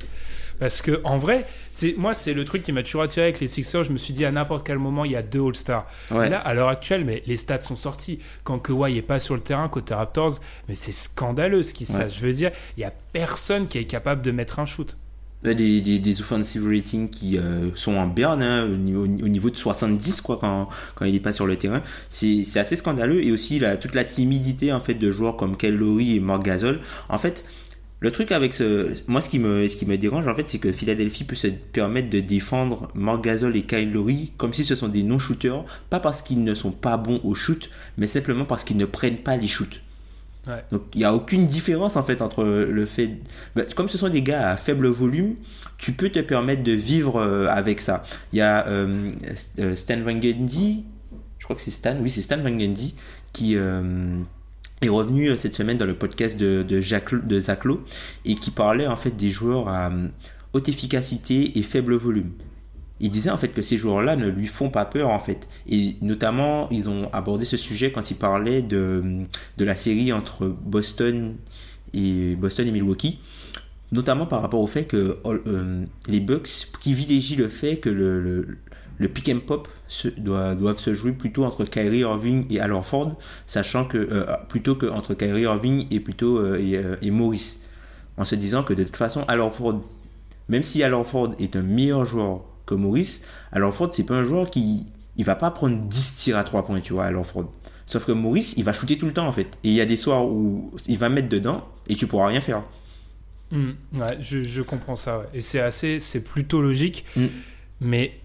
Parce 0.58 0.80
que 0.80 1.00
en 1.04 1.18
vrai, 1.18 1.44
c'est 1.70 1.94
moi 1.98 2.14
c'est 2.14 2.32
le 2.32 2.46
truc 2.46 2.62
qui 2.62 2.72
m'a 2.72 2.82
toujours 2.82 3.02
attiré 3.02 3.24
avec 3.26 3.40
les 3.40 3.46
Sixers. 3.46 3.84
Je 3.84 3.92
me 3.92 3.98
suis 3.98 4.14
dit 4.14 4.24
à 4.24 4.32
n'importe 4.32 4.66
quel 4.66 4.78
moment 4.78 5.04
il 5.04 5.12
y 5.12 5.16
a 5.16 5.22
deux 5.22 5.42
All-Stars. 5.46 5.86
Ouais. 6.10 6.30
Là, 6.30 6.38
à 6.38 6.54
l'heure 6.54 6.70
actuelle, 6.70 7.04
mais 7.04 7.22
les 7.26 7.36
stats 7.36 7.60
sont 7.60 7.76
sortis. 7.76 8.20
Quand 8.42 8.58
Kawhi 8.58 8.96
est 8.96 9.02
pas 9.02 9.20
sur 9.20 9.34
le 9.34 9.42
terrain 9.42 9.68
côté 9.68 9.92
Raptors, 9.92 10.38
mais 10.68 10.74
c'est 10.74 10.92
scandaleux 10.92 11.62
ce 11.62 11.74
qui 11.74 11.84
se 11.84 11.92
Ouais. 11.92 12.04
passe. 12.04 12.16
Je 12.16 12.20
veux 12.24 12.32
dire, 12.32 12.52
il 12.78 12.80
y 12.80 12.84
a 12.84 12.92
personne 13.12 13.66
qui 13.68 13.76
est 13.76 13.84
capable 13.84 14.22
de 14.22 14.30
mettre 14.30 14.58
un 14.58 14.64
shoot. 14.64 14.96
Des, 15.42 15.54
des, 15.54 15.98
des 16.00 16.20
offensive 16.22 16.66
ratings 16.66 17.10
qui 17.10 17.36
euh, 17.38 17.68
sont 17.74 17.94
en 17.96 18.06
berne 18.06 18.42
hein, 18.42 18.64
au, 18.64 18.74
niveau, 18.76 19.04
au 19.04 19.28
niveau 19.28 19.50
de 19.50 19.54
70 19.56 20.22
quoi 20.22 20.38
quand, 20.40 20.68
quand 20.96 21.04
il 21.04 21.14
est 21.14 21.20
pas 21.20 21.34
sur 21.34 21.46
le 21.46 21.56
terrain 21.56 21.82
c'est 22.08 22.42
assez 22.56 22.74
scandaleux 22.74 23.22
et 23.22 23.30
aussi 23.30 23.60
la, 23.60 23.76
toute 23.76 23.94
la 23.94 24.04
timidité 24.04 24.72
en 24.72 24.80
fait 24.80 24.94
de 24.94 25.10
joueurs 25.12 25.36
comme 25.36 25.56
Kel 25.56 25.76
Lowry 25.76 26.16
et 26.16 26.20
Marc 26.20 26.42
Gasol 26.42 26.80
en 27.10 27.18
fait 27.18 27.44
le 28.00 28.10
truc 28.10 28.30
avec 28.32 28.52
ce 28.52 28.94
moi 29.06 29.20
ce 29.20 29.30
qui 29.30 29.38
me 29.38 29.66
ce 29.68 29.76
qui 29.76 29.86
me 29.86 29.96
dérange 29.96 30.28
en 30.28 30.34
fait 30.34 30.46
c'est 30.48 30.58
que 30.58 30.70
Philadelphie 30.72 31.24
peut 31.24 31.34
se 31.34 31.46
permettre 31.48 32.10
de 32.10 32.20
défendre 32.20 32.88
Marc 32.94 33.24
Gasol 33.24 33.56
et 33.56 33.62
Kyle 33.62 33.90
Lowry 33.90 34.32
comme 34.36 34.52
si 34.52 34.64
ce 34.64 34.74
sont 34.74 34.88
des 34.88 35.02
non 35.02 35.18
shooters 35.18 35.64
pas 35.88 36.00
parce 36.00 36.20
qu'ils 36.22 36.44
ne 36.44 36.54
sont 36.54 36.72
pas 36.72 36.96
bons 36.98 37.20
au 37.24 37.34
shoot 37.34 37.70
mais 37.96 38.06
simplement 38.06 38.44
parce 38.44 38.64
qu'ils 38.64 38.76
ne 38.76 38.84
prennent 38.84 39.18
pas 39.18 39.36
les 39.36 39.48
shoots 39.48 39.80
Ouais. 40.46 40.64
donc 40.70 40.82
il 40.94 40.98
n'y 40.98 41.04
a 41.04 41.12
aucune 41.12 41.48
différence 41.48 41.96
en 41.96 42.04
fait 42.04 42.22
entre 42.22 42.44
le 42.44 42.86
fait... 42.86 43.10
bah, 43.56 43.62
comme 43.74 43.88
ce 43.88 43.98
sont 43.98 44.08
des 44.08 44.22
gars 44.22 44.50
à 44.50 44.56
faible 44.56 44.86
volume, 44.86 45.34
tu 45.76 45.90
peux 45.90 46.08
te 46.08 46.20
permettre 46.20 46.62
de 46.62 46.70
vivre 46.70 47.16
euh, 47.20 47.48
avec 47.48 47.80
ça. 47.80 48.04
Il 48.32 48.38
y 48.38 48.42
a 48.42 48.64
euh, 48.68 49.08
euh, 49.58 49.74
Stan 49.74 49.98
Van 50.00 50.12
Gundy, 50.14 50.84
je 51.40 51.44
crois 51.44 51.56
que 51.56 51.62
c'est 51.62 51.72
Stan, 51.72 51.96
oui 52.00 52.10
c'est 52.10 52.22
Stan 52.22 52.38
Van 52.38 52.52
Gundy, 52.52 52.94
qui 53.32 53.56
euh, 53.56 53.82
est 54.82 54.88
revenu 54.88 55.30
euh, 55.30 55.36
cette 55.36 55.54
semaine 55.54 55.78
dans 55.78 55.86
le 55.86 55.94
podcast 55.94 56.38
de, 56.38 56.62
de, 56.62 56.80
de 56.80 57.40
Zach 57.40 57.64
Lowe 57.64 57.80
et 58.24 58.34
qui 58.34 58.50
parlait 58.50 58.86
en 58.86 58.96
fait 58.96 59.12
des 59.12 59.30
joueurs 59.30 59.68
à 59.68 59.90
euh, 59.90 60.08
haute 60.52 60.68
efficacité 60.68 61.58
et 61.58 61.62
faible 61.62 61.94
volume. 61.94 62.32
Il 62.98 63.10
disait 63.10 63.30
en 63.30 63.36
fait 63.36 63.48
que 63.48 63.60
ces 63.60 63.76
joueurs-là 63.76 64.16
ne 64.16 64.28
lui 64.28 64.46
font 64.46 64.70
pas 64.70 64.86
peur 64.86 65.10
en 65.10 65.20
fait. 65.20 65.48
Et 65.68 65.96
notamment, 66.00 66.68
ils 66.70 66.88
ont 66.88 67.10
abordé 67.12 67.44
ce 67.44 67.58
sujet 67.58 67.92
quand 67.92 68.10
ils 68.10 68.16
parlaient 68.16 68.62
de, 68.62 69.02
de 69.58 69.64
la 69.64 69.76
série 69.76 70.12
entre 70.12 70.46
Boston 70.46 71.36
et 71.92 72.36
Boston 72.36 72.66
et 72.66 72.72
Milwaukee. 72.72 73.18
Notamment 73.92 74.26
par 74.26 74.42
rapport 74.42 74.60
au 74.60 74.66
fait 74.66 74.84
que 74.84 75.18
euh, 75.26 75.84
les 76.08 76.20
Bucks 76.20 76.68
privilégient 76.72 77.36
le 77.36 77.48
fait 77.48 77.76
que 77.76 77.88
le, 77.88 78.58
le 78.98 79.08
pick 79.08 79.28
and 79.28 79.40
pop 79.46 79.68
se, 79.88 80.08
doit, 80.08 80.54
doivent 80.54 80.78
se 80.78 80.94
jouer 80.94 81.12
plutôt 81.12 81.44
entre 81.44 81.64
Kyrie 81.64 82.00
Irving 82.00 82.46
et 82.50 82.60
Al 82.60 82.72
Horford, 82.72 83.18
sachant 83.46 83.84
que 83.84 83.98
euh, 83.98 84.24
plutôt 84.48 84.74
que 84.76 84.86
entre 84.86 85.14
Kyrie 85.14 85.42
Irving 85.42 85.86
et 85.90 86.00
plutôt 86.00 86.38
euh, 86.38 86.58
et, 86.58 86.76
euh, 86.76 86.96
et 87.02 87.10
Morris, 87.10 87.58
en 88.16 88.24
se 88.24 88.34
disant 88.34 88.62
que 88.62 88.74
de 88.74 88.84
toute 88.84 88.96
façon 88.96 89.24
Al 89.28 89.40
Horford, 89.40 89.80
même 90.48 90.62
si 90.62 90.82
Al 90.82 90.94
Horford 90.94 91.34
est 91.38 91.56
un 91.56 91.62
meilleur 91.62 92.04
joueur 92.04 92.42
que 92.64 92.74
Morris, 92.74 93.22
Al 93.52 93.64
Horford 93.64 93.94
c'est 93.94 94.06
pas 94.06 94.14
un 94.14 94.24
joueur 94.24 94.50
qui 94.50 94.86
il 95.16 95.24
va 95.24 95.34
pas 95.34 95.50
prendre 95.50 95.78
10 95.78 96.14
tirs 96.16 96.36
à 96.36 96.44
3 96.44 96.66
points, 96.66 96.80
tu 96.80 96.92
vois, 96.92 97.04
Al 97.04 97.16
Horford. 97.16 97.50
Sauf 97.86 98.04
que 98.04 98.12
Maurice, 98.12 98.54
il 98.56 98.64
va 98.64 98.72
shooter 98.72 98.98
tout 98.98 99.06
le 99.06 99.12
temps 99.12 99.26
en 99.26 99.32
fait. 99.32 99.46
Et 99.62 99.68
il 99.68 99.72
y 99.72 99.80
a 99.80 99.86
des 99.86 99.96
soirs 99.96 100.26
où 100.26 100.72
il 100.88 100.98
va 100.98 101.08
mettre 101.08 101.28
dedans 101.28 101.66
et 101.88 101.94
tu 101.94 102.06
pourras 102.06 102.26
rien 102.26 102.40
faire. 102.40 102.64
Mm, 103.52 103.70
ouais, 103.94 104.18
je, 104.20 104.42
je 104.42 104.62
comprends 104.62 104.96
ça. 104.96 105.20
ouais. 105.20 105.26
Et 105.34 105.40
c'est 105.40 105.60
assez, 105.60 106.00
c'est 106.00 106.22
plutôt 106.24 106.60
logique. 106.60 107.04
Mm. 107.14 107.26
Mais 107.80 108.20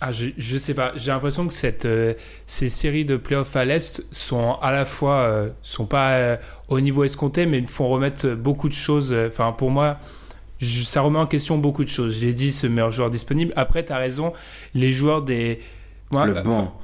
ah, 0.00 0.12
je, 0.12 0.28
je 0.38 0.58
sais 0.58 0.74
pas. 0.74 0.92
J'ai 0.96 1.10
l'impression 1.10 1.46
que 1.48 1.54
cette, 1.54 1.84
euh, 1.84 2.14
ces 2.46 2.68
séries 2.68 3.04
de 3.04 3.16
playoffs 3.16 3.56
à 3.56 3.64
l'est 3.64 4.02
sont 4.12 4.54
à 4.62 4.72
la 4.72 4.84
fois 4.84 5.16
euh, 5.16 5.48
sont 5.62 5.86
pas 5.86 6.12
euh, 6.12 6.36
au 6.68 6.80
niveau 6.80 7.04
escompté, 7.04 7.46
mais 7.46 7.62
font 7.66 7.88
remettre 7.88 8.28
beaucoup 8.34 8.68
de 8.68 8.74
choses. 8.74 9.14
Enfin, 9.28 9.52
pour 9.52 9.70
moi. 9.70 9.98
je- 10.60 10.82
ça 10.84 11.00
remet 11.02 11.18
en 11.18 11.26
question 11.26 11.58
beaucoup 11.58 11.84
de 11.84 11.88
choses. 11.88 12.18
Je 12.18 12.24
l'ai 12.26 12.32
dit, 12.32 12.50
ce 12.52 12.66
meilleur 12.66 12.90
joueur 12.90 13.10
disponible. 13.10 13.52
Après, 13.56 13.84
tu 13.84 13.92
as 13.92 13.98
raison, 13.98 14.32
les 14.74 14.92
joueurs 14.92 15.22
des. 15.22 15.60
Moi, 16.10 16.26
le 16.26 16.36
euh, 16.36 16.42
banc. 16.42 16.80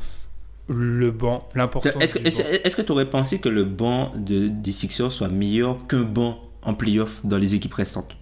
Le 0.67 1.11
banc, 1.11 1.47
l'importance. 1.55 2.03
Est-ce 2.03 2.15
que 2.15 2.77
que 2.81 2.83
tu 2.83 2.93
aurais 2.93 3.11
pensé 3.11 3.39
que 3.39 3.51
le 3.51 3.65
banc 3.65 4.13
de, 4.17 4.49
des 4.49 4.73
Sixers 4.73 5.13
soit 5.13 5.29
meilleur 5.29 5.87
qu'un 5.87 6.03
banc 6.03 6.41
en 6.63 6.73
playoff 6.73 7.21
dans 7.27 7.37
les 7.37 7.55
équipes 7.55 7.75
restantes? 7.75 8.17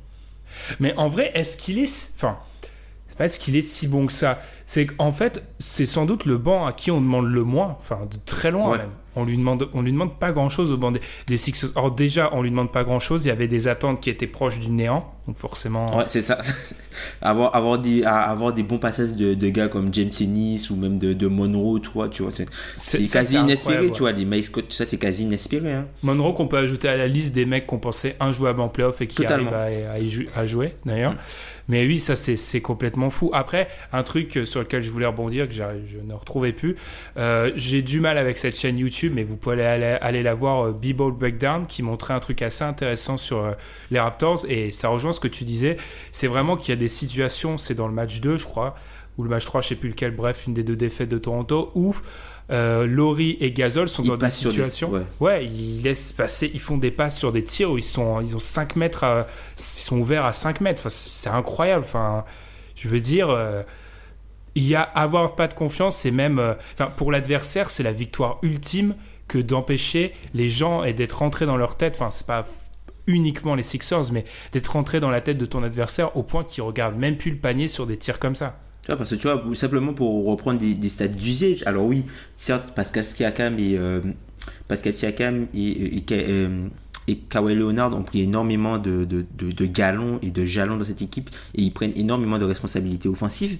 Mais 0.81 0.92
en 0.96 1.09
vrai, 1.09 1.31
est-ce 1.35 1.57
qu'il 1.57 1.78
est. 1.78 2.12
Enfin, 2.16 2.38
c'est 3.07 3.16
pas 3.16 3.26
est-ce 3.26 3.38
qu'il 3.38 3.55
est 3.55 3.62
si 3.62 3.87
bon 3.87 4.07
que 4.07 4.12
ça? 4.12 4.40
C'est 4.72 4.87
qu'en 4.87 5.12
fait, 5.12 5.42
c'est 5.58 5.85
sans 5.85 6.06
doute 6.06 6.24
le 6.24 6.38
banc 6.38 6.64
à 6.64 6.72
qui 6.72 6.90
on 6.90 6.98
demande 7.02 7.26
le 7.26 7.44
moins, 7.44 7.76
enfin 7.78 8.06
de 8.11 8.16
très 8.24 8.50
loin 8.50 8.70
Ouais. 8.70 8.78
même. 8.78 8.88
On 9.14 9.26
lui 9.26 9.37
demande, 9.37 9.68
on 9.74 9.82
lui 9.82 9.92
demande 9.92 10.18
pas 10.18 10.32
grand 10.32 10.48
chose 10.48 10.72
au 10.72 10.78
banc 10.78 10.90
des, 10.90 11.02
des 11.26 11.37
Sixers. 11.37 11.68
Or 11.74 11.90
déjà, 11.90 12.30
on 12.32 12.40
lui 12.40 12.48
demande 12.48 12.72
pas 12.72 12.82
grand 12.82 12.98
chose. 12.98 13.26
Il 13.26 13.28
y 13.28 13.30
avait 13.30 13.46
des 13.48 13.68
attentes 13.68 14.00
qui 14.00 14.08
étaient 14.08 14.26
proches 14.26 14.58
du 14.58 14.70
néant, 14.70 15.12
donc 15.26 15.37
forcément. 15.37 15.98
Ouais, 15.98 16.04
c'est 16.08 16.22
ça. 16.22 16.40
avoir, 17.20 17.54
avoir, 17.54 17.78
des, 17.78 18.02
avoir 18.04 18.54
des 18.54 18.62
bons 18.62 18.78
passages 18.78 19.12
de, 19.12 19.35
de 19.35 19.48
gars 19.50 19.68
comme 19.68 19.92
James 19.92 20.08
Ennis 20.22 20.68
ou 20.70 20.76
même 20.76 20.96
de, 20.98 21.12
de 21.12 21.26
Monroe, 21.26 21.78
toi, 21.80 22.08
tu 22.08 22.22
vois, 22.22 22.32
c'est 22.32 23.04
quasi 23.11 23.37
inespéré, 23.37 23.90
tu 23.92 24.00
vois. 24.00 24.12
Les 24.12 24.24
Mike 24.24 24.44
Scott, 24.44 24.68
tout 24.68 24.74
ça, 24.74 24.87
c'est 24.87 24.96
quasi 24.96 25.24
inespéré. 25.24 25.70
Hein. 25.70 25.87
Monroe 26.02 26.32
qu'on 26.32 26.48
peut 26.48 26.56
ajouter 26.56 26.88
à 26.88 26.96
la 26.96 27.06
liste 27.06 27.35
des 27.35 27.44
mecs 27.44 27.66
qu'on 27.66 27.78
pensait 27.78 28.16
injouables 28.18 28.62
en 28.62 28.70
playoff 28.70 29.02
et 29.02 29.06
qui 29.06 29.16
Totalement. 29.16 29.52
arrivent 29.52 30.24
à, 30.35 30.40
à 30.40 30.46
jouer 30.46 30.74
d'ailleurs. 30.87 31.16
Mais 31.68 31.87
oui, 31.87 32.00
ça 32.00 32.16
c'est 32.16 32.37
c'est 32.37 32.61
complètement 32.61 33.08
fou. 33.11 33.30
Après, 33.32 33.68
un 33.92 34.02
truc 34.02 34.40
sur 34.44 34.61
lequel 34.62 34.83
je 34.83 34.90
voulais 34.90 35.07
rebondir 35.07 35.48
que 35.48 35.55
je 35.55 35.62
ne 36.03 36.12
retrouvais 36.14 36.53
plus, 36.53 36.77
euh, 37.16 37.51
j'ai 37.57 37.83
du 37.83 38.01
mal 38.01 38.18
avec 38.18 38.38
cette 38.38 38.57
chaîne 38.57 38.79
YouTube, 38.79 39.12
mais 39.14 39.25
vous 39.25 39.37
pouvez 39.37 39.64
aller, 39.64 39.98
aller 40.01 40.22
la 40.22 40.35
voir, 40.35 40.66
euh, 40.66 40.72
B-Ball 40.72 41.12
Breakdown, 41.12 41.66
qui 41.66 41.83
montrait 41.83 42.14
un 42.14 42.20
truc 42.20 42.42
assez 42.42 42.64
intéressant 42.64 43.18
sur 43.18 43.38
euh, 43.38 43.53
les 43.90 44.01
Raptors 44.01 44.44
et 44.48 44.72
ça 44.72 44.88
rejoint 44.88 45.12
ce 45.12 45.20
que 45.20 45.29
tu 45.29 45.44
disais. 45.44 45.77
C'est 46.12 46.27
vraiment 46.29 46.57
qu'il 46.57 46.70
y 46.70 46.77
a 46.77 46.81
des 46.81 46.88
situations, 46.88 47.59
c'est 47.59 47.75
dans 47.75 47.87
le 47.88 47.94
match 47.94 48.20
2, 48.20 48.37
je 48.37 48.44
crois, 48.46 48.75
ou 49.18 49.22
le 49.25 49.29
match 49.29 49.44
3, 49.44 49.61
je 49.61 49.68
sais 49.68 49.77
plus 49.77 49.90
lequel, 49.90 50.12
bref, 50.16 50.44
une 50.46 50.55
des 50.55 50.64
deux 50.64 50.77
défaites 50.77 51.09
de 51.11 51.18
Toronto, 51.18 51.70
où 51.75 51.94
euh, 52.51 52.87
Laurie 52.87 53.37
et 53.40 53.53
Gasol 53.53 53.88
sont 53.88 54.03
Ils 54.03 54.09
dans 54.09 54.16
des 54.16 54.29
situations. 54.31 54.90
ouais. 54.90 55.03
Ouais, 55.20 55.46
ils 55.46 55.81
laissent 55.83 56.12
passer, 56.12 56.51
ils 56.53 56.61
font 56.61 56.77
des 56.77 56.90
passes 56.90 57.18
sur 57.18 57.31
des 57.33 57.44
tirs 57.44 57.70
où 57.70 57.79
ils 57.79 57.85
sont, 57.85 58.20
ils 58.20 58.35
ont 58.35 58.38
5 58.40 58.77
mètres, 58.77 59.05
à- 59.05 59.27
ils 59.59 59.62
sont 59.62 59.98
ouverts 60.01 60.25
à 60.25 60.33
5 60.33 60.61
mètres. 60.61 60.81
Enfin, 60.81 60.90
c'est 60.90 61.31
incroyable. 61.31 61.85
Enfin, 61.85 62.25
je 62.75 62.88
veux 62.88 63.01
dire, 63.01 63.31
euh, 63.31 63.62
il 64.54 64.64
y 64.64 64.74
a 64.74 64.82
avoir 64.82 65.34
pas 65.34 65.48
de 65.48 65.54
confiance, 65.54 65.96
c'est 65.96 66.10
même, 66.10 66.38
euh, 66.38 66.54
enfin, 66.74 66.92
pour 66.96 67.12
l'adversaire, 67.12 67.70
c'est 67.70 67.82
la 67.82 67.92
victoire 67.92 68.38
ultime 68.42 68.94
que 69.28 69.38
d'empêcher 69.38 70.12
les 70.34 70.48
gens 70.48 70.84
et 70.84 70.92
d'être 70.92 71.18
rentrés 71.18 71.46
dans 71.46 71.56
leur 71.56 71.76
tête. 71.76 71.94
Enfin, 71.96 72.10
c'est 72.10 72.26
pas 72.26 72.46
uniquement 73.06 73.54
les 73.54 73.62
Sixers, 73.62 74.12
mais 74.12 74.24
d'être 74.52 74.68
rentré 74.68 75.00
dans 75.00 75.10
la 75.10 75.20
tête 75.20 75.38
de 75.38 75.46
ton 75.46 75.62
adversaire 75.62 76.16
au 76.16 76.22
point 76.22 76.44
qu'il 76.44 76.62
regarde 76.62 76.96
même 76.96 77.16
plus 77.16 77.30
le 77.30 77.38
panier 77.38 77.68
sur 77.68 77.86
des 77.86 77.96
tirs 77.96 78.18
comme 78.18 78.34
ça. 78.36 78.58
Tu 78.82 78.88
vois, 78.88 78.96
parce 78.96 79.10
que 79.10 79.14
tu 79.14 79.28
vois, 79.28 79.42
simplement 79.54 79.94
pour 79.94 80.26
reprendre 80.26 80.58
des, 80.58 80.74
des 80.74 80.88
stats 80.88 81.08
d'usage, 81.08 81.62
alors 81.66 81.86
oui, 81.86 82.04
certes, 82.36 82.74
Pascal 82.74 83.04
Siakam 83.04 83.58
et, 83.58 83.78
euh, 83.78 84.00
Pascal 84.68 84.92
Siakam 84.92 85.46
et, 85.54 86.04
euh, 86.10 86.68
Kawhi 87.28 87.54
Leonard 87.54 87.96
ont 87.96 88.02
pris 88.02 88.22
énormément 88.22 88.78
de, 88.78 89.04
de 89.04 89.66
galons 89.66 90.18
et 90.22 90.30
de 90.30 90.44
jalons 90.44 90.78
dans 90.78 90.84
cette 90.84 91.02
équipe 91.02 91.30
et 91.54 91.62
ils 91.62 91.72
prennent 91.72 91.92
énormément 91.96 92.38
de 92.38 92.44
responsabilités 92.44 93.08
offensives. 93.08 93.58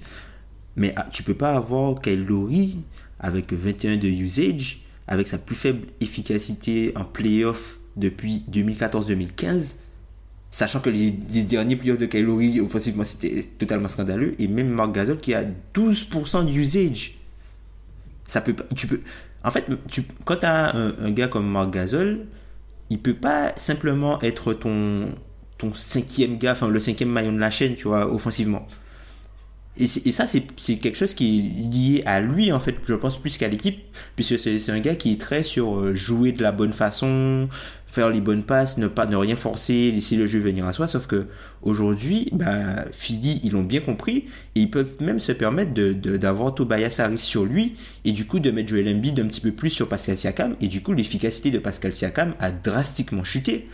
Mais 0.75 0.93
ah, 0.95 1.05
tu 1.11 1.23
peux 1.23 1.33
pas 1.33 1.55
avoir 1.55 2.01
Kyle 2.01 2.23
Lowry 2.23 2.77
avec 3.19 3.53
21 3.53 3.97
de 3.97 4.07
usage, 4.07 4.81
avec 5.07 5.27
sa 5.27 5.37
plus 5.37 5.55
faible 5.55 5.87
efficacité 6.01 6.93
en 6.95 7.05
playoff 7.05 7.79
depuis 7.95 8.43
2014-2015 8.51 9.75
Sachant 10.53 10.81
que 10.81 10.91
les, 10.91 11.09
derniers 11.09 11.75
playoffs 11.75 11.97
de 11.97 12.05
Kyle 12.05 12.25
Lowry, 12.25 12.61
offensivement, 12.61 13.03
c'était 13.03 13.43
totalement 13.57 13.87
scandaleux. 13.87 14.35
Et 14.37 14.47
même 14.47 14.69
Marc 14.69 14.91
Gasol 14.91 15.17
qui 15.17 15.33
a 15.33 15.43
12% 15.73 16.45
d'usage. 16.45 17.17
Ça 18.27 18.39
peut 18.39 18.53
pas. 18.53 18.65
Tu 18.75 18.85
peux. 18.85 19.01
En 19.43 19.49
fait, 19.49 19.65
tu, 19.89 20.03
quand 20.25 20.35
tu 20.35 20.45
as 20.45 20.75
un, 20.75 20.93
un 20.99 21.09
gars 21.09 21.27
comme 21.27 21.49
Marc 21.49 21.71
Gasol, 21.71 22.27
il 22.91 22.99
peut 22.99 23.15
pas 23.15 23.53
simplement 23.55 24.21
être 24.21 24.53
ton, 24.53 25.09
ton 25.57 25.73
cinquième 25.73 26.37
gars, 26.37 26.51
enfin 26.51 26.67
le 26.69 26.79
cinquième 26.79 27.09
maillon 27.09 27.33
de 27.33 27.39
la 27.39 27.49
chaîne, 27.49 27.73
tu 27.73 27.87
vois, 27.87 28.13
offensivement. 28.13 28.67
Et, 29.75 29.87
ça, 29.87 30.27
c'est 30.27 30.75
quelque 30.75 30.95
chose 30.97 31.15
qui 31.15 31.39
est 31.39 31.73
lié 31.73 32.03
à 32.05 32.21
lui, 32.21 32.51
en 32.51 32.59
fait, 32.59 32.75
je 32.85 32.93
pense, 32.93 33.19
plus 33.19 33.37
qu'à 33.37 33.47
l'équipe, 33.47 33.79
puisque 34.15 34.37
c'est 34.37 34.69
un 34.69 34.79
gars 34.79 34.93
qui 34.93 35.13
est 35.13 35.19
très 35.19 35.41
sur 35.41 35.79
euh, 35.79 35.95
jouer 35.95 36.31
de 36.31 36.43
la 36.43 36.51
bonne 36.51 36.73
façon, 36.73 37.49
faire 37.87 38.11
les 38.11 38.21
bonnes 38.21 38.43
passes, 38.43 38.77
ne, 38.77 38.87
pas, 38.87 39.07
ne 39.07 39.15
rien 39.15 39.35
forcer, 39.35 39.89
laisser 39.89 40.15
le 40.15 40.27
jeu 40.27 40.37
venir 40.39 40.67
à 40.67 40.73
soi. 40.73 40.85
Sauf 40.85 41.07
que 41.07 41.25
aujourd'hui, 41.63 42.29
bah, 42.33 42.85
Philly, 42.91 43.39
ils 43.43 43.51
l'ont 43.53 43.63
bien 43.63 43.81
compris, 43.81 44.25
et 44.53 44.61
ils 44.61 44.69
peuvent 44.69 44.93
même 44.99 45.19
se 45.19 45.31
permettre 45.31 45.73
de- 45.73 45.93
de- 45.93 46.17
d'avoir 46.17 46.53
Tobias 46.53 46.97
Harris 46.99 47.17
sur 47.17 47.43
lui, 47.43 47.73
et 48.05 48.11
du 48.11 48.25
coup 48.27 48.39
de 48.39 48.51
mettre 48.51 48.69
Joel 48.69 48.87
Embiid 48.87 49.19
un 49.19 49.25
petit 49.25 49.41
peu 49.41 49.51
plus 49.53 49.71
sur 49.71 49.89
Pascal 49.89 50.17
Siakam, 50.17 50.55
et 50.61 50.67
du 50.67 50.83
coup, 50.83 50.93
l'efficacité 50.93 51.49
de 51.49 51.57
Pascal 51.57 51.95
Siakam 51.95 52.35
a 52.39 52.51
drastiquement 52.51 53.23
chuté. 53.23 53.67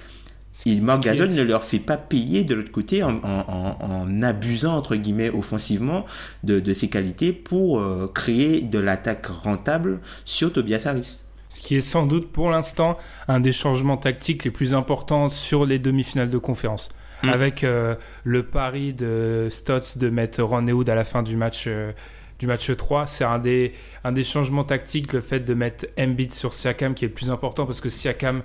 Et 0.66 0.80
Marc 0.80 1.04
Gasol 1.04 1.30
ne 1.30 1.44
leur 1.44 1.64
fait 1.64 1.80
pas 1.80 1.96
payer 1.96 2.44
de 2.44 2.56
l'autre 2.56 2.72
côté 2.72 3.04
en, 3.04 3.20
en- 3.24 4.24
abusant, 4.24 4.76
entre 4.76 4.96
guillemets, 4.96 5.30
offensivement 5.30 6.06
de, 6.44 6.60
de 6.60 6.74
ses 6.74 6.90
qualités 6.90 7.32
pour 7.32 7.80
euh, 7.80 8.12
créer 8.14 8.62
de 8.62 8.80
l'attaque 8.80 9.28
rentable 9.28 10.02
sur 10.26 10.52
Tobias 10.52 10.84
Harris. 10.86 11.20
Ce 11.50 11.62
qui 11.62 11.76
est 11.76 11.82
sans 11.82 12.06
doute 12.06 12.32
pour 12.32 12.50
l'instant 12.52 12.98
un 13.28 13.40
des 13.40 13.52
changements 13.52 13.98
tactiques 13.98 14.44
les 14.44 14.52
plus 14.52 14.74
importants 14.74 15.30
sur 15.30 15.66
les 15.66 15.80
demi-finales 15.80 16.30
de 16.30 16.38
conférence. 16.38 16.90
Mm. 17.24 17.30
Avec 17.30 17.64
euh, 17.64 17.96
le 18.24 18.44
pari 18.44 18.94
de 18.94 19.48
Stotts 19.50 19.98
de 19.98 20.10
mettre 20.10 20.42
Ron 20.44 20.68
Wood 20.68 20.90
à 20.90 20.96
la 20.96 21.06
fin 21.06 21.24
du 21.24 21.38
match, 21.38 21.66
euh, 21.68 21.92
du 22.40 22.48
match 22.48 22.70
3, 22.76 23.08
c'est 23.08 23.24
un 23.24 23.40
des, 23.40 23.74
un 24.04 24.12
des 24.12 24.24
changements 24.24 24.64
tactiques, 24.64 25.14
le 25.14 25.22
fait 25.22 25.42
de 25.42 25.54
mettre 25.54 25.88
Embiid 25.98 26.32
sur 26.32 26.54
Siakam 26.54 26.94
qui 26.94 27.06
est 27.06 27.10
le 27.10 27.14
plus 27.14 27.30
important 27.32 27.66
parce 27.66 27.82
que 27.82 27.90
Siakam 27.90 28.42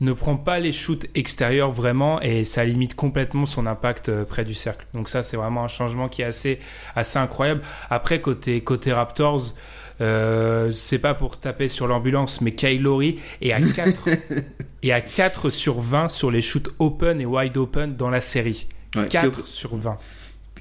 ne 0.00 0.12
prend 0.12 0.36
pas 0.36 0.58
les 0.58 0.72
shoots 0.72 1.06
extérieurs 1.14 1.70
vraiment 1.72 2.20
et 2.22 2.44
ça 2.44 2.64
limite 2.64 2.94
complètement 2.94 3.44
son 3.46 3.66
impact 3.66 4.08
euh, 4.08 4.24
près 4.24 4.44
du 4.44 4.54
cercle. 4.54 4.86
Donc 4.94 5.08
ça 5.08 5.22
c'est 5.22 5.36
vraiment 5.36 5.62
un 5.64 5.68
changement 5.68 6.08
qui 6.08 6.22
est 6.22 6.26
assez, 6.26 6.58
assez 6.96 7.18
incroyable. 7.18 7.60
Après 7.90 8.20
côté, 8.20 8.62
côté 8.62 8.92
Raptors, 8.92 9.52
euh, 10.00 10.72
c'est 10.72 10.98
pas 10.98 11.12
pour 11.12 11.38
taper 11.38 11.68
sur 11.68 11.86
l'ambulance, 11.86 12.40
mais 12.40 12.52
Kyle 12.54 12.80
Lowry 12.82 13.20
est 13.42 13.52
à 13.52 13.60
4, 13.76 14.08
et 14.82 14.92
à 14.92 15.00
4 15.02 15.50
sur 15.50 15.80
20 15.80 16.08
sur 16.08 16.30
les 16.30 16.40
shoots 16.40 16.70
open 16.78 17.20
et 17.20 17.26
wide 17.26 17.56
open 17.58 17.96
dans 17.96 18.08
la 18.08 18.22
série. 18.22 18.66
Ouais, 18.96 19.06
4 19.08 19.30
pire- 19.30 19.46
sur 19.46 19.76
20. 19.76 19.98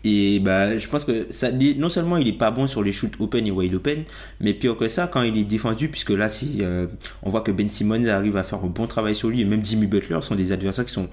Et 0.04 0.40
bah, 0.40 0.78
je 0.78 0.88
pense 0.88 1.04
que 1.04 1.28
ça, 1.32 1.50
non 1.52 1.90
seulement 1.90 2.18
il 2.18 2.28
est 2.28 2.34
pas 2.38 2.52
bon 2.52 2.68
sur 2.68 2.84
les 2.84 2.92
shoots 2.92 3.20
open 3.20 3.46
et 3.46 3.52
wide 3.52 3.76
open, 3.76 4.04
mais 4.40 4.54
pire 4.54 4.78
que 4.78 4.88
ça, 4.88 5.08
quand 5.08 5.22
il 5.22 5.38
est 5.38 5.44
défendu, 5.44 5.90
puisque 5.90 6.12
là, 6.12 6.30
si, 6.30 6.60
euh, 6.62 6.88
on 7.24 7.30
voit 7.30 7.42
que 7.42 7.52
Ben 7.52 7.70
Simmons 7.70 8.06
arrive 8.08 8.38
à 8.38 8.44
faire 8.44 8.64
un 8.64 8.68
bon 8.68 8.88
travail 8.88 9.16
sur 9.16 9.30
lui, 9.30 9.42
et 9.42 9.46
même 9.46 9.64
Jimmy 9.64 9.88
Butler 9.88 10.20
sont 10.22 10.36
des 10.36 10.52
adversaires 10.52 10.86
qui 10.86 10.94
sont 10.94 11.10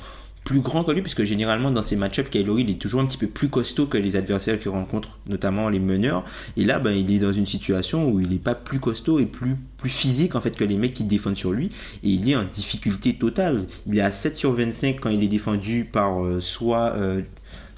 plus 0.47 0.61
grands 0.61 0.85
que 0.85 0.93
lui, 0.93 1.03
puisque 1.03 1.25
généralement 1.25 1.73
dans 1.73 1.83
ces 1.83 1.97
match-ups, 1.97 2.33
Lowry, 2.33 2.63
il 2.63 2.71
est 2.71 2.81
toujours 2.81 3.01
un 3.01 3.07
petit 3.07 3.17
peu 3.17 3.27
plus 3.27 3.49
costaud 3.49 3.87
que 3.87 3.99
les 3.99 4.15
adversaires 4.15 4.61
qu'il 4.61 4.71
rencontre, 4.71 5.19
notamment 5.29 5.69
les 5.69 5.81
meneurs. 5.81 6.25
Et 6.57 6.65
là, 6.65 6.79
ben, 6.79 6.93
il 6.93 7.13
est 7.13 7.19
dans 7.19 7.33
une 7.33 7.47
situation 7.47 8.09
où 8.09 8.21
il 8.21 8.29
n'est 8.29 8.39
pas 8.39 8.55
plus 8.55 8.79
costaud 8.79 9.19
et 9.19 9.27
plus, 9.27 9.57
plus 9.77 9.91
physique 9.91 10.37
en 10.37 10.41
fait 10.41 10.57
que 10.57 10.63
les 10.63 10.77
mecs 10.77 10.93
qui 10.93 11.03
défendent 11.03 11.37
sur 11.37 11.51
lui. 11.51 11.71
Et 12.05 12.11
il 12.11 12.31
est 12.31 12.37
en 12.37 12.45
difficulté 12.45 13.15
totale. 13.15 13.67
Il 13.89 13.99
est 13.99 14.01
à 14.01 14.13
7 14.13 14.37
sur 14.37 14.53
25 14.53 15.01
quand 15.01 15.11
il 15.11 15.23
est 15.25 15.29
défendu 15.29 15.85
par 15.85 16.25
euh, 16.25 16.41
soit 16.41 16.93
euh, 16.95 17.23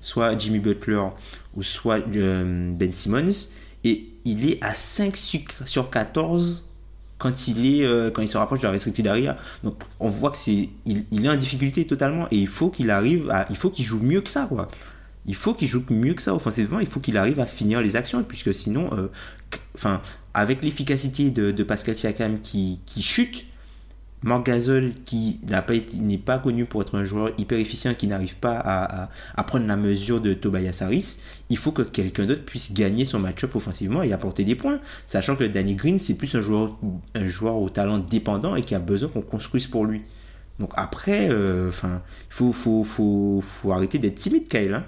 soit 0.00 0.36
Jimmy 0.38 0.58
Butler 0.58 1.02
ou 1.56 1.62
soit 1.62 2.00
euh, 2.14 2.72
Ben 2.72 2.92
Simmons. 2.92 3.48
Et 3.84 4.08
il 4.24 4.48
est 4.50 4.62
à 4.62 4.74
5 4.74 5.16
sur- 5.16 5.40
sur 5.64 5.90
14 5.90 6.66
quand 7.18 7.48
il 7.48 7.66
est 7.80 7.84
euh, 7.84 8.10
quand 8.10 8.22
il 8.22 8.28
se 8.28 8.36
rapproche 8.36 8.60
de 8.60 8.66
la 8.66 8.72
restricted 8.72 9.06
area. 9.06 9.36
Donc 9.64 9.82
on 10.00 10.08
voit 10.08 10.30
que 10.30 10.38
c'est 10.38 10.68
il, 10.86 11.04
il 11.10 11.26
est 11.26 11.28
en 11.28 11.36
difficulté 11.36 11.86
totalement 11.86 12.26
et 12.30 12.36
il 12.36 12.46
faut 12.48 12.70
qu'il 12.70 12.86
joue 13.84 14.00
mieux 14.00 14.20
que 14.20 14.30
ça 14.30 14.48
il 15.26 15.34
faut 15.34 15.52
qu'il 15.52 15.68
joue 15.68 15.84
mieux 15.90 16.14
que 16.14 16.22
ça. 16.22 16.34
Offensivement 16.34 16.80
il 16.80 16.86
faut 16.86 17.00
qu'il 17.00 17.16
arrive 17.16 17.40
à 17.40 17.46
finir 17.46 17.80
les 17.80 17.96
actions 17.96 18.22
puisque 18.22 18.54
sinon 18.54 18.90
euh, 18.92 19.96
avec 20.34 20.62
l'efficacité 20.62 21.30
de, 21.30 21.62
Pascal 21.62 21.96
Siakam 21.96 22.40
qui 22.40 22.80
chute 23.00 23.46
Marc 24.22 24.46
Gasol 24.46 24.92
qui 25.04 25.38
n'a 25.48 25.62
pas 25.62 25.74
été- 25.74 25.96
n'est 25.96 26.18
pas 26.18 26.38
connu 26.38 26.64
pour 26.64 26.82
être 26.82 26.96
un 26.98 27.04
joueur 27.04 27.30
hyper 27.38 27.58
efficient 27.58 27.94
qui 27.94 28.08
n'arrive 28.08 28.36
pas 28.36 28.56
à, 28.58 29.04
à- 29.04 29.10
à 29.36 29.44
prendre 29.44 29.66
la 29.66 29.76
mesure 29.76 30.20
de 30.20 30.34
Tobias 30.34 30.78
Harris, 30.80 31.18
il 31.50 31.56
faut 31.56 31.70
que 31.72 31.82
quelqu'un 31.82 32.26
d'autre 32.26 32.44
puisse 32.44 32.72
gagner 32.74 33.04
son 33.04 33.20
match-up 33.20 33.54
offensivement 33.54 34.02
et 34.02 34.12
apporter 34.12 34.42
des 34.44 34.56
points. 34.56 34.80
Sachant 35.06 35.36
que 35.36 35.44
Danny 35.44 35.74
Green, 35.76 35.98
c'est 36.00 36.14
plus 36.16 36.34
un 36.34 36.40
joueur, 36.40 36.76
un 37.14 37.26
joueur 37.28 37.56
au 37.56 37.70
talent 37.70 37.98
dépendant 37.98 38.56
et 38.56 38.62
qui 38.62 38.74
a 38.74 38.80
besoin 38.80 39.08
qu'on 39.08 39.22
construise 39.22 39.66
pour 39.68 39.84
lui. 39.86 40.02
Donc 40.58 40.72
après, 40.76 41.28
euh, 41.30 41.70
il 41.70 42.00
faut, 42.28 42.52
faut, 42.52 42.82
faut, 42.82 43.40
faut 43.40 43.70
arrêter 43.72 43.98
d'être 44.00 44.16
timide, 44.16 44.48
Kyle. 44.48 44.74
hein. 44.74 44.84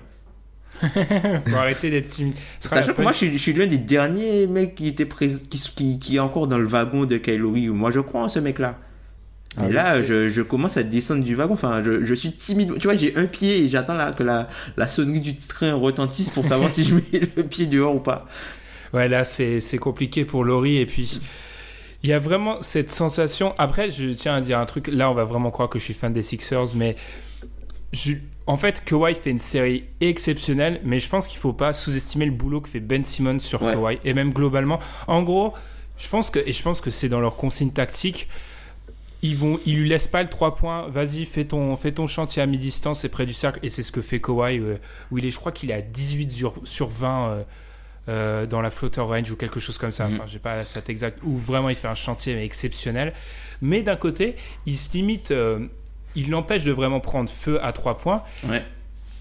Faut 1.46 1.56
arrêter 1.56 1.90
d'être 1.90 2.08
timide. 2.08 2.34
Sachant 2.58 2.94
que 2.94 3.02
moi, 3.02 3.12
je 3.12 3.16
suis, 3.18 3.32
je 3.32 3.36
suis 3.38 3.52
l'un 3.52 3.66
des 3.66 3.76
derniers 3.78 4.46
mecs 4.46 4.74
qui, 4.74 4.88
était 4.88 5.06
qui, 5.06 5.58
qui, 5.76 5.98
qui 5.98 6.16
est 6.16 6.20
encore 6.20 6.46
dans 6.46 6.58
le 6.58 6.64
wagon 6.66 7.04
de 7.04 7.18
Kyle 7.18 7.36
Lowry. 7.38 7.68
Moi, 7.68 7.90
je 7.92 8.00
crois 8.00 8.22
en 8.22 8.28
ce 8.28 8.38
mec-là. 8.38 8.78
Mais 9.58 9.64
Ah, 9.66 9.68
là, 9.70 9.98
mais 9.98 10.04
je, 10.04 10.28
je 10.28 10.42
commence 10.42 10.76
à 10.76 10.82
descendre 10.82 11.24
du 11.24 11.34
wagon. 11.34 11.54
Enfin, 11.54 11.82
je, 11.84 12.04
je 12.04 12.14
suis 12.14 12.32
timide. 12.32 12.78
Tu 12.78 12.86
vois, 12.86 12.94
j'ai 12.94 13.16
un 13.16 13.26
pied 13.26 13.64
et 13.64 13.68
j'attends 13.68 13.94
là, 13.94 14.12
que 14.12 14.22
la, 14.22 14.48
la 14.76 14.86
sonnerie 14.86 15.20
du 15.20 15.36
train 15.36 15.74
retentisse 15.74 16.30
pour 16.30 16.46
savoir 16.46 16.70
si 16.70 16.84
je 16.84 16.94
mets 16.94 17.02
le 17.36 17.42
pied 17.42 17.66
dehors 17.66 17.94
ou 17.96 18.00
pas. 18.00 18.26
Ouais, 18.92 19.08
là, 19.08 19.24
c'est 19.24 19.60
c'est 19.60 19.78
compliqué 19.78 20.24
pour 20.24 20.44
Laurie. 20.44 20.78
Et 20.78 20.86
puis, 20.86 21.20
il 22.02 22.10
y 22.10 22.12
a 22.12 22.18
vraiment 22.20 22.62
cette 22.62 22.90
sensation. 22.92 23.54
Après, 23.58 23.90
je 23.90 24.10
tiens 24.10 24.36
à 24.36 24.40
dire 24.40 24.58
un 24.58 24.66
truc. 24.66 24.86
Là, 24.88 25.10
on 25.10 25.14
va 25.14 25.24
vraiment 25.24 25.50
croire 25.50 25.68
que 25.68 25.78
je 25.80 25.84
suis 25.84 25.94
fan 25.94 26.12
des 26.12 26.22
Sixers, 26.22 26.74
mais 26.76 26.94
je- 27.92 28.14
en 28.46 28.56
fait, 28.56 28.82
Kawhi 28.84 29.14
fait 29.14 29.30
une 29.30 29.38
série 29.38 29.84
exceptionnelle, 30.00 30.80
mais 30.84 30.98
je 31.00 31.08
pense 31.08 31.26
qu'il 31.28 31.38
faut 31.38 31.52
pas 31.52 31.72
sous-estimer 31.72 32.24
le 32.26 32.32
boulot 32.32 32.60
que 32.60 32.68
fait 32.68 32.80
Ben 32.80 33.04
Simmons 33.04 33.38
sur 33.40 33.62
Ouais. 33.62 33.74
Kawhi 33.74 33.98
et 34.04 34.12
même 34.14 34.32
globalement. 34.32 34.78
En 35.06 35.22
gros, 35.22 35.54
je 35.98 36.08
pense 36.08 36.30
que 36.30 36.38
et 36.44 36.52
je 36.52 36.62
pense 36.62 36.80
que 36.80 36.90
c'est 36.90 37.08
dans 37.08 37.20
leur 37.20 37.36
consigne 37.36 37.70
tactique. 37.70 38.28
Ils 39.22 39.36
vont, 39.36 39.60
ils 39.66 39.76
lui 39.76 39.88
laissent 39.88 40.08
pas 40.08 40.22
le 40.22 40.28
3 40.28 40.56
points. 40.56 40.88
Vas-y, 40.88 41.26
fais 41.26 41.44
ton, 41.44 41.76
fais 41.76 41.92
ton 41.92 42.06
chantier 42.06 42.40
à 42.42 42.46
mi-distance 42.46 43.04
et 43.04 43.08
près 43.08 43.26
du 43.26 43.34
cercle. 43.34 43.60
Et 43.62 43.68
c'est 43.68 43.82
ce 43.82 43.92
que 43.92 44.00
fait 44.00 44.20
Kawhi, 44.20 44.58
euh, 44.58 44.76
où 45.10 45.18
il 45.18 45.26
est, 45.26 45.30
je 45.30 45.38
crois 45.38 45.52
qu'il 45.52 45.70
est 45.70 45.74
à 45.74 45.82
18 45.82 46.30
sur, 46.30 46.54
sur 46.64 46.88
20 46.88 47.28
euh, 47.28 47.42
euh, 48.08 48.46
dans 48.46 48.62
la 48.62 48.70
floater 48.70 49.06
range 49.06 49.30
ou 49.30 49.36
quelque 49.36 49.60
chose 49.60 49.78
comme 49.78 49.92
ça. 49.92 50.08
Mhm. 50.08 50.14
Enfin, 50.14 50.24
j'ai 50.26 50.38
pas 50.38 50.56
la 50.56 50.64
stat 50.64 50.80
exacte. 50.88 51.18
Où 51.22 51.36
vraiment 51.36 51.68
il 51.68 51.76
fait 51.76 51.86
un 51.86 51.94
chantier 51.94 52.34
mais 52.34 52.44
exceptionnel. 52.44 53.12
Mais 53.60 53.82
d'un 53.82 53.96
côté, 53.96 54.36
il 54.66 54.78
se 54.78 54.92
limite, 54.94 55.30
euh, 55.30 55.66
il 56.16 56.30
l'empêche 56.30 56.64
de 56.64 56.72
vraiment 56.72 57.00
prendre 57.00 57.28
feu 57.28 57.62
à 57.62 57.72
3 57.72 57.98
points. 57.98 58.22
Ouais. 58.48 58.64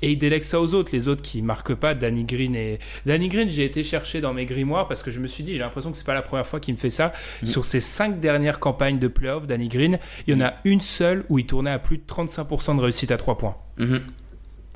Et 0.02 0.12
il 0.12 0.18
délègue 0.18 0.43
ça 0.43 0.62
aux 0.62 0.74
autres, 0.74 0.91
les 0.93 1.08
autres 1.08 1.22
qui 1.22 1.41
marquent 1.41 1.76
pas, 1.76 1.93
Danny 1.93 2.24
Green 2.24 2.56
et 2.56 2.80
Danny 3.06 3.28
Green, 3.28 3.50
j'ai 3.50 3.66
été 3.66 3.84
chercher 3.84 4.22
dans 4.22 4.34
mes 4.34 4.45
grimoires 4.45 4.88
parce 4.88 5.04
que 5.04 5.12
je 5.12 5.20
me 5.20 5.28
suis 5.28 5.43
dit, 5.43 5.54
j'ai 5.54 5.60
l'impression 5.60 5.91
que 5.91 5.97
c'est 5.97 6.06
pas 6.06 6.14
la 6.14 6.22
première 6.22 6.47
fois 6.47 6.60
qu'il 6.60 6.74
me 6.74 6.80
fait 6.80 6.89
ça. 6.89 7.12
Sur 7.43 7.66
ses 7.66 7.80
cinq 7.80 8.20
dernières 8.20 8.60
campagnes 8.60 9.00
de 9.00 9.08
playoff, 9.08 9.45
Danny 9.47 9.68
Green, 9.68 10.00
il 10.28 10.34
y 10.34 10.38
en 10.38 10.45
a 10.45 10.54
une 10.64 10.82
seule 10.82 11.26
où 11.30 11.38
il 11.39 11.45
tournait 11.45 11.72
à 11.72 11.80
plus 11.80 11.97
de 11.97 12.04
35% 12.08 12.78
de 12.78 12.82
réussite 12.82 13.12
à 13.12 13.18
3 13.18 13.38
points. 13.38 13.58
Mhm. 13.78 14.02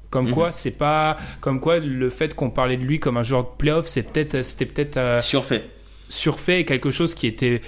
Comme 0.10 0.30
quoi, 0.30 0.52
c'est 0.52 0.78
pas 0.78 1.18
comme 1.42 1.60
quoi 1.60 1.80
le 1.80 2.10
fait 2.12 2.36
qu'on 2.36 2.52
parlait 2.52 2.78
de 2.78 2.84
lui 2.84 3.00
comme 3.00 3.18
un 3.18 3.24
joueur 3.24 3.46
de 3.46 3.50
playoff, 3.58 3.88
c'est 3.88 4.04
peut-être 4.04 4.44
c'était 4.44 4.68
peut-être 4.68 4.98
euh, 4.98 5.22
Surfait. 5.22 5.66
surfait 6.08 6.66
quelque 6.66 6.92
chose 6.92 7.16
qui 7.16 7.26
était 7.26 7.62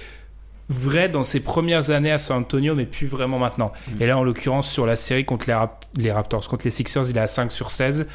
vrai 0.68 1.08
dans 1.08 1.22
ses 1.24 1.40
premières 1.40 1.90
années 1.90 2.10
à 2.12 2.18
San 2.18 2.38
Antonio, 2.38 2.74
mais 2.74 2.86
plus 2.86 3.06
vraiment 3.06 3.38
maintenant. 3.38 3.72
Mm. 3.88 4.02
Et 4.02 4.06
là, 4.06 4.18
en 4.18 4.24
l'occurrence, 4.24 4.70
sur 4.70 4.86
la 4.86 4.96
série 4.96 5.24
contre 5.24 5.46
les, 5.46 5.54
Rap- 5.54 5.84
les 5.96 6.10
Raptors, 6.12 6.48
contre 6.48 6.64
les 6.64 6.70
Sixers, 6.70 7.08
il 7.08 7.16
est 7.16 7.20
à 7.20 7.28
5 7.28 7.52
sur 7.52 7.70
16. 7.70 8.00
Donc 8.00 8.06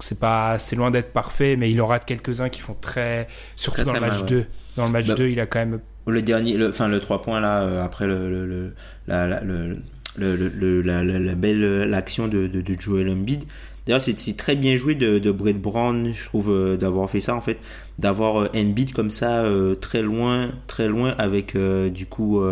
c'est 0.00 0.20
pas, 0.20 0.58
c'est 0.58 0.76
loin 0.76 0.90
d'être 0.90 1.12
parfait, 1.12 1.56
mais 1.56 1.70
il 1.70 1.80
en 1.80 1.86
rate 1.86 2.04
quelques-uns 2.04 2.48
qui 2.50 2.60
font 2.60 2.76
très, 2.80 3.26
surtout 3.56 3.76
Très, 3.82 3.84
dans 3.84 3.92
très 3.92 4.00
le 4.00 4.06
match 4.06 4.18
mal, 4.20 4.26
2. 4.28 4.46
Dans 4.76 4.86
le 4.86 4.92
match 4.92 5.06
Bah, 5.08 5.14
2, 5.14 5.28
il 5.28 5.40
a 5.40 5.46
quand 5.46 5.58
même 5.58 5.80
Le 6.06 6.22
dernier, 6.22 6.56
le, 6.58 6.68
enfin 6.68 6.86
le 6.88 7.00
3 7.00 7.22
points 7.22 7.40
là, 7.40 7.62
euh, 7.62 7.82
après 7.84 8.06
le, 8.06 8.28
le, 8.30 8.46
le- 8.46 8.74
la, 9.06 9.26
la, 9.26 9.40
le, 9.40 9.76
le, 10.18 10.36
le- 10.36 10.48
le- 10.54 10.82
la, 10.82 11.02
la, 11.02 11.18
la 11.18 11.34
belle 11.34 11.64
euh, 11.64 11.86
l'action 11.86 12.28
de, 12.28 12.46
de, 12.46 12.60
de 12.60 12.76
Joel 12.80 13.08
Embiid. 13.08 13.44
D'ailleurs, 13.86 14.02
c'est 14.02 14.36
très 14.36 14.56
bien 14.56 14.76
joué 14.76 14.96
de, 14.96 15.30
Brett 15.30 15.60
Brown, 15.60 16.12
je 16.12 16.24
trouve, 16.24 16.50
euh, 16.50 16.76
d'avoir 16.76 17.08
fait 17.08 17.20
ça 17.20 17.36
en 17.36 17.40
fait, 17.40 17.58
d'avoir 17.98 18.42
euh, 18.42 18.48
Embiid 18.54 18.92
comme 18.92 19.10
ça 19.10 19.44
euh, 19.44 19.74
très 19.76 20.02
loin, 20.02 20.50
très 20.66 20.88
loin 20.88 21.14
avec 21.18 21.54
euh, 21.54 21.88
du 21.88 22.06
coup, 22.06 22.42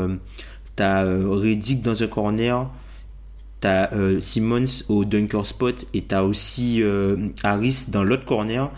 t'as 0.77 1.03
Reddick 1.05 1.83
dans 1.83 2.03
un 2.03 2.07
corner, 2.07 2.71
t'as 3.61 3.91
Simmons 4.21 4.85
au 4.89 5.05
dunker 5.05 5.45
spot 5.45 5.87
et 5.93 6.03
t'as 6.03 6.23
aussi 6.23 6.83
Harris 7.43 7.87
dans 7.89 8.05
l'autre 8.05 8.25
corner. 8.25 8.71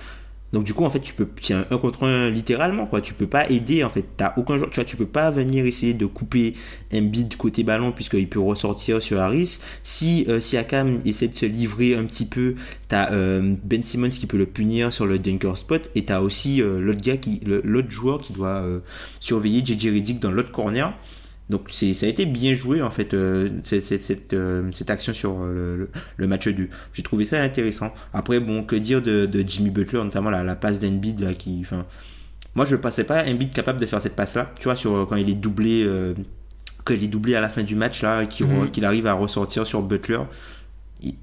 Donc 0.56 0.64
du 0.64 0.72
coup 0.72 0.86
en 0.86 0.90
fait 0.90 1.00
tu 1.00 1.12
peux 1.12 1.28
c'est 1.42 1.52
un 1.52 1.66
1 1.70 1.76
contre 1.76 2.04
1 2.04 2.30
littéralement 2.30 2.86
quoi, 2.86 3.02
tu 3.02 3.12
peux 3.12 3.26
pas 3.26 3.46
aider 3.50 3.84
en 3.84 3.90
fait, 3.90 4.06
t'as 4.16 4.32
aucun 4.38 4.56
joueur, 4.56 4.70
tu 4.70 4.76
vois, 4.76 4.86
tu 4.86 4.96
peux 4.96 5.04
pas 5.04 5.30
venir 5.30 5.66
essayer 5.66 5.92
de 5.92 6.06
couper 6.06 6.54
un 6.94 7.02
bid 7.02 7.36
côté 7.36 7.62
ballon 7.62 7.92
puisqu'il 7.92 8.26
peut 8.26 8.40
ressortir 8.40 9.02
sur 9.02 9.20
Harris. 9.20 9.58
Si 9.82 10.24
euh, 10.30 10.40
Siakam 10.40 11.00
essaie 11.04 11.28
de 11.28 11.34
se 11.34 11.44
livrer 11.44 11.94
un 11.94 12.06
petit 12.06 12.24
peu, 12.24 12.54
t'as 12.88 13.12
euh, 13.12 13.54
Ben 13.64 13.82
Simmons 13.82 14.08
qui 14.08 14.26
peut 14.26 14.38
le 14.38 14.46
punir 14.46 14.94
sur 14.94 15.04
le 15.04 15.18
dunker 15.18 15.58
spot 15.58 15.90
et 15.94 16.06
t'as 16.06 16.20
aussi 16.20 16.62
euh, 16.62 16.80
l'autre 16.80 17.02
gars 17.02 17.18
qui 17.18 17.42
l'autre 17.44 17.90
joueur 17.90 18.22
qui 18.22 18.32
doit 18.32 18.62
euh, 18.62 18.80
surveiller 19.20 19.62
JJ 19.62 19.88
Redick 19.88 20.20
dans 20.20 20.30
l'autre 20.30 20.52
corner. 20.52 20.94
Donc 21.48 21.68
c'est 21.70 21.92
ça 21.94 22.06
a 22.06 22.08
été 22.08 22.26
bien 22.26 22.54
joué 22.54 22.82
en 22.82 22.90
fait 22.90 23.14
euh, 23.14 23.50
cette, 23.62 23.82
cette, 24.02 24.32
euh, 24.32 24.68
cette 24.72 24.90
action 24.90 25.14
sur 25.14 25.40
euh, 25.42 25.52
le, 25.54 25.76
le, 25.76 25.90
le 26.16 26.26
match 26.26 26.48
2. 26.48 26.68
J'ai 26.92 27.02
trouvé 27.02 27.24
ça 27.24 27.40
intéressant. 27.40 27.94
Après 28.12 28.40
bon 28.40 28.64
que 28.64 28.74
dire 28.76 29.00
de, 29.00 29.26
de 29.26 29.44
Jimmy 29.46 29.70
Butler 29.70 30.02
notamment 30.02 30.30
la, 30.30 30.42
la 30.42 30.56
passe 30.56 30.80
d'Embiid 30.80 31.20
là 31.20 31.34
qui 31.34 31.58
enfin 31.60 31.86
moi 32.56 32.64
je 32.64 32.74
pensais 32.74 33.04
pas 33.04 33.24
Embiid 33.24 33.52
capable 33.52 33.78
de 33.80 33.86
faire 33.86 34.00
cette 34.02 34.16
passe 34.16 34.34
là. 34.34 34.50
Tu 34.58 34.64
vois 34.64 34.76
sur 34.76 35.06
quand 35.08 35.16
il 35.16 35.30
est 35.30 35.34
doublé 35.34 35.84
euh, 35.84 36.14
quand 36.84 36.94
il 36.94 37.04
est 37.04 37.08
doublé 37.08 37.34
à 37.36 37.40
la 37.40 37.48
fin 37.48 37.62
du 37.62 37.76
match 37.76 38.02
là 38.02 38.26
qu'il 38.26 38.46
Mhm. 38.46 38.70
qu'il 38.72 38.84
arrive 38.84 39.06
à 39.06 39.12
ressortir 39.12 39.66
sur 39.66 39.82
Butler 39.82 40.18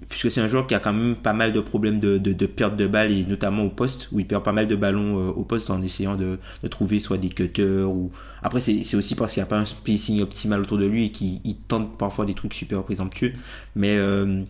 puisque 0.07 0.30
c'est 0.30 0.41
un 0.41 0.47
joueur 0.47 0.67
qui 0.67 0.76
a 0.76 0.80
quand 0.80 0.93
même 0.93 1.15
pas 1.15 1.34
mal 1.34 1.51
de 1.51 1.59
problèmes 1.59 1.99
de, 1.99 2.17
de, 2.17 2.45
perte 2.45 2.78
de 2.78 2.88
balles 2.88 3.11
et 3.11 3.26
notamment 3.26 3.63
au 3.63 3.69
poste 3.69 4.09
où 4.11 4.19
il 4.19 4.28
perd 4.28 4.43
pas 4.43 4.51
mal 4.51 4.67
de 4.67 4.76
ballons 4.76 5.17
euh, 5.17 5.32
au 5.32 5.43
poste 5.43 5.69
en 5.69 5.82
essayant 5.82 6.15
de, 6.15 6.38
de 6.61 6.67
trouver 6.67 6.99
soit 6.99 7.17
des 7.17 7.30
cutters 7.30 7.89
ou 7.89 8.11
après 8.43 8.59
c'est 8.59 8.95
aussi 8.95 9.15
parce 9.15 9.34
qu'il 9.34 9.41
n'y 9.41 9.47
a 9.47 9.49
pas 9.49 9.57
un 9.57 9.65
spacing 9.65 10.21
optimal 10.21 10.61
autour 10.61 10.78
de 10.78 10.86
lui 10.86 11.05
et 11.05 11.11
qu'il 11.11 11.39
il 11.43 11.55
tente 11.55 11.97
parfois 11.97 12.26
des 12.26 12.34
trucs 12.36 12.53
super 12.53 12.84
présomptueux 12.84 13.34
mais 13.76 13.97
euh, 13.97 14.43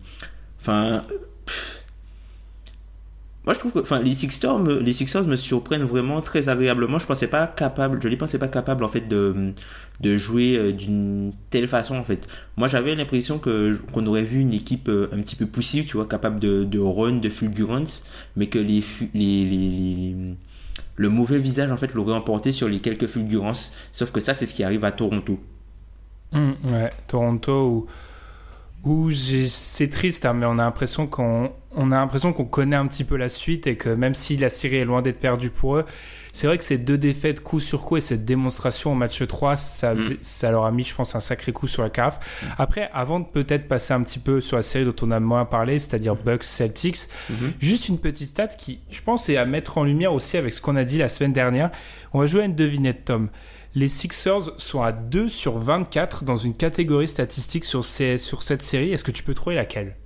enfin 0.60 1.02
moi 3.44 3.52
je 3.52 3.58
trouve 3.58 3.72
que 3.72 3.80
enfin 3.80 4.00
les 4.00 4.14
Sixers 4.14 4.58
me, 4.58 4.80
les 4.80 4.94
me 5.26 5.36
surprennent 5.36 5.84
vraiment 5.84 6.22
très 6.22 6.48
agréablement. 6.48 6.98
Je 6.98 7.06
pensais 7.06 7.26
pas 7.26 7.46
capable 7.46 8.00
je 8.02 8.08
les 8.08 8.16
pensais 8.16 8.38
pas 8.38 8.48
capables 8.48 8.84
en 8.84 8.88
fait 8.88 9.06
de 9.06 9.52
de 10.00 10.16
jouer 10.16 10.56
euh, 10.56 10.72
d'une 10.72 11.32
telle 11.50 11.68
façon 11.68 11.96
en 11.96 12.04
fait. 12.04 12.26
Moi 12.56 12.68
j'avais 12.68 12.94
l'impression 12.94 13.38
que 13.38 13.78
qu'on 13.92 14.06
aurait 14.06 14.24
vu 14.24 14.40
une 14.40 14.52
équipe 14.52 14.88
euh, 14.88 15.08
un 15.12 15.20
petit 15.20 15.36
peu 15.36 15.46
poussive 15.46 15.84
tu 15.86 15.96
vois 15.96 16.06
capable 16.06 16.40
de, 16.40 16.64
de 16.64 16.78
run 16.78 17.18
de 17.18 17.28
fulgurance 17.28 18.04
mais 18.36 18.46
que 18.46 18.58
les, 18.58 18.82
les, 19.14 20.14
le 20.96 21.08
mauvais 21.08 21.38
visage 21.38 21.70
en 21.70 21.76
fait 21.76 21.92
l'aurait 21.94 22.14
emporté 22.14 22.52
sur 22.52 22.68
les 22.68 22.80
quelques 22.80 23.06
fulgurances. 23.06 23.72
Sauf 23.92 24.10
que 24.10 24.20
ça 24.20 24.34
c'est 24.34 24.46
ce 24.46 24.54
qui 24.54 24.64
arrive 24.64 24.84
à 24.84 24.92
Toronto. 24.92 25.38
Hum, 26.32 26.56
ouais, 26.70 26.90
Toronto 27.06 27.68
où, 27.68 27.86
où 28.84 29.10
c'est 29.10 29.88
triste, 29.88 30.26
hein, 30.26 30.34
mais 30.34 30.46
on 30.46 30.52
a 30.58 30.64
l'impression 30.64 31.06
qu'on 31.06 31.52
on 31.76 31.90
a 31.90 31.96
l'impression 31.96 32.32
qu'on 32.32 32.44
connaît 32.44 32.76
un 32.76 32.86
petit 32.86 33.02
peu 33.02 33.16
la 33.16 33.28
suite 33.28 33.66
et 33.66 33.76
que 33.76 33.88
même 33.88 34.14
si 34.14 34.36
la 34.36 34.48
série 34.48 34.76
est 34.76 34.84
loin 34.84 35.02
d'être 35.02 35.18
perdue 35.18 35.50
pour 35.50 35.76
eux, 35.76 35.84
c'est 36.32 36.46
vrai 36.46 36.56
que 36.56 36.62
ces 36.62 36.78
deux 36.78 36.98
défaites 36.98 37.42
coup 37.42 37.58
sur 37.58 37.84
coup 37.84 37.96
et 37.96 38.00
cette 38.00 38.24
démonstration 38.24 38.92
au 38.92 38.94
match 38.94 39.26
3, 39.26 39.56
ça, 39.56 39.94
faisait- 39.96 40.18
ça 40.20 40.52
leur 40.52 40.66
a 40.66 40.70
mis, 40.70 40.84
je 40.84 40.94
pense, 40.94 41.16
un 41.16 41.20
sacré 41.20 41.50
coup 41.52 41.66
sur 41.66 41.82
la 41.82 41.90
carafe. 41.90 42.20
Après, 42.58 42.90
avant 42.92 43.18
de 43.18 43.24
peut-être 43.24 43.66
passer 43.66 43.92
un 43.92 44.02
petit 44.02 44.20
peu 44.20 44.40
sur 44.40 44.56
la 44.56 44.62
série 44.62 44.84
dont 44.84 44.94
on 45.02 45.10
a 45.10 45.18
moins 45.18 45.44
parlé, 45.46 45.80
c'est-à-dire 45.80 46.14
Bucks 46.14 46.44
Celtics, 46.44 47.08
juste 47.58 47.88
une 47.88 47.98
petite 47.98 48.28
stat 48.28 48.48
qui, 48.48 48.80
je 48.90 49.00
pense, 49.00 49.28
est 49.28 49.36
à 49.36 49.44
mettre 49.44 49.78
en 49.78 49.82
lumière 49.84 50.12
aussi 50.12 50.36
avec 50.36 50.52
ce 50.54 50.60
qu'on 50.60 50.76
a 50.76 50.84
dit 50.84 50.98
la 50.98 51.08
semaine 51.08 51.32
dernière. 51.32 51.70
On 52.12 52.20
va 52.20 52.26
jouer 52.26 52.42
à 52.42 52.44
une 52.44 52.54
devinette, 52.54 53.06
Tom. 53.06 53.30
Les 53.74 53.88
Sixers 53.88 54.52
sont 54.58 54.82
à 54.82 54.92
2 54.92 55.28
sur 55.28 55.58
24 55.58 56.24
dans 56.24 56.36
une 56.36 56.54
catégorie 56.54 57.08
statistique 57.08 57.64
sur, 57.64 57.84
ces, 57.84 58.18
sur 58.18 58.42
cette 58.42 58.62
série. 58.62 58.92
Est-ce 58.92 59.02
que 59.04 59.10
tu 59.10 59.24
peux 59.24 59.34
trouver 59.34 59.56
laquelle? 59.56 59.96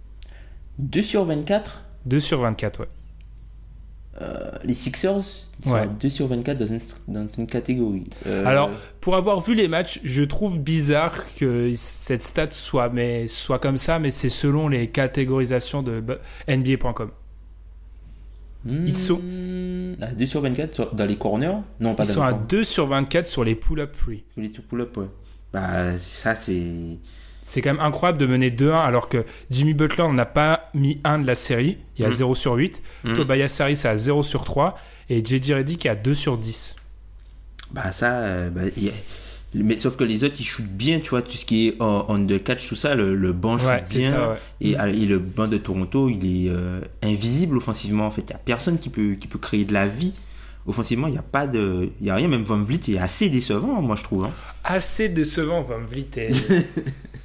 2 0.79 1.03
sur 1.03 1.25
24 1.25 1.83
2 2.07 2.21
sur 2.21 2.41
24, 2.41 2.81
ouais. 2.81 2.87
euh, 4.23 4.51
les 4.65 4.73
Sixers 4.73 5.23
sont 5.65 5.73
Ouais. 5.73 5.81
à 5.81 5.87
2 5.87 6.09
sur 6.09 6.29
24 6.29 6.57
dans 6.57 6.67
une, 6.67 6.81
dans 7.09 7.29
une 7.37 7.47
catégorie 7.47 8.05
Euh, 8.27 8.47
Alors, 8.47 8.71
pour 9.01 9.17
avoir 9.17 9.41
vu 9.41 9.55
les 9.55 9.69
matchs, 9.69 10.01
je 10.05 10.23
trouve 10.23 10.59
bizarre 10.59 11.17
que 11.35 11.73
cette 11.75 12.23
stat 12.23 12.51
soit, 12.53 12.89
mais, 12.89 13.27
soit 13.27 13.59
comme 13.59 13.77
ça, 13.77 13.99
mais 13.99 14.13
c'est 14.13 14.29
selon 14.31 14.69
les 14.69 14.89
catégorisations 14.89 15.83
de 15.83 16.03
NBA.com. 16.49 17.11
ils 18.67 18.95
sont- 18.97 19.19
hmm, 19.23 19.97
à 20.03 20.07
2 20.09 20.27
sur 20.27 20.41
24 20.41 20.75
sur- 20.75 20.95
dans 20.95 21.07
les 21.07 21.17
corners? 21.17 21.55
Non 21.81 21.95
pas 21.95 22.05
Ils 22.05 22.09
dans 22.09 22.13
sont 22.15 22.21
les 22.23 22.27
à 22.27 22.31
corners. 22.31 22.47
2 22.49 22.65
sur 22.65 22.87
24 22.87 23.27
sur 23.27 23.45
les 23.45 23.55
pull-up 23.55 23.95
free. 23.95 24.25
Sur 24.35 24.43
les 24.43 24.49
pull-up 24.51 24.97
ouais 24.97 25.07
bah 25.53 25.97
ça 25.97 26.35
c'est 26.35 26.99
C'est 27.43 27.63
quand 27.63 27.73
même 27.73 27.81
incroyable 27.83 28.19
de 28.19 28.27
mener 28.27 28.51
2-1 28.51 28.79
alors 28.85 29.09
que 29.09 29.25
Jimmy 29.51 29.73
Butler 29.73 30.05
n'en 30.05 30.19
a 30.19 30.27
pas 30.27 30.69
mis 30.75 31.01
un 31.05 31.19
de 31.19 31.27
la 31.27 31.35
série. 31.35 31.79
Il 31.97 32.03
y 32.03 32.05
a 32.05 32.09
Mm. 32.11 32.13
0 32.13 32.35
sur 32.35 32.53
8. 32.55 32.83
Mm. 33.05 33.15
Tobias 33.15 33.57
Harris 33.61 33.81
à 33.85 33.97
0 33.97 34.23
sur 34.23 34.45
3. 34.45 34.77
Et 35.09 35.25
JJ 35.25 35.53
Reddick 35.55 35.87
à 35.87 35.95
2 35.95 36.13
sur 36.13 36.37
10. 36.37 36.77
Bah 37.71 37.91
ça, 37.93 38.19
euh, 38.21 38.51
bah, 38.51 38.63
y 38.77 38.89
a- 38.91 38.93
mais 39.55 39.77
sauf 39.79 39.97
que 39.97 40.05
les 40.05 40.25
autres 40.25 40.37
ils 40.39 40.45
shootent 40.45 40.67
bien, 40.67 41.01
tu 41.01 41.11
vois, 41.11 41.23
tout 41.23 41.33
ce 41.33 41.45
qui 41.45 41.69
est 41.69 41.75
on, 41.81 42.05
on 42.09 42.27
the 42.27 42.43
catch, 42.43 42.69
tout 42.69 42.77
ça, 42.77 42.95
le, 42.95 43.15
le 43.15 43.33
banc 43.33 43.57
Ouais, 43.59 43.83
shoot 43.87 43.97
bien. 43.99 44.11
ça, 44.13 44.29
ouais. 44.31 44.37
Et, 44.61 44.77
ah, 44.77 44.89
et 44.89 45.07
le 45.07 45.19
banc 45.19 45.49
de 45.49 45.57
Toronto, 45.59 46.09
il 46.09 46.47
est 46.47 46.51
euh, 46.51 46.81
invisible 47.03 47.57
offensivement 47.57 48.07
en 48.07 48.11
fait. 48.11 48.23
Il 48.29 48.31
y 48.31 48.35
a 48.35 48.39
personne 48.39 48.79
qui 48.79 48.91
peut, 48.91 49.15
qui 49.15 49.27
peut 49.27 49.39
créer 49.39 49.65
de 49.65 49.73
la 49.73 49.87
vie. 49.87 50.13
Offensivement, 50.67 51.07
il 51.07 51.13
n'y 51.13 51.19
a 51.19 51.23
pas 51.23 51.47
de. 51.47 51.89
Il 51.99 52.07
y 52.07 52.11
a 52.11 52.15
rien, 52.15 52.29
même 52.29 52.43
Van 52.43 52.61
Vliet 52.63 52.81
est 52.89 52.99
assez 52.99 53.31
décevant, 53.31 53.81
moi 53.81 53.97
je 53.97 54.03
trouve. 54.03 54.25
hein. 54.27 54.33
Assez 54.65 55.09
décevant, 55.09 55.63
Van 55.63 55.79
Vliet. 55.89 56.09
est- 56.17 56.67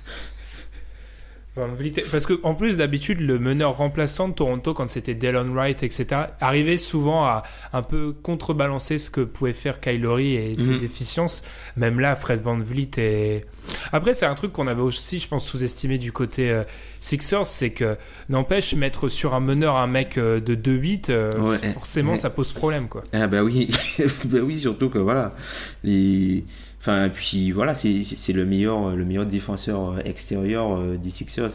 Van 1.56 1.68
Vliet 1.68 1.94
est- 1.98 2.10
Parce 2.12 2.26
que 2.26 2.40
en 2.42 2.56
plus 2.56 2.78
d'habitude, 2.78 3.20
le 3.20 3.38
meneur 3.38 3.78
remplaçant 3.78 4.28
de 4.28 4.34
Toronto, 4.34 4.74
quand 4.74 4.90
c'était 4.90 5.14
Delon 5.14 5.54
Wright, 5.54 5.84
etc., 5.84 6.06
arrivait 6.42 6.78
souvent 6.78 7.26
à 7.26 7.44
un 7.74 7.84
peu 7.84 8.12
contrebalancer 8.12 8.98
ce 8.98 9.12
que 9.12 9.22
pouvait 9.22 9.54
faire 9.54 9.80
Kylori 9.80 10.34
et 10.34 10.56
ses 10.58 10.72
Mhm. 10.72 10.80
déficiences. 10.80 11.44
Même 11.78 12.00
là, 12.00 12.16
Fred 12.16 12.42
Van 12.42 12.58
Vliet 12.58 12.90
est. 12.98 13.46
Après, 13.92 14.16
c'est 14.16 14.26
un 14.26 14.34
truc 14.34 14.52
qu'on 14.52 14.66
avait 14.68 14.82
aussi, 14.82 15.20
je 15.20 15.28
pense, 15.28 15.46
sous-estimé 15.46 16.00
du 16.00 16.12
côté 16.12 16.50
euh, 16.50 16.64
Sixers, 17.02 17.46
c'est 17.46 17.70
que 17.70 17.98
n'empêche 18.30 18.74
mettre 18.74 19.08
sur 19.08 19.36
un 19.36 19.40
meneur 19.40 19.76
un 19.76 19.88
mec 19.88 20.18
euh, 20.18 20.40
de 20.40 20.56
2-8, 20.56 21.10
euh, 21.10 21.32
Ouais. 21.38 21.58
forcément, 21.74 22.12
Ouais. 22.12 22.18
ça 22.18 22.30
pose 22.32 22.52
problème, 22.54 22.88
quoi. 22.88 23.04
Ah 23.14 23.28
bah 23.28 23.44
oui, 23.44 23.68
bah 24.26 24.40
oui, 24.42 24.58
surtout 24.58 24.90
que 24.90 24.98
voilà, 24.98 25.36
les, 25.84 26.46
enfin 26.84 27.10
puis 27.10 27.52
voilà, 27.52 27.74
c'est 27.74 28.34
le 28.34 28.46
meilleur, 28.46 28.96
le 28.96 29.06
meilleur 29.06 29.26
défenseur 29.26 29.92
euh, 29.94 30.00
extérieur 30.06 30.76
euh, 30.76 30.98
des 30.98 31.10
Sixers. 31.10 31.50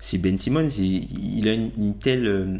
c'est- 0.00 0.18
Ben 0.18 0.38
Simmons. 0.38 0.68
Il, 0.78 1.48
a 1.48 1.52
une, 1.54 1.94
telle 1.98 2.26
euh, 2.26 2.58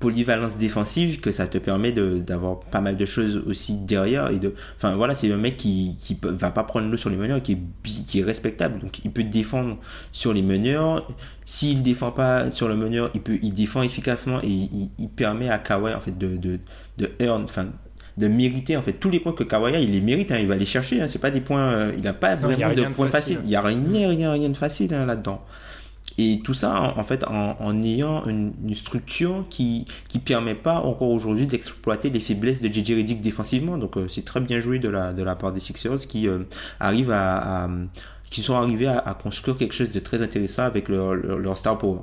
polyvalence 0.00 0.56
défensive 0.58 1.20
que 1.20 1.30
ça 1.30 1.46
te 1.46 1.56
permet 1.58 1.92
d'avoir 1.92 2.60
pas 2.60 2.80
mal 2.82 2.96
de 2.98 3.04
choses 3.06 3.42
aussi 3.46 3.78
derrière. 3.78 4.30
Et 4.30 4.38
de, 4.38 4.54
enfin 4.76 4.94
voilà, 4.94 5.14
c'est 5.14 5.32
un 5.32 5.38
mec 5.38 5.56
qui, 5.56 5.96
qui 5.98 6.16
va 6.22 6.50
pas 6.50 6.64
prendre 6.64 6.88
l'eau 6.90 6.96
sur 6.98 7.08
les 7.10 7.16
meneurs, 7.16 7.40
qui 7.42 7.52
est, 7.52 7.58
qui 8.06 8.20
est 8.20 8.22
respectable. 8.24 8.80
Donc 8.80 8.98
il 9.04 9.10
peut 9.10 9.24
défendre 9.24 9.78
sur 10.12 10.34
les 10.34 10.42
meneurs. 10.42 11.06
S'il 11.46 11.82
défend 11.82 12.10
pas 12.12 12.50
sur 12.50 12.68
le 12.68 12.76
meneur, 12.76 13.10
il 13.14 13.22
peut, 13.22 13.38
il 13.42 13.54
défend 13.54 13.82
efficacement 13.82 14.40
et 14.42 14.48
il, 14.48 14.90
il 14.98 15.08
permet 15.08 15.48
à 15.48 15.58
Kawhi 15.58 15.94
en 15.94 16.00
fait 16.00 16.16
de, 16.18 16.36
de, 16.36 16.58
de 16.98 17.10
earn, 17.18 17.44
enfin 17.44 17.68
de 18.16 18.28
mériter 18.28 18.76
en 18.76 18.82
fait 18.82 18.94
tous 18.94 19.10
les 19.10 19.20
points 19.20 19.32
que 19.32 19.44
Kawhi 19.44 19.74
a, 19.74 19.80
il 19.80 19.90
les 19.92 20.00
mérite, 20.00 20.30
hein, 20.32 20.38
il 20.38 20.46
va 20.46 20.56
les 20.56 20.66
chercher. 20.66 21.00
Hein, 21.00 21.08
c'est 21.08 21.20
pas 21.20 21.30
des 21.30 21.40
points, 21.40 21.72
euh, 21.72 21.92
il 21.98 22.06
a 22.06 22.12
pas 22.14 22.36
vraiment 22.36 22.72
de 22.72 22.84
points 22.84 23.08
facile. 23.08 23.36
faciles. 23.36 23.40
Il 23.44 23.50
y 23.50 23.56
a 23.56 23.62
rien, 23.62 24.08
rien, 24.08 24.32
rien 24.32 24.48
de 24.50 24.56
facile 24.56 24.94
hein, 24.94 25.06
là-dedans. 25.06 25.42
Et 26.16 26.40
tout 26.44 26.54
ça, 26.54 26.80
en, 26.80 26.98
en 27.00 27.04
fait, 27.04 27.24
en, 27.24 27.56
en 27.58 27.82
ayant 27.82 28.24
une, 28.26 28.52
une 28.64 28.74
structure 28.76 29.46
qui 29.50 29.84
qui 30.08 30.20
permet 30.20 30.54
pas 30.54 30.76
encore 30.80 31.10
aujourd'hui 31.10 31.46
d'exploiter 31.46 32.10
les 32.10 32.20
faiblesses 32.20 32.62
de 32.62 32.68
JJ 32.68 32.92
Redick 32.98 33.20
défensivement. 33.20 33.78
Donc 33.78 33.96
euh, 33.96 34.08
c'est 34.08 34.24
très 34.24 34.40
bien 34.40 34.60
joué 34.60 34.78
de 34.78 34.88
la 34.88 35.12
de 35.12 35.22
la 35.24 35.34
part 35.34 35.52
des 35.52 35.60
Sixers 35.60 35.98
qui 36.08 36.28
euh, 36.28 36.40
arrivent 36.80 37.10
à, 37.10 37.64
à- 37.64 37.70
qui 38.30 38.42
sont 38.42 38.54
arrivés 38.54 38.86
à, 38.88 38.98
à 38.98 39.14
construire 39.14 39.56
quelque 39.56 39.74
chose 39.74 39.92
de 39.92 40.00
très 40.00 40.20
intéressant 40.22 40.62
avec 40.64 40.88
leur, 40.88 41.14
leur, 41.14 41.38
leur 41.38 41.56
star 41.58 41.78
power. 41.78 42.00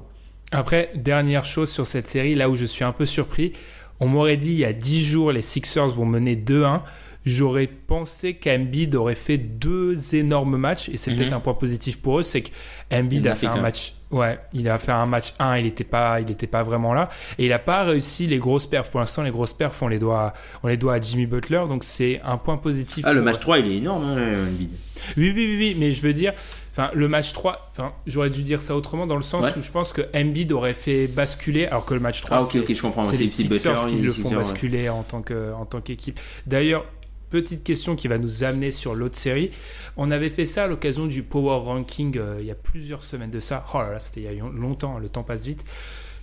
Après, 0.52 0.92
dernière 0.96 1.46
chose 1.46 1.70
sur 1.70 1.88
cette 1.88 2.08
série, 2.08 2.36
là 2.36 2.50
où 2.50 2.56
je 2.58 2.66
suis 2.66 2.84
un 2.84 2.92
peu 2.92 3.06
surpris, 3.06 3.54
on 4.02 4.08
m'aurait 4.08 4.36
dit 4.38 4.52
il 4.52 4.60
y 4.60 4.66
a 4.66 4.74
10 4.74 5.06
jours 5.06 5.32
les 5.32 5.42
Sixers 5.42 5.88
vont 5.90 6.06
mener 6.06 6.36
2-1. 6.36 6.82
J'aurais 7.24 7.68
pensé 7.68 8.34
qu'Embiid 8.34 8.96
aurait 8.96 9.14
fait 9.14 9.38
deux 9.38 10.16
énormes 10.16 10.58
matchs 10.58 10.90
et 10.90 10.98
c'est 10.98 11.12
Mhm. 11.12 11.18
peut-être 11.18 11.34
un 11.34 11.40
point 11.40 11.54
positif 11.54 12.02
pour 12.02 12.20
eux, 12.20 12.24
c'est 12.24 12.42
qu'Embiid 12.42 13.28
a 13.28 13.36
fait 13.36 13.46
un 13.46 13.62
match. 13.62 13.94
Ouais, 14.10 14.40
il 14.54 14.68
a 14.68 14.80
fait 14.80 14.92
un 14.92 15.06
match 15.06 15.34
1, 15.38 15.58
il 15.60 15.66
n'était 15.66 15.84
pas, 15.84 16.20
il 16.20 16.32
était 16.32 16.48
pas 16.48 16.64
vraiment 16.64 16.96
là 16.96 17.10
et 17.38 17.46
il 17.46 17.54
a 17.54 17.60
pas 17.60 17.84
réussi 17.84 18.26
les 18.26 18.40
grosses 18.40 18.66
perfs. 18.66 18.90
Pour 18.90 19.00
l'instant, 19.02 19.22
les 19.22 19.30
grosses 19.30 19.54
perfs 19.54 19.80
on 19.84 19.88
les 19.88 20.00
doit, 20.00 20.34
on 20.64 20.68
les 20.68 20.78
doit 20.78 20.96
à 20.96 21.00
Jimmy 21.00 21.28
Butler, 21.28 21.62
donc 21.70 21.84
c'est 21.84 22.20
un 22.26 22.38
point 22.38 22.58
positif. 22.58 23.06
Ah, 23.08 23.14
le 23.14 23.22
match 23.22 23.36
eux. 23.36 23.42
3, 23.42 23.60
il 23.60 23.72
est 23.72 23.78
énorme, 23.78 24.04
hein, 24.04 24.18
Embiid. 24.50 24.72
Oui, 25.16 25.32
oui, 25.34 25.34
oui, 25.36 25.56
oui, 25.60 25.78
mais 25.80 25.92
je 25.92 26.02
veux 26.02 26.14
dire, 26.14 26.34
enfin, 26.72 26.90
le 26.94 27.08
match 27.08 27.34
3, 27.34 27.72
enfin, 27.74 27.94
j'aurais 28.08 28.30
dû 28.30 28.44
dire 28.44 28.62
ça 28.62 28.76
autrement 28.76 29.08
dans 29.08 29.16
le 29.18 29.22
sens 29.22 29.46
Ouais. 29.46 29.52
où 29.58 29.62
je 29.62 29.72
pense 29.72 29.94
que 29.94 30.02
Embiid 30.16 30.52
aurait 30.52 30.74
fait 30.74 31.08
basculer, 31.08 31.66
alors 31.68 31.86
que 31.86 31.94
le 31.94 32.00
match 32.00 32.22
3, 32.22 32.38
Ah, 32.38 32.42
ok, 32.44 32.50
c'est- 32.52 32.60
ok, 32.60 32.74
je 32.74 32.82
comprends. 32.82 33.04
c'est 33.04 33.18
les 33.18 33.28
Sixers 33.28 33.88
qui 33.88 33.98
le 33.98 34.12
font 34.14 34.30
ouais. 34.30 34.36
basculer 34.36 34.90
en 34.90 35.04
tant 35.04 35.22
que 35.22 35.54
en 35.54 35.66
tant 35.66 35.82
qu'équipe. 35.82 36.20
D'ailleurs, 36.48 36.86
petite 37.30 37.64
question 37.64 37.96
qui 37.96 38.08
va 38.10 38.18
nous 38.18 38.44
amener 38.44 38.72
sur 38.72 38.94
l'autre 38.94 39.18
série. 39.18 39.52
On 39.96 40.12
avait 40.12 40.30
fait 40.30 40.46
ça 40.46 40.66
à 40.66 40.68
l'occasion 40.68 41.06
du 41.08 41.24
Power 41.24 41.64
Ranking 41.64 42.18
euh, 42.18 42.38
il 42.42 42.46
y 42.46 42.52
a 42.52 42.56
plusieurs 42.56 43.04
semaines 43.04 43.32
de 43.32 43.40
ça. 43.40 43.66
Oh 43.74 43.78
là 43.80 43.92
là, 43.92 44.00
c'était 44.02 44.22
il 44.22 44.36
y 44.36 44.40
a 44.40 44.44
longtemps, 44.54 45.00
le 45.00 45.10
temps 45.10 45.24
passe 45.24 45.46
vite. 45.46 45.64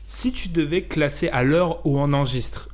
Si 0.07 0.33
tu 0.33 0.49
devais 0.51 0.83
classer 0.83 1.29
à 1.31 1.45
l'heure 1.45 1.87
où 1.87 1.99
on 1.99 2.13
enregistre 2.13 2.69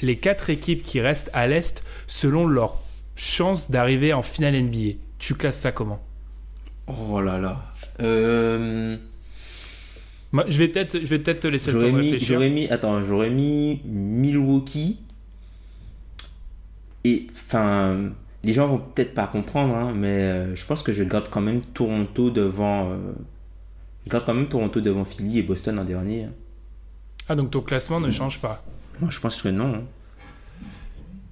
les 0.00 0.16
quatre 0.16 0.48
équipes 0.50 0.82
qui 0.82 1.00
restent 1.00 1.30
à 1.32 1.46
l'Est 1.46 1.82
selon 2.06 2.46
leur 2.46 2.76
chance 3.16 3.70
d'arriver 3.70 4.12
en 4.12 4.22
finale 4.22 4.54
NBA, 4.54 4.96
tu 5.18 5.34
classes 5.34 5.58
ça 5.58 5.72
comment? 5.72 6.00
Oh 6.88 7.20
là 7.20 7.38
là. 7.38 7.60
Euh, 8.00 8.96
je 10.48 10.58
vais 10.58 10.68
peut-être 10.68 10.98
je 11.00 11.06
vais 11.06 11.18
peut-être 11.18 11.40
te 11.40 11.48
laisser 11.48 11.72
le 11.72 11.74
temps 11.74 11.80
J'aurais 11.80 11.92
de 11.92 11.98
mis, 11.98 12.10
réfléchir. 12.12 12.34
j'aurais 12.34 12.50
mis, 12.50 12.68
attends, 12.68 13.04
j'aurais 13.04 13.30
mis 13.30 13.80
Milwaukee. 13.84 14.98
Et, 17.04 17.26
enfin, 17.32 18.10
les 18.44 18.52
gens 18.52 18.66
vont 18.68 18.78
peut-être 18.78 19.14
pas 19.14 19.26
comprendre, 19.26 19.74
hein, 19.74 19.92
mais 19.94 20.08
euh, 20.08 20.54
je 20.56 20.64
pense 20.66 20.82
que 20.82 20.92
je 20.92 21.02
garde 21.04 21.28
quand 21.30 21.40
même 21.40 21.60
Toronto 21.60 22.30
devant. 22.30 22.90
euh, 22.90 22.96
je 24.06 24.10
garde 24.10 24.24
quand 24.24 24.34
même 24.34 24.48
Toronto 24.48 24.80
devant 24.80 25.04
Philly 25.04 25.38
et 25.38 25.42
Boston 25.42 25.78
en 25.78 25.84
dernier. 25.84 26.24
hein. 26.24 26.32
Ah 27.28 27.36
donc 27.36 27.50
ton 27.50 27.60
classement 27.60 28.00
ne 28.00 28.10
change 28.10 28.40
pas. 28.40 28.64
Moi, 29.00 29.10
je 29.10 29.20
pense 29.20 29.40
que 29.42 29.48
non. 29.48 29.74
hein. 29.74 29.82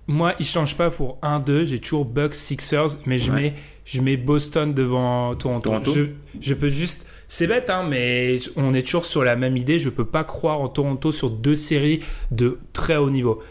Moi, 0.09 0.35
il 0.39 0.47
change 0.47 0.77
pas 0.77 0.91
pour 0.91 1.19
1-2. 1.23 1.65
J'ai 1.65 1.81
toujours 1.81 2.05
Bucks, 2.05 2.35
Sixers, 2.35 2.89
mais 3.07 3.19
je, 3.19 3.33
Ouais. 3.33 3.41
mets, 3.41 3.55
je 3.87 4.03
mets 4.03 4.19
Boston 4.19 4.75
devant 4.75 5.35
Toronto. 5.37 5.71
Toronto. 5.71 5.95
Je, 5.95 6.05
je 6.41 6.53
peux 6.55 6.69
juste. 6.69 7.07
C'est 7.29 7.47
bête, 7.47 7.71
hein, 7.71 7.85
mais 7.89 8.39
on 8.57 8.75
est 8.75 8.83
toujours 8.83 9.05
sur 9.07 9.25
la 9.25 9.35
même 9.35 9.57
idée. 9.57 9.79
Je 9.79 9.89
peux 9.89 10.05
pas 10.05 10.23
croire 10.25 10.61
en 10.61 10.69
Toronto 10.69 11.11
sur 11.11 11.31
deux 11.31 11.55
séries 11.55 12.01
de 12.31 12.59
très 12.75 12.97
haut 12.97 13.11
niveau. 13.11 13.43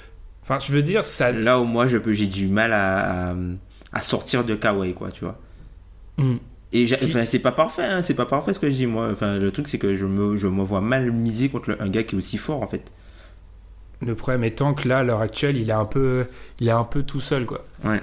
Enfin, 0.43 0.59
je 0.59 0.71
veux 0.71 0.83
dire, 0.83 1.03
ça. 1.05 1.31
Là 1.31 1.59
où 1.59 1.63
moi, 1.65 1.87
je 1.87 1.97
peux, 1.97 2.13
j'ai 2.13 2.27
du 2.27 2.47
mal 2.47 2.71
à, 2.71 3.31
à, 3.31 3.35
à 3.91 4.01
sortir 4.01 4.43
de 4.45 4.53
Kawhi, 4.55 4.93
quoi, 4.93 5.09
tu 5.11 5.23
vois. 5.25 5.39
Hmm. 6.17 6.35
Et 6.71 6.87
j'ai- 6.87 6.97
Qui- 6.97 7.05
enfin, 7.05 7.25
c'est 7.25 7.39
pas 7.39 7.51
parfait, 7.51 7.83
hein, 7.83 8.01
c'est 8.01 8.13
pas 8.15 8.25
parfait 8.25 8.53
ce 8.53 8.59
que 8.59 8.69
je 8.69 8.75
dis, 8.75 8.85
moi. 8.87 9.09
Enfin, 9.11 9.39
le 9.39 9.51
truc, 9.51 9.67
c'est 9.67 9.77
que 9.79 9.95
je 9.95 10.05
me, 10.05 10.37
je 10.37 10.47
me 10.47 10.63
vois 10.63 10.81
mal 10.81 11.11
miser 11.11 11.49
contre 11.49 11.71
le- 11.71 11.81
un 11.81 11.89
gars 11.89 12.03
qui 12.03 12.15
est 12.15 12.17
aussi 12.17 12.37
fort, 12.37 12.61
en 12.61 12.67
fait. 12.67 12.83
Le 14.01 14.13
problème 14.15 14.43
étant 14.43 14.73
que 14.73 14.87
là, 14.87 14.99
à 14.99 15.03
l'heure 15.03 15.21
actuelle, 15.21 15.57
il 15.57 15.69
est 15.69 15.73
un 15.73 15.85
peu, 15.85 16.27
il 16.59 16.67
est 16.67 16.71
un 16.71 16.83
peu 16.83 17.03
tout 17.03 17.21
seul, 17.21 17.45
quoi. 17.45 17.65
Ouais. 17.83 18.01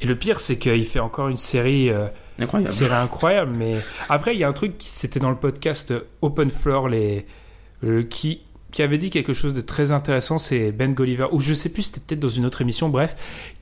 Et 0.00 0.06
le 0.06 0.16
pire, 0.16 0.40
c'est 0.40 0.58
qu'il 0.58 0.84
fait 0.86 1.00
encore 1.00 1.28
une 1.28 1.36
série. 1.36 1.90
euh, 1.90 2.08
Incroyable. 2.38 2.72
C'est 2.72 2.90
incroyable, 2.90 3.52
mais 3.56 3.76
après, 4.08 4.34
il 4.34 4.40
y 4.40 4.44
a 4.44 4.48
un 4.48 4.52
truc, 4.52 4.76
qui- 4.78 4.88
c'était 4.88 5.20
dans 5.20 5.30
le 5.30 5.36
podcast 5.36 5.92
euh, 5.92 6.00
Open 6.20 6.50
Floor, 6.50 6.88
les, 6.88 7.26
le- 7.80 8.02
qui, 8.02 8.40
qui 8.72 8.82
avait 8.82 8.98
dit 8.98 9.10
quelque 9.10 9.32
chose 9.32 9.54
de 9.54 9.60
très 9.60 9.92
intéressant, 9.92 10.36
c'est 10.36 10.72
Ben 10.72 10.94
Golliver, 10.94 11.28
ou 11.30 11.38
je 11.40 11.54
sais 11.54 11.68
plus, 11.68 11.84
c'était 11.84 12.00
peut-être 12.00 12.20
dans 12.20 12.28
une 12.28 12.44
autre 12.44 12.60
émission, 12.60 12.88
bref. 12.88 13.14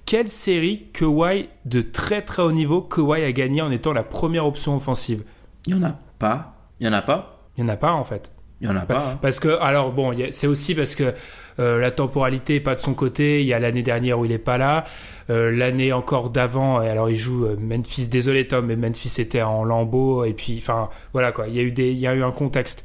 Quelle 0.06 0.30
série 0.30 0.86
Kawhi 0.94 1.48
de 1.66 1.82
très 1.82 2.22
très 2.22 2.42
haut 2.42 2.50
niveau 2.52 2.80
Kawhi 2.80 3.22
a 3.22 3.32
gagné 3.32 3.60
en 3.62 3.70
étant 3.70 3.92
la 3.92 4.02
première 4.02 4.46
option 4.46 4.74
offensive? 4.74 5.22
Il 5.66 5.74
y 5.74 5.78
en 5.78 5.82
a 5.84 5.96
pas. 6.18 6.56
Il 6.80 6.86
y 6.86 6.88
en 6.88 6.92
a 6.94 7.02
pas. 7.02 7.46
Il 7.56 7.62
n'y 7.64 7.70
en 7.70 7.74
a 7.74 7.76
pas 7.76 7.92
en 7.92 8.04
fait. 8.04 8.32
Il 8.62 8.68
y 8.68 8.70
en 8.70 8.76
a 8.76 8.86
pas. 8.86 9.10
hein. 9.12 9.18
Parce 9.20 9.40
que, 9.40 9.60
alors 9.60 9.92
bon, 9.92 10.14
c'est 10.30 10.46
aussi 10.46 10.74
parce 10.74 10.94
que 10.94 11.12
euh, 11.58 11.80
la 11.80 11.90
temporalité 11.90 12.54
est 12.54 12.60
pas 12.60 12.74
de 12.74 12.80
son 12.80 12.94
côté. 12.94 13.40
Il 13.42 13.46
y 13.46 13.52
a 13.52 13.58
l'année 13.58 13.82
dernière 13.82 14.18
où 14.18 14.24
il 14.24 14.32
est 14.32 14.38
pas 14.38 14.56
là, 14.56 14.84
Euh, 15.30 15.50
l'année 15.52 15.92
encore 15.92 16.30
d'avant. 16.30 16.80
et 16.82 16.88
Alors 16.88 17.10
il 17.10 17.16
joue 17.16 17.44
euh, 17.46 17.56
Memphis. 17.58 18.08
Désolé 18.08 18.46
Tom, 18.48 18.66
mais 18.66 18.76
Memphis 18.76 19.20
était 19.20 19.42
en 19.42 19.64
lambeau. 19.64 20.24
Et 20.24 20.32
puis, 20.32 20.58
enfin, 20.58 20.88
voilà 21.12 21.32
quoi. 21.32 21.46
Il 21.48 21.54
y 21.54 21.58
a 21.58 21.62
eu 21.62 21.72
des, 21.72 21.92
il 21.92 21.98
y 21.98 22.06
a 22.06 22.14
eu 22.14 22.22
un 22.22 22.30
contexte 22.32 22.84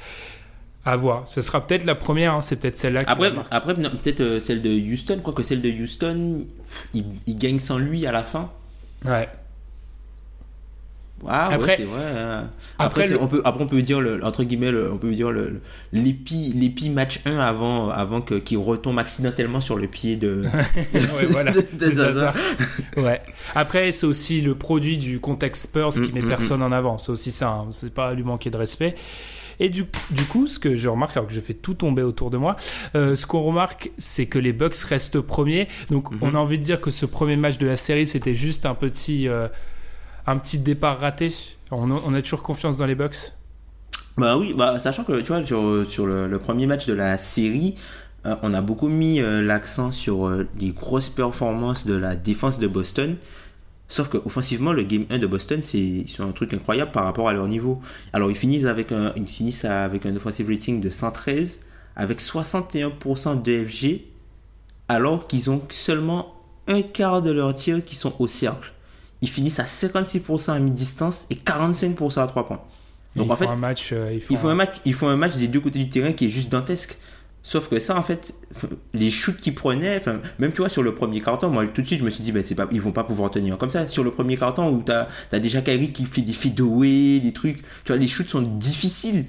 à 0.85 0.95
voir. 0.95 1.23
Ce 1.27 1.41
sera 1.41 1.61
peut-être 1.65 1.85
la 1.85 1.95
première. 1.95 2.33
hein, 2.35 2.41
c'est 2.41 2.55
peut-être 2.59 2.77
celle-là 2.77 3.03
Après, 3.07 3.31
après 3.51 3.73
peut-être 3.75 4.21
euh, 4.21 4.39
celle 4.39 4.61
de 4.61 4.69
Houston, 4.69 5.19
quoique 5.23 5.43
celle 5.43 5.61
de 5.61 5.69
Houston, 5.69 6.39
il, 6.93 7.05
il 7.27 7.37
gagne 7.37 7.59
sans 7.59 7.77
lui 7.77 8.05
à 8.05 8.11
la 8.11 8.23
fin. 8.23 8.49
Ouais. 9.05 9.27
Ah, 11.25 11.47
Après- 11.51 11.57
ouais, 11.71 11.75
c'est 11.77 11.83
vrai. 11.85 12.03
hein. 12.15 12.49
après, 12.77 12.85
Après, 12.85 13.07
c'est- 13.07 13.13
le- 13.15 13.21
on, 13.21 13.27
peut, 13.27 13.41
après, 13.43 13.63
on 13.63 13.67
peut 13.67 13.81
dire, 13.81 14.01
le, 14.01 14.23
entre 14.23 14.43
guillemets, 14.43 14.71
le- 14.71 14.91
on 14.91 14.97
peut 14.97 15.11
dire 15.13 15.31
le- 15.31 15.61
l'épi 15.91 16.53
l'épi 16.55 16.89
match 16.91 17.21
1 17.25 17.39
avant, 17.39 17.89
avant 17.89 18.21
que- 18.21 18.35
qu'il 18.35 18.59
retombe 18.59 18.99
accidentellement 18.99 19.59
sur 19.59 19.77
le 19.77 19.87
pied 19.87 20.15
de. 20.15 20.43
ouais, 20.93 21.25
voilà. 21.29 21.51
de- 21.53 21.65
de 21.73 21.91
Zaza. 21.91 22.33
Ouais. 22.97 23.21
Après, 23.55 23.91
c'est 23.93 24.05
aussi 24.05 24.41
le 24.41 24.53
produit 24.55 24.97
du 24.99 25.19
contexte 25.19 25.63
Spurs 25.63 25.89
qui 25.93 26.11
Mm, 26.11 26.15
met 26.15 26.21
mm, 26.21 26.27
personne 26.27 26.61
en 26.61 26.71
avant. 26.71 26.97
C'est 26.99 27.11
aussi 27.11 27.31
ça. 27.31 27.49
hein. 27.49 27.67
C'est 27.71 27.93
pas 27.93 28.13
lui 28.13 28.23
manquer 28.23 28.49
de 28.51 28.57
respect. 28.57 28.95
Et 29.59 29.69
du, 29.69 29.85
du 30.11 30.23
coup, 30.25 30.45
ce 30.45 30.59
que 30.59 30.75
je 30.75 30.87
remarque, 30.87 31.17
alors 31.17 31.27
que 31.27 31.33
je 31.33 31.39
fais 31.41 31.55
tout 31.55 31.73
tomber 31.73 32.03
autour 32.03 32.29
de 32.29 32.37
moi, 32.37 32.57
euh, 32.95 33.15
ce 33.15 33.25
qu'on 33.25 33.41
remarque, 33.41 33.89
c'est 33.97 34.27
que 34.27 34.37
les 34.37 34.53
Bucks 34.53 34.75
restent 34.87 35.19
premiers. 35.19 35.67
Donc, 35.89 36.11
Mhm. 36.11 36.19
on 36.21 36.35
a 36.35 36.37
envie 36.37 36.59
de 36.59 36.63
dire 36.63 36.79
que 36.79 36.91
ce 36.91 37.07
premier 37.07 37.37
match 37.37 37.57
de 37.57 37.65
la 37.65 37.75
série, 37.75 38.05
c'était 38.05 38.35
juste 38.35 38.67
un 38.67 38.75
petit, 38.75 39.27
euh, 39.27 39.47
un 40.27 40.37
petit 40.37 40.59
départ 40.59 40.99
raté. 40.99 41.33
On 41.71 42.13
a, 42.13 42.21
toujours 42.21 42.43
confiance 42.43 42.77
dans 42.77 42.85
les 42.85 42.95
Bucks. 42.95 43.33
Bah 44.17 44.37
oui, 44.37 44.53
bah, 44.53 44.77
sachant 44.79 45.03
que 45.03 45.19
tu 45.21 45.33
vois, 45.33 45.43
sur, 45.43 46.05
le, 46.05 46.37
premier 46.37 46.65
match 46.65 46.85
de 46.85 46.93
la 46.93 47.17
série, 47.17 47.75
euh, 48.25 48.35
on 48.43 48.53
a 48.53 48.61
beaucoup 48.61 48.89
mis 48.89 49.21
euh, 49.21 49.41
l'accent 49.41 49.91
sur 49.91 50.27
euh, 50.27 50.47
les 50.59 50.71
grosses 50.71 51.09
performances 51.09 51.85
de 51.85 51.95
la 51.95 52.15
défense 52.15 52.59
de 52.59 52.67
Boston. 52.67 53.15
Sauf 53.89 54.09
que 54.09 54.17
offensivement, 54.17 54.73
le 54.73 54.83
game 54.83 55.05
1 55.09 55.19
de 55.19 55.27
Boston, 55.27 55.61
c'est 55.61 56.05
un 56.19 56.31
truc 56.31 56.53
incroyable 56.53 56.91
par 56.91 57.05
rapport 57.05 57.29
à 57.29 57.33
leur 57.33 57.47
niveau. 57.47 57.79
Alors, 58.11 58.29
ils 58.29 58.35
finissent 58.35 58.65
avec 58.65 58.91
un, 58.91 59.13
ils 59.15 59.25
finissent 59.25 59.63
avec 59.63 60.05
un 60.05 60.15
offensive 60.15 60.49
rating 60.49 60.81
de 60.81 60.89
113, 60.89 61.61
avec 61.95 62.19
61% 62.19 63.41
de 63.41 63.63
FG, 63.65 64.01
alors 64.89 65.27
qu'ils 65.27 65.49
ont 65.49 65.61
seulement 65.69 66.33
un 66.67 66.81
quart 66.81 67.21
de 67.21 67.31
leurs 67.31 67.53
tirs 67.53 67.83
qui 67.85 67.95
sont 67.95 68.13
au 68.19 68.27
cercle. 68.27 68.73
Ils 69.21 69.29
finissent 69.29 69.59
à 69.59 69.63
56% 69.65 70.51
à 70.53 70.59
mi-distance 70.59 71.27
et 71.29 71.35
45% 71.35 72.21
à 72.21 72.27
3 72.27 72.47
points. 72.47 72.61
Donc 73.15 73.27
ils 73.27 73.31
en 73.31 73.35
font 73.35 73.43
fait, 73.45 73.49
un 73.49 73.55
match. 73.55 73.89
euh, 73.93 74.19
ils 74.29 74.37
font 74.37 74.49
un- 74.49 74.55
match, 74.55 74.75
il 74.85 74.93
faut 74.93 75.07
un 75.07 75.17
match 75.17 75.35
des 75.37 75.47
deux 75.47 75.59
côtés 75.59 75.79
du 75.79 75.89
terrain 75.89 76.11
qui 76.13 76.25
est 76.25 76.29
juste 76.29 76.49
dantesque. 76.51 76.97
Sauf 77.41 77.69
que 77.69 77.79
ça, 77.79 77.97
en 77.97 78.03
fait, 78.03 78.33
les 78.93 79.09
shoots 79.09 79.37
qu'ils 79.37 79.55
prenaient, 79.55 79.95
enfin, 79.97 80.19
même 80.37 80.51
tu 80.51 80.57
vois, 80.57 80.67
sur 80.69 80.83
le 80.83 80.93
premier 80.93 81.21
carton, 81.21 81.49
moi, 81.49 81.65
tout 81.65 81.81
de 81.81 81.87
suite, 81.87 81.99
je 81.99 82.03
me 82.03 82.09
suis 82.09 82.21
dit, 82.21 82.33
ben, 82.33 82.43
c'est 82.43 82.55
pas, 82.55 82.67
ils 82.71 82.81
vont 82.81 82.91
pas 82.91 83.05
pouvoir 83.05 83.31
tenir 83.31 83.57
comme 83.57 83.69
ça. 83.71 83.87
Sur 83.87 84.03
le 84.03 84.11
premier 84.11 84.35
carton, 84.35 84.69
où 84.69 84.81
t'as, 84.81 85.07
as 85.31 85.39
déjà 85.39 85.61
Kyrie 85.61 85.93
qui 85.93 86.03
fait 86.05 86.21
des 86.23 86.33
fadeaways, 86.33 87.21
des 87.21 87.31
trucs, 87.31 87.57
tu 87.61 87.63
vois, 87.87 87.95
les 87.95 88.07
shoots 88.07 88.27
sont 88.27 88.41
difficiles. 88.41 89.25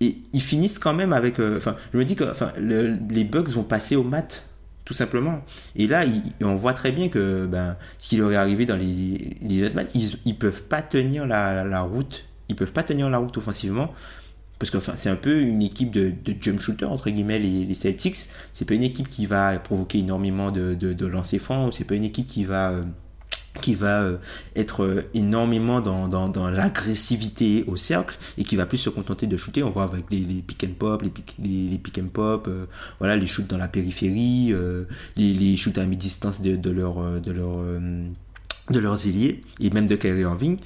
Et 0.00 0.18
ils 0.32 0.40
finissent 0.40 0.78
quand 0.78 0.94
même 0.94 1.12
avec, 1.12 1.40
euh, 1.40 1.56
enfin, 1.58 1.74
je 1.92 1.98
me 1.98 2.04
dis 2.04 2.14
que, 2.14 2.24
le- 2.60 2.96
les 3.10 3.24
Bucks 3.24 3.48
vont 3.48 3.64
passer 3.64 3.96
au 3.96 4.04
mat, 4.04 4.47
tout 4.88 4.94
simplement. 4.94 5.44
Et 5.76 5.86
là, 5.86 6.06
on 6.40 6.54
voit 6.54 6.72
très 6.72 6.92
bien 6.92 7.10
que, 7.10 7.44
ben, 7.44 7.76
ce 7.98 8.08
qui 8.08 8.16
leur 8.16 8.32
est 8.32 8.36
arrivé 8.36 8.64
dans 8.64 8.74
les, 8.74 9.62
autres 9.62 9.74
matchs, 9.74 9.90
ils, 9.94 10.12
ils 10.24 10.38
peuvent 10.38 10.62
pas 10.62 10.80
tenir 10.80 11.26
la, 11.26 11.82
route, 11.82 12.24
ils 12.48 12.56
peuvent 12.56 12.72
pas 12.72 12.82
tenir 12.82 13.10
la 13.10 13.18
route 13.18 13.36
offensivement 13.36 13.92
parce 14.58 14.70
que 14.70 14.78
c'est 14.96 15.10
un 15.10 15.16
peu 15.16 15.42
une 15.42 15.60
équipe 15.60 15.90
de, 15.90 16.10
de 16.24 16.34
jump 16.40 16.58
shooter 16.58 16.86
entre 16.86 17.10
guillemets 17.10 17.38
les, 17.38 17.66
les 17.66 17.74
Celtics. 17.74 18.16
C'est 18.54 18.64
pas 18.64 18.72
une 18.72 18.82
équipe 18.82 19.08
qui 19.08 19.26
va 19.26 19.58
provoquer 19.58 19.98
énormément 19.98 20.50
de, 20.50 20.72
de, 20.72 20.94
de 20.94 21.06
lancers 21.06 21.38
francs. 21.38 21.74
C'est 21.74 21.84
pas 21.84 21.94
une 21.94 22.04
équipe 22.04 22.26
qui 22.26 22.46
va 22.46 22.70
euh, 22.70 22.82
qui 23.60 23.74
va 23.74 24.02
euh, 24.02 24.16
être 24.56 24.84
euh, 24.84 25.02
énormément 25.14 25.80
dans, 25.80 26.08
dans, 26.08 26.50
l'agressivité 26.50 27.64
au 27.66 27.76
cercle 27.76 28.16
et 28.36 28.44
qui 28.44 28.56
va 28.56 28.66
plus 28.66 28.78
se 28.78 28.90
contenter 28.90 29.26
de 29.26 29.36
shooter. 29.36 29.62
On 29.62 29.70
voit 29.70 29.84
avec 29.84 30.04
les, 30.10 30.20
pick 30.42 30.64
and 30.64 30.74
pop, 30.78 31.02
les 31.02 31.10
pick, 31.10 31.34
les, 31.42 31.78
pick 31.78 31.98
and 31.98 32.08
pop, 32.12 32.46
euh, 32.48 32.66
voilà, 32.98 33.16
les 33.16 33.26
shoots 33.26 33.46
dans 33.46 33.58
la 33.58 33.68
périphérie, 33.68 34.54
les, 35.16 35.56
shoots 35.56 35.78
à 35.78 35.84
mi-distance 35.84 36.42
de, 36.42 36.56
de 36.56 36.70
leur, 36.70 37.20
de 37.20 37.32
leur, 37.32 37.58
de 38.70 38.78
leurs 38.78 39.06
ailiers 39.06 39.42
et 39.60 39.70
même 39.70 39.86
de 39.86 39.96
Kyrie 39.96 40.22
Irving. 40.22 40.58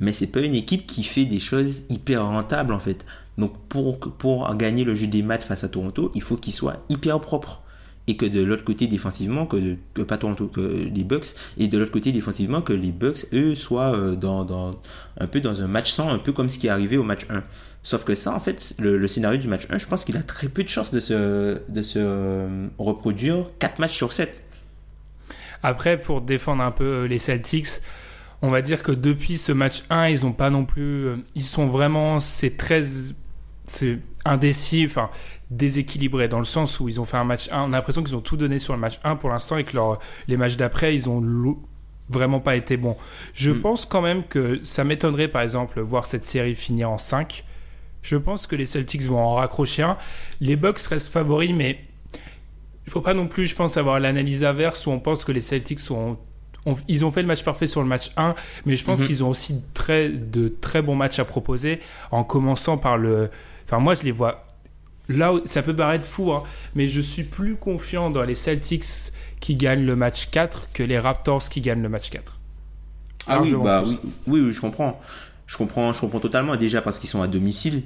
Mais 0.00 0.12
c'est 0.12 0.26
pas 0.26 0.40
une 0.40 0.54
équipe 0.54 0.86
qui 0.86 1.04
fait 1.04 1.26
des 1.26 1.40
choses 1.40 1.82
hyper 1.88 2.24
rentables 2.24 2.74
en 2.74 2.80
fait. 2.80 3.06
Donc 3.38 3.52
pour, 3.68 3.98
pour 3.98 4.54
gagner 4.56 4.84
le 4.84 4.94
jeu 4.94 5.06
des 5.06 5.22
matchs 5.22 5.44
face 5.44 5.64
à 5.64 5.68
Toronto, 5.68 6.10
il 6.14 6.22
faut 6.22 6.36
qu'il 6.36 6.52
soit 6.52 6.84
hyper 6.88 7.20
propre 7.20 7.61
et 8.08 8.16
que 8.16 8.26
de 8.26 8.42
l'autre 8.42 8.64
côté 8.64 8.86
défensivement 8.86 9.46
que, 9.46 9.76
pas 10.02 10.18
Toronto 10.18 10.48
que 10.48 10.60
les 10.60 11.04
Bucks 11.04 11.34
et 11.56 11.68
de 11.68 11.78
l'autre 11.78 11.92
côté 11.92 12.12
défensivement 12.12 12.60
que 12.60 12.72
les 12.72 12.90
Bucks 12.90 13.26
eux 13.32 13.54
soient 13.54 13.94
euh, 13.94 14.16
dans, 14.16 14.44
dans 14.44 14.80
un 15.18 15.26
peu 15.26 15.40
dans 15.40 15.62
un 15.62 15.68
match 15.68 15.92
sans 15.92 16.10
un 16.10 16.18
peu 16.18 16.32
comme 16.32 16.48
ce 16.48 16.58
qui 16.58 16.66
est 16.66 16.70
arrivé 16.70 16.96
au 16.96 17.04
match 17.04 17.26
1 17.30 17.42
sauf 17.84 18.04
que 18.04 18.14
ça 18.14 18.34
en 18.34 18.40
fait 18.40 18.74
le, 18.80 19.06
scénario 19.06 19.38
du 19.40 19.48
match 19.48 19.66
1 19.70 19.78
je 19.78 19.86
pense 19.86 20.04
qu'il 20.04 20.16
a 20.16 20.22
très 20.22 20.48
peu 20.48 20.64
de 20.64 20.68
chances 20.68 20.92
de 20.92 21.00
se 21.00 21.60
de 21.68 21.82
se 21.82 21.98
euh, 22.00 22.66
reproduire 22.78 23.46
4 23.60 23.78
matchs 23.78 23.96
sur 23.96 24.12
7 24.12 24.42
Après, 25.62 25.98
pour 25.98 26.22
défendre 26.22 26.62
un 26.62 26.72
peu 26.72 26.84
euh, 26.84 27.06
les 27.06 27.18
Celtics, 27.18 27.68
on 28.42 28.50
va 28.50 28.62
dire 28.62 28.82
que 28.82 28.90
depuis 28.90 29.38
ce 29.38 29.52
match 29.52 29.84
1, 29.90 30.08
ils 30.08 30.26
ont 30.26 30.32
pas 30.32 30.50
non 30.50 30.64
plus. 30.64 31.06
Ils 31.36 31.44
sont 31.44 31.68
vraiment. 31.68 32.18
C'est 32.18 32.56
très. 32.56 32.82
C'est 33.66 34.00
indécis, 34.24 34.84
enfin, 34.86 35.10
déséquilibré 35.50 36.28
dans 36.28 36.38
le 36.38 36.44
sens 36.44 36.80
où 36.80 36.88
ils 36.88 37.00
ont 37.00 37.04
fait 37.04 37.16
un 37.16 37.24
match 37.24 37.48
1. 37.52 37.62
On 37.62 37.72
a 37.72 37.76
l'impression 37.76 38.02
qu'ils 38.02 38.16
ont 38.16 38.20
tout 38.20 38.36
donné 38.36 38.58
sur 38.58 38.72
le 38.74 38.78
match 38.80 38.98
1 39.04 39.16
pour 39.16 39.30
l'instant 39.30 39.56
et 39.58 39.64
que 39.64 39.74
leur, 39.74 39.98
les 40.28 40.36
matchs 40.36 40.56
d'après, 40.56 40.94
ils 40.94 41.08
ont 41.08 41.22
vraiment 42.08 42.40
pas 42.40 42.56
été 42.56 42.76
bons. 42.76 42.96
Je 43.34 43.50
Mm. 43.50 43.60
pense 43.60 43.86
quand 43.86 44.02
même 44.02 44.24
que 44.24 44.60
ça 44.64 44.84
m'étonnerait, 44.84 45.28
par 45.28 45.42
exemple, 45.42 45.80
voir 45.80 46.06
cette 46.06 46.24
série 46.24 46.54
finir 46.54 46.90
en 46.90 46.98
5. 46.98 47.44
Je 48.02 48.16
pense 48.16 48.46
que 48.46 48.56
les 48.56 48.66
Celtics 48.66 49.02
vont 49.02 49.18
en 49.20 49.34
raccrocher 49.36 49.82
un. 49.82 49.96
Les 50.40 50.56
Bucks 50.56 50.80
restent 50.80 51.12
favoris, 51.12 51.52
mais 51.54 51.78
il 52.86 52.90
faut 52.92 53.00
pas 53.00 53.14
non 53.14 53.28
plus, 53.28 53.46
je 53.46 53.54
pense, 53.54 53.76
avoir 53.76 54.00
l'analyse 54.00 54.42
inverse 54.44 54.86
où 54.86 54.90
on 54.90 54.98
pense 54.98 55.24
que 55.24 55.32
les 55.32 55.40
Celtics 55.40 55.80
sont. 55.80 56.18
ont- 56.64 56.76
ils 56.86 57.04
ont 57.04 57.10
fait 57.10 57.22
le 57.22 57.26
match 57.28 57.42
parfait 57.42 57.66
sur 57.66 57.80
le 57.82 57.88
match 57.88 58.12
1, 58.16 58.36
mais 58.66 58.76
je 58.76 58.84
pense 58.84 59.00
Mhm. 59.00 59.06
qu'ils 59.08 59.24
ont 59.24 59.28
aussi 59.30 59.62
très, 59.74 60.08
de 60.08 60.46
très 60.48 60.80
bons 60.80 60.94
matchs 60.94 61.18
à 61.18 61.24
proposer, 61.24 61.80
en 62.12 62.22
commençant 62.24 62.76
par 62.78 62.96
le. 62.98 63.30
Enfin, 63.72 63.82
moi, 63.82 63.94
je 63.94 64.02
les 64.02 64.12
vois. 64.12 64.44
Là, 65.08 65.32
où- 65.32 65.40
ça 65.46 65.62
peut 65.62 65.74
paraître 65.74 66.04
fou, 66.06 66.30
hein, 66.30 66.42
mais 66.74 66.86
je 66.88 67.00
suis 67.00 67.24
plus 67.24 67.56
confiant 67.56 68.10
dans 68.10 68.22
les 68.22 68.34
Celtics 68.34 68.84
qui 69.40 69.56
gagnent 69.56 69.86
le 69.86 69.96
match 69.96 70.28
4 70.30 70.68
que 70.74 70.82
les 70.82 70.98
Raptors 70.98 71.48
qui 71.48 71.62
gagnent 71.62 71.82
le 71.82 71.88
match 71.88 72.10
4. 72.10 72.38
Ah 73.28 73.40
oui, 73.40 73.54
bah 73.62 73.82
oui, 73.86 73.98
oui, 74.26 74.40
oui, 74.40 74.52
je 74.52 74.60
comprends. 74.60 75.00
Je 75.46 75.56
comprends, 75.56 75.92
je 75.92 76.00
comprends 76.00 76.20
totalement. 76.20 76.54
Déjà 76.56 76.82
parce 76.82 76.98
qu'ils 76.98 77.08
sont 77.08 77.22
à 77.22 77.28
domicile, 77.28 77.82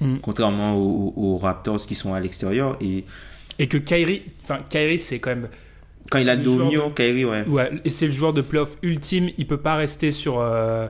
Mm. 0.00 0.16
contrairement 0.22 0.76
aux, 0.76 1.12
aux 1.16 1.38
Raptors 1.38 1.84
qui 1.86 1.94
sont 1.94 2.14
à 2.14 2.20
l'extérieur. 2.20 2.76
Et 2.80 3.04
Et 3.58 3.66
que 3.68 3.76
Kyrie, 3.78 4.22
enfin, 4.44 4.60
Kyrie, 4.68 4.98
c'est 4.98 5.18
quand 5.18 5.30
même. 5.30 5.48
quand 6.10 6.18
il 6.20 6.28
a 6.30 6.36
le 6.36 6.90
Kyrie, 6.94 7.24
ouais. 7.26 7.44
Ouais, 7.46 7.70
et 7.84 7.90
c'est 7.90 8.06
le 8.06 8.12
joueur 8.12 8.32
de 8.32 8.40
playoff 8.40 8.76
ultime. 8.82 9.28
Il 9.36 9.46
peut 9.46 9.56
pas 9.58 9.74
rester 9.76 10.10
sur 10.10 10.38
euh, 10.40 10.86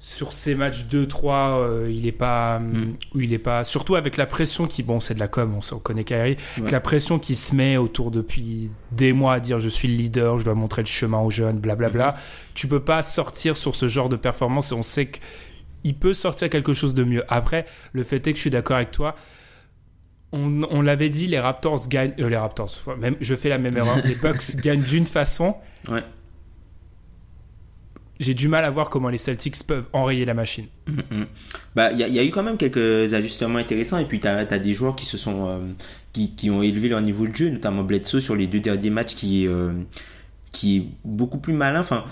sur 0.00 0.32
ces 0.32 0.54
matchs 0.54 0.84
2-3. 0.84 1.58
euh, 1.58 1.90
il 1.92 2.06
est 2.06 2.12
pas, 2.12 2.58
Mm. 2.60 2.96
où 3.14 3.20
il 3.20 3.32
est 3.32 3.38
pas. 3.38 3.64
Surtout 3.64 3.96
avec 3.96 4.16
la 4.16 4.26
pression 4.26 4.66
qui, 4.66 4.82
bon, 4.82 5.00
c'est 5.00 5.14
de 5.14 5.18
la 5.20 5.26
com. 5.28 5.52
On, 5.58 5.74
on 5.74 5.78
connaît 5.80 6.04
Kyrie. 6.04 6.36
Avec 6.52 6.64
Ouais. 6.66 6.70
la 6.70 6.80
pression 6.80 7.18
qui 7.18 7.34
se 7.34 7.54
met 7.54 7.76
autour 7.76 8.10
depuis 8.10 8.70
des 8.92 9.12
mois 9.12 9.34
à 9.34 9.40
dire 9.40 9.58
je 9.58 9.68
suis 9.68 9.88
le 9.88 9.94
leader, 9.94 10.38
je 10.38 10.44
dois 10.44 10.54
montrer 10.54 10.82
le 10.82 10.86
chemin 10.86 11.18
aux 11.18 11.30
jeunes, 11.30 11.58
blablabla. 11.58 12.12
Mm-hmm. 12.12 12.52
Tu 12.54 12.68
peux 12.68 12.80
pas 12.84 13.02
sortir 13.02 13.56
sur 13.56 13.74
ce 13.74 13.88
genre 13.88 14.08
de 14.08 14.16
performance. 14.16 14.70
Et 14.72 14.74
on 14.74 14.82
sait 14.84 15.06
que 15.06 15.18
il 15.84 15.94
peut 15.94 16.14
sortir 16.14 16.48
quelque 16.50 16.72
chose 16.72 16.94
de 16.94 17.04
mieux. 17.04 17.24
Après, 17.28 17.64
le 17.92 18.02
fait 18.04 18.24
est 18.26 18.32
que 18.32 18.36
je 18.36 18.42
suis 18.42 18.50
d'accord 18.50 18.76
avec 18.76 18.90
toi. 18.90 19.14
On, 20.32 20.62
on 20.70 20.82
l'avait 20.82 21.08
dit, 21.08 21.26
les 21.26 21.40
Raptors 21.40 21.88
gagnent. 21.88 22.12
euh, 22.20 22.28
les 22.28 22.36
Raptors, 22.36 22.70
même, 23.00 23.16
je 23.20 23.34
fais 23.34 23.48
la 23.48 23.58
même 23.58 23.76
erreur. 23.76 23.96
les 24.04 24.14
Bucks 24.16 24.56
gagnent 24.56 24.82
d'une 24.82 25.06
façon. 25.06 25.56
Ouais. 25.88 26.02
J'ai 28.20 28.34
du 28.34 28.48
mal 28.48 28.64
à 28.64 28.70
voir 28.70 28.90
comment 28.90 29.08
les 29.08 29.18
Celtics 29.18 29.62
peuvent 29.66 29.86
enrayer 29.92 30.24
la 30.24 30.34
machine. 30.34 30.66
Bah, 31.76 31.92
il 31.92 31.98
y, 31.98 32.02
a- 32.02 32.08
il 32.08 32.14
y 32.14 32.18
a 32.18 32.24
eu 32.24 32.30
quand 32.30 32.42
même 32.42 32.56
quelques 32.56 33.12
ajustements 33.14 33.58
intéressants. 33.58 33.98
Et 33.98 34.04
puis, 34.06 34.18
tu 34.20 34.26
as, 34.28 34.44
des 34.58 34.72
joueurs 34.72 34.96
qui 34.96 35.06
se 35.06 35.16
sont. 35.16 35.48
euh, 35.48 35.58
qui, 36.12 36.34
qui 36.34 36.50
ont 36.50 36.62
élevé 36.62 36.88
leur 36.88 37.00
niveau 37.00 37.26
de 37.28 37.36
jeu, 37.36 37.48
notamment 37.50 37.84
Bledsoe 37.84 38.20
sur 38.20 38.34
les 38.34 38.46
deux 38.46 38.60
derniers 38.60 38.90
matchs 38.90 39.14
qui 39.14 39.46
euh, 39.46 39.72
qui 40.52 40.76
est 40.78 40.86
beaucoup 41.04 41.38
plus 41.38 41.52
malin. 41.54 41.80
Enfin. 41.80 42.04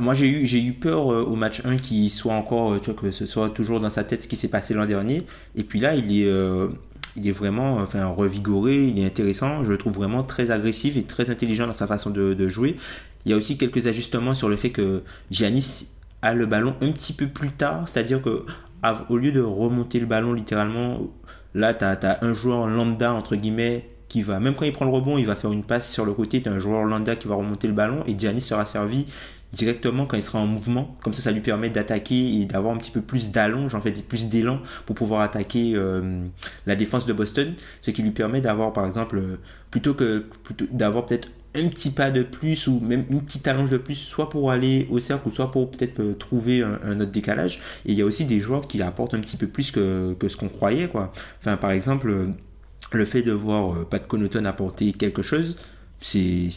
Moi 0.00 0.14
j'ai 0.14 0.26
eu 0.26 0.44
eu 0.44 0.72
peur 0.72 1.12
euh, 1.12 1.22
au 1.22 1.36
match 1.36 1.62
1 1.64 1.76
qu'il 1.76 2.10
soit 2.10 2.32
encore 2.34 2.80
que 2.80 3.12
ce 3.12 3.24
soit 3.24 3.50
toujours 3.50 3.78
dans 3.78 3.88
sa 3.88 4.02
tête 4.02 4.20
ce 4.20 4.26
qui 4.26 4.34
s'est 4.34 4.48
passé 4.48 4.74
l'an 4.74 4.84
dernier 4.84 5.22
et 5.54 5.62
puis 5.62 5.78
là 5.78 5.94
il 5.94 6.10
est 6.10 6.28
il 7.14 7.28
est 7.28 7.30
vraiment 7.30 7.76
enfin 7.76 8.04
revigoré 8.06 8.88
il 8.88 8.98
est 8.98 9.06
intéressant 9.06 9.62
je 9.62 9.70
le 9.70 9.78
trouve 9.78 9.94
vraiment 9.94 10.24
très 10.24 10.50
agressif 10.50 10.96
et 10.96 11.04
très 11.04 11.30
intelligent 11.30 11.68
dans 11.68 11.72
sa 11.72 11.86
façon 11.86 12.10
de 12.10 12.48
jouer 12.48 12.74
il 13.26 13.30
y 13.30 13.32
a 13.34 13.36
aussi 13.36 13.58
quelques 13.58 13.88
ajustements 13.88 14.34
sur 14.34 14.48
le 14.48 14.56
fait 14.56 14.70
que 14.70 15.02
Giannis 15.32 15.88
a 16.22 16.32
le 16.32 16.46
ballon 16.46 16.76
un 16.80 16.92
petit 16.92 17.12
peu 17.12 17.26
plus 17.26 17.50
tard, 17.50 17.88
c'est-à-dire 17.88 18.22
que 18.22 18.46
au 19.08 19.16
lieu 19.16 19.32
de 19.32 19.40
remonter 19.40 19.98
le 19.98 20.06
ballon 20.06 20.32
littéralement, 20.32 21.00
là 21.52 21.74
tu 21.74 21.84
as, 21.84 22.18
un 22.22 22.32
joueur 22.32 22.68
lambda 22.68 23.12
entre 23.12 23.34
guillemets 23.34 23.90
qui 24.06 24.22
va, 24.22 24.38
même 24.38 24.54
quand 24.54 24.64
il 24.64 24.72
prend 24.72 24.84
le 24.84 24.92
rebond, 24.92 25.18
il 25.18 25.26
va 25.26 25.34
faire 25.34 25.50
une 25.50 25.64
passe 25.64 25.92
sur 25.92 26.04
le 26.04 26.14
côté, 26.14 26.40
tu 26.40 26.48
as 26.48 26.52
un 26.52 26.60
joueur 26.60 26.84
lambda 26.84 27.16
qui 27.16 27.26
va 27.26 27.34
remonter 27.34 27.66
le 27.66 27.74
ballon 27.74 28.04
et 28.06 28.16
Giannis 28.16 28.42
sera 28.42 28.64
servi 28.64 29.06
directement 29.52 30.06
quand 30.06 30.16
il 30.16 30.22
sera 30.22 30.38
en 30.38 30.46
mouvement. 30.46 30.96
Comme 31.02 31.14
ça, 31.14 31.22
ça 31.22 31.32
lui 31.32 31.40
permet 31.40 31.70
d'attaquer 31.70 32.40
et 32.40 32.44
d'avoir 32.44 32.74
un 32.74 32.78
petit 32.78 32.90
peu 32.90 33.00
plus 33.00 33.32
d'allonge, 33.32 33.74
en 33.74 33.80
fait, 33.80 33.92
plus 34.06 34.28
d'élan 34.28 34.60
pour 34.84 34.94
pouvoir 34.94 35.22
attaquer 35.22 35.72
euh, 35.74 36.20
la 36.66 36.76
défense 36.76 37.06
de 37.06 37.12
Boston. 37.12 37.54
Ce 37.80 37.90
qui 37.90 38.02
lui 38.02 38.10
permet 38.10 38.40
d'avoir, 38.40 38.72
par 38.72 38.86
exemple, 38.86 39.18
euh, 39.18 39.38
plutôt 39.70 39.94
que 39.94 40.26
d'avoir 40.70 41.06
peut-être 41.06 41.28
un 41.56 41.68
petit 41.68 41.90
pas 41.90 42.10
de 42.10 42.22
plus 42.22 42.66
ou 42.66 42.80
même 42.80 43.04
une 43.10 43.22
petite 43.22 43.46
allonge 43.48 43.70
de 43.70 43.78
plus, 43.78 43.94
soit 43.94 44.28
pour 44.28 44.50
aller 44.50 44.86
au 44.90 45.00
cercle 45.00 45.30
soit 45.32 45.50
pour 45.50 45.70
peut-être 45.70 46.00
euh, 46.00 46.14
trouver 46.14 46.62
un, 46.62 47.00
autre 47.00 47.10
décalage. 47.10 47.60
Et 47.84 47.92
il 47.92 47.94
y 47.94 48.02
a 48.02 48.04
aussi 48.04 48.24
des 48.24 48.40
joueurs 48.40 48.66
qui 48.66 48.80
apportent 48.82 49.14
un 49.14 49.20
petit 49.20 49.36
peu 49.36 49.46
plus 49.46 49.70
que, 49.70 50.16
ce 50.26 50.36
qu'on 50.36 50.48
croyait, 50.48 50.88
quoi. 50.88 51.12
Enfin, 51.40 51.56
par 51.56 51.70
exemple, 51.70 52.10
euh, 52.10 52.26
le 52.92 53.04
fait 53.04 53.22
de 53.22 53.32
voir 53.32 53.72
euh, 53.72 53.84
Pat 53.84 54.06
Connaughton 54.06 54.44
apporter 54.44 54.92
quelque 54.92 55.22
chose, 55.22 55.56
c'est, 56.00 56.48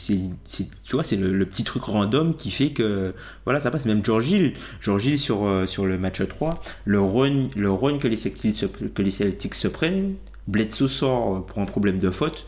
tu 0.44 0.98
c'est 1.04 1.16
le, 1.16 1.46
petit 1.46 1.64
truc 1.64 1.84
random 1.84 2.36
qui 2.36 2.52
fait 2.52 2.72
que, 2.72 3.14
voilà, 3.46 3.60
ça 3.60 3.72
passe. 3.72 3.86
Même 3.86 4.04
George 4.04 4.30
Hill 4.30 4.54
sur, 5.18 5.64
sur 5.66 5.86
le 5.86 5.98
match 5.98 6.22
3, 6.28 6.54
le 6.86 7.00
run, 7.00 7.50
le 7.56 7.72
run 7.72 7.98
que 7.98 8.08
les 8.08 8.18
Celtics 8.18 8.56
se, 8.56 8.66
que 8.66 9.02
les 9.02 9.12
Celtics 9.12 9.56
se 9.56 9.68
prennent, 9.70 10.16
Bledsoe 10.48 10.88
sort 10.88 11.46
pour 11.46 11.60
un 11.60 11.66
problème 11.66 12.00
de 12.00 12.12
faute, 12.12 12.46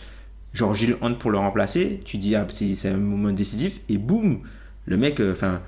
George 0.53 0.81
Hill 0.81 0.97
entre 1.01 1.17
pour 1.17 1.31
le 1.31 1.37
remplacer, 1.37 2.01
tu 2.03 2.17
dis, 2.17 2.35
ah, 2.35 2.45
c'est, 2.49 2.89
un 2.89 2.97
moment 2.97 3.31
décisif, 3.31 3.79
et 3.89 3.97
boum, 3.97 4.39
le 4.85 4.97
mec, 4.97 5.19
euh, 5.19 5.33
enfin, 5.33 5.61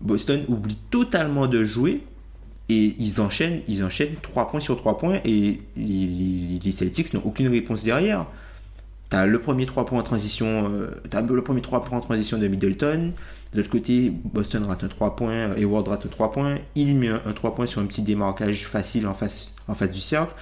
Boston 0.00 0.44
oublie 0.48 0.78
totalement 0.90 1.46
de 1.46 1.64
jouer, 1.64 2.02
et 2.68 2.96
ils 2.98 3.20
enchaînent, 3.20 3.60
ils 3.68 3.84
enchaînent 3.84 4.16
3 4.20 4.48
points 4.48 4.60
sur 4.60 4.76
3 4.76 4.98
points, 4.98 5.20
et 5.24 5.60
les, 5.76 6.72
Celtics 6.72 7.12
n'ont 7.14 7.22
aucune 7.24 7.48
réponse 7.48 7.84
derrière. 7.84 8.26
T'as 9.08 9.26
le 9.26 9.38
premier 9.38 9.66
3 9.66 9.84
points 9.84 10.00
en 10.00 10.02
transition, 10.02 10.68
euh, 10.70 10.90
le 11.28 11.42
premier 11.42 11.60
3 11.60 11.84
points 11.84 11.98
en 11.98 12.00
transition 12.00 12.38
de 12.38 12.48
Middleton. 12.48 13.12
De 13.52 13.58
l'autre 13.58 13.70
côté, 13.70 14.10
Boston 14.10 14.64
rate 14.64 14.82
un 14.82 14.88
3 14.88 15.14
points, 15.14 15.52
Hayward 15.56 15.86
rate 15.86 16.06
un 16.06 16.08
3 16.08 16.32
points. 16.32 16.56
Il 16.74 16.96
met 16.96 17.08
un, 17.08 17.22
un 17.24 17.32
3 17.32 17.54
points 17.54 17.66
sur 17.66 17.80
un 17.80 17.86
petit 17.86 18.02
démarquage 18.02 18.66
facile 18.66 19.06
en 19.06 19.14
face 19.14 19.54
du 19.92 20.00
cercle. 20.00 20.34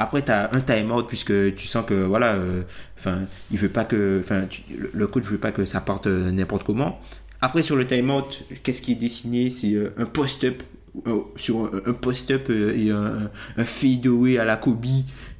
Après, 0.00 0.24
tu 0.24 0.32
as 0.32 0.48
un 0.56 0.60
time-out 0.60 1.06
puisque 1.06 1.54
tu 1.54 1.66
sens 1.66 1.84
que 1.86 1.92
voilà, 1.94 2.32
euh, 2.34 2.62
enfin, 2.98 3.20
il 3.52 3.58
veut 3.58 3.68
pas 3.68 3.84
que, 3.84 4.18
enfin, 4.24 4.46
le- 4.94 5.06
coach 5.06 5.24
veut 5.26 5.36
pas 5.38 5.52
que 5.52 5.66
ça 5.66 5.80
parte 5.82 6.06
euh, 6.06 6.32
n'importe 6.32 6.64
comment. 6.64 6.98
Après, 7.42 7.60
sur 7.62 7.76
le 7.76 7.86
time-out, 7.86 8.42
qu'est-ce 8.62 8.80
qui 8.80 8.92
est 8.92 9.00
dessiné? 9.00 9.50
C'est 9.50 9.74
euh, 9.74 9.90
un 9.98 10.06
post-up 10.06 10.62
sur 11.36 11.70
un, 11.86 11.92
post-up 11.92 12.50
et 12.50 12.90
un, 12.90 13.30
un- 13.58 13.64
fade-away 13.64 14.38
à 14.38 14.44
la 14.46 14.56
Kobe 14.56 14.86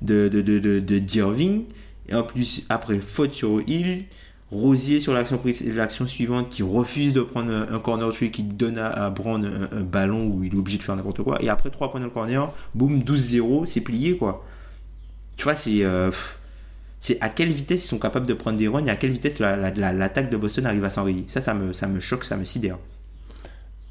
de, 0.03 0.29
de, 0.29 0.43
de, 0.43 0.59
de, 0.59 0.79
de 0.79 0.99
Dirving. 0.99 1.65
Et 2.09 2.15
en 2.15 2.23
plus, 2.23 2.65
après, 2.69 3.01
faute 3.01 3.33
sur 3.33 3.63
Hill. 3.67 4.05
Rosier 4.53 4.99
sur 4.99 5.15
l'action 5.15 6.07
suivante 6.07 6.49
qui 6.49 6.63
refuse 6.65 7.13
de 7.13 7.21
prendre 7.23 7.53
un, 7.53 7.79
corner 7.79 8.13
tree 8.13 8.31
qui 8.33 8.43
donne 8.43 8.79
à, 8.79 8.89
à 8.89 9.11
Brown 9.11 9.69
un, 9.71 9.81
ballon 9.83 10.27
où 10.27 10.43
il 10.43 10.53
est 10.55 10.59
obligé 10.59 10.79
de 10.79 10.83
faire 10.83 10.97
n'importe 10.97 11.23
quoi. 11.23 11.41
Et 11.43 11.49
après 11.49 11.71
3 11.71 11.91
points 11.93 12.01
dans 12.01 12.07
le 12.07 12.13
corner, 12.13 12.53
boum, 12.75 12.99
12-0, 13.01 13.67
c'est 13.67 13.81
plié 13.81 14.17
quoi. 14.17 14.45
Tu 15.37 15.45
vois, 15.45 15.55
c'est. 15.55 15.85
euh, 15.85 16.11
c'est 16.99 17.17
à 17.23 17.29
quelle 17.31 17.51
vitesse 17.51 17.85
ils 17.85 17.89
sont 17.89 17.99
capables 17.99 18.27
de 18.27 18.35
prendre 18.35 18.59
des 18.59 18.69
runs 18.69 18.85
et 18.85 18.91
à 18.91 18.97
quelle 18.97 19.11
vitesse 19.13 19.39
la- 19.39 19.57
la- 19.57 19.71
la- 19.71 19.93
l'attaque 19.95 20.29
de 20.31 20.37
Boston 20.37 20.67
arrive 20.67 20.85
à 20.85 20.91
s'enrayer. 20.91 21.25
Ça, 21.29 21.41
ça 21.41 21.55
me, 21.55 21.73
ça 21.73 21.87
me 21.87 21.99
choque, 22.01 22.25
ça 22.25 22.37
me 22.37 22.45
sidère. 22.45 22.77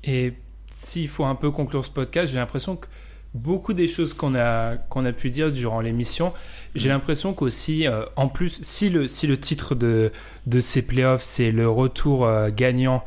Et 0.04 0.34
s'il 0.72 1.08
faut 1.08 1.26
un 1.26 1.36
peu 1.36 1.50
conclure 1.52 1.84
ce 1.84 1.90
podcast, 1.90 2.32
j'ai 2.32 2.38
l'impression 2.38 2.76
que 2.76 2.86
beaucoup 3.34 3.74
des 3.74 3.88
choses 3.88 4.14
qu'on 4.14 4.36
a, 4.36 4.76
qu'on 4.78 5.06
a 5.06 5.12
pu 5.12 5.30
dire 5.30 5.52
durant 5.52 5.82
l'émission. 5.82 6.34
J'ai 6.76 6.90
l'impression 6.90 7.34
qu'aussi, 7.34 7.88
euh, 7.88 8.06
en 8.16 8.28
plus, 8.28 8.60
si 8.62 8.90
le, 8.90 9.08
si 9.08 9.28
le 9.28 9.38
titre 9.38 9.76
de, 9.76 10.12
de 10.48 10.60
ces 10.60 10.82
playoffs, 10.82 11.24
c'est 11.24 11.52
le 11.52 11.70
retour 11.70 12.26
euh, 12.26 12.50
gagnant 12.56 13.04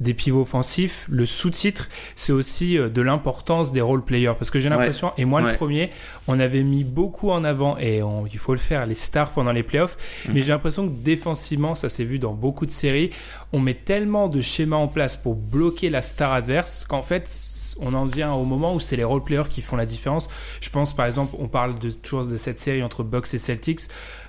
des 0.00 0.14
pivots 0.14 0.42
offensifs, 0.42 1.06
le 1.08 1.24
sous-titre, 1.26 1.88
c'est 2.16 2.32
aussi 2.32 2.76
euh, 2.76 2.88
de 2.88 3.00
l'importance 3.02 3.72
des 3.72 3.80
role 3.80 4.04
players. 4.04 4.32
Parce 4.36 4.50
que 4.50 4.58
j'ai 4.58 4.68
l'impression, 4.68 5.12
et 5.16 5.24
moi 5.24 5.40
le 5.40 5.54
premier, 5.54 5.90
on 6.26 6.40
avait 6.40 6.64
mis 6.64 6.82
beaucoup 6.82 7.30
en 7.30 7.44
avant, 7.44 7.78
et 7.78 8.02
il 8.32 8.38
faut 8.38 8.52
le 8.52 8.58
faire, 8.58 8.84
les 8.84 8.96
stars 8.96 9.30
pendant 9.30 9.52
les 9.52 9.62
playoffs. 9.62 9.96
Mm. 10.26 10.32
Mais 10.32 10.42
j'ai 10.42 10.52
l'impression 10.52 10.88
que 10.88 10.92
défensivement, 10.92 11.74
ça 11.74 11.88
s'est 11.88 12.04
vu 12.04 12.18
dans 12.18 12.32
beaucoup 12.32 12.66
de 12.66 12.70
séries, 12.70 13.10
on 13.52 13.60
met 13.60 13.74
tellement 13.74 14.28
de 14.28 14.40
schémas 14.40 14.76
en 14.76 14.88
place 14.88 15.16
pour 15.16 15.36
bloquer 15.36 15.88
la 15.88 16.02
star 16.02 16.32
adverse 16.32 16.84
qu'en 16.88 17.02
fait, 17.02 17.51
on 17.80 17.94
en 17.94 18.06
vient 18.06 18.32
au 18.32 18.44
moment 18.44 18.74
où 18.74 18.80
c'est 18.80 18.96
les 18.96 19.04
role 19.04 19.22
players 19.22 19.48
qui 19.48 19.62
font 19.62 19.76
la 19.76 19.86
différence. 19.86 20.28
Je 20.60 20.70
pense 20.70 20.94
par 20.94 21.06
exemple, 21.06 21.36
on 21.38 21.48
parle 21.48 21.78
de, 21.78 21.90
toujours 21.90 22.26
de 22.26 22.36
cette 22.36 22.60
série 22.60 22.82
entre 22.82 23.02
Bucks 23.02 23.32
et 23.34 23.38
Celtics. 23.38 23.82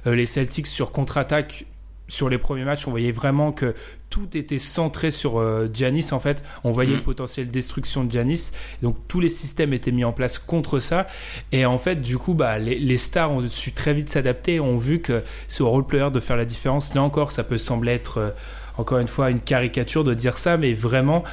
Euh, 0.07 0.15
les 0.15 0.25
Celtics 0.25 0.67
sur 0.67 0.91
contre-attaque 0.91 1.65
sur 2.07 2.29
les 2.29 2.37
premiers 2.37 2.65
matchs, 2.65 2.87
on 2.87 2.91
voyait 2.91 3.11
vraiment 3.11 3.51
que 3.51 3.73
tout 4.09 4.37
était 4.37 4.59
centré 4.59 5.09
sur 5.09 5.39
euh, 5.39 5.67
Giannis 5.73 6.09
en 6.11 6.19
fait. 6.19 6.43
On 6.63 6.71
voyait 6.71 6.93
mm. 6.93 6.97
le 6.97 7.01
potentiel 7.01 7.49
destruction 7.49 8.03
de 8.03 8.11
Giannis. 8.11 8.51
Donc 8.81 8.97
tous 9.07 9.19
les 9.19 9.29
systèmes 9.29 9.73
étaient 9.73 9.91
mis 9.91 10.03
en 10.03 10.11
place 10.11 10.37
contre 10.37 10.79
ça. 10.79 11.07
Et 11.51 11.65
en 11.65 11.79
fait, 11.79 12.01
du 12.01 12.17
coup, 12.17 12.33
bah, 12.33 12.59
les, 12.59 12.97
stars 12.97 13.31
ont 13.31 13.47
su 13.47 13.71
très 13.71 13.93
vite 13.93 14.09
s'adapter. 14.09 14.59
Ont 14.59 14.77
vu 14.77 14.99
que 14.99 15.23
c'est 15.47 15.63
au 15.63 15.69
role 15.69 15.85
player 15.85 16.11
de 16.11 16.19
faire 16.19 16.37
la 16.37 16.45
différence. 16.45 16.93
Là 16.93 17.01
encore, 17.01 17.31
ça 17.31 17.43
peut 17.43 17.57
sembler 17.57 17.93
être 17.93 18.17
euh, 18.19 18.29
encore 18.77 18.99
une 18.99 19.07
fois 19.07 19.31
une 19.31 19.39
caricature 19.39 20.03
de 20.03 20.13
dire 20.13 20.37
ça, 20.37 20.57
mais 20.57 20.73
vraiment, 20.73 21.23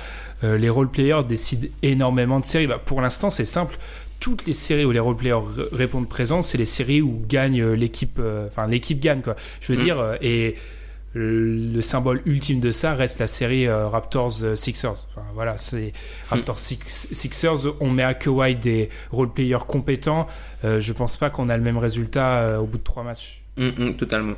euh, 0.44 0.58
les 0.58 0.68
role 0.68 0.90
players 0.90 1.22
décident 1.28 1.68
énormément 1.82 2.40
de 2.40 2.44
séries. 2.44 2.66
Bah, 2.66 2.80
pour 2.84 3.00
l'instant, 3.00 3.30
c'est 3.30 3.44
simple 3.44 3.78
toutes 4.18 4.44
les 4.44 4.52
séries 4.52 4.84
où 4.84 4.90
les 4.90 4.98
role 4.98 5.16
players 5.16 5.40
répondent 5.72 6.08
présents, 6.08 6.42
c'est 6.42 6.58
les 6.58 6.66
séries 6.66 7.00
où 7.00 7.24
gagne 7.26 7.64
l'équipe, 7.72 8.20
enfin 8.48 8.66
l'équipe 8.66 9.00
gagne 9.00 9.22
quoi. 9.22 9.34
Je 9.62 9.72
veux 9.72 9.80
mm. 9.80 9.82
dire, 9.82 10.18
et 10.20 10.56
le 11.12 11.80
symbole 11.80 12.22
ultime 12.24 12.60
de 12.60 12.70
ça 12.70 12.94
reste 12.94 13.18
la 13.18 13.26
série 13.26 13.66
euh, 13.66 13.88
Raptors 13.88 14.42
euh, 14.42 14.54
Sixers. 14.54 15.06
voilà, 15.34 15.58
c'est 15.58 15.88
hmm. 15.88 16.34
Raptors 16.34 16.58
Sixers. 16.58 17.74
On 17.80 17.90
met 17.90 18.04
à 18.04 18.14
Kawhi 18.14 18.54
des 18.54 18.90
role 19.10 19.32
players 19.32 19.66
compétents. 19.66 20.28
Euh, 20.64 20.80
je 20.80 20.92
pense 20.92 21.16
pas 21.16 21.30
qu'on 21.30 21.48
a 21.48 21.56
le 21.56 21.62
même 21.62 21.78
résultat 21.78 22.60
au 22.60 22.66
bout 22.66 22.78
de 22.78 22.84
trois 22.84 23.02
matchs. 23.02 23.42
Hmm, 23.56 23.94
totalement. 23.94 24.36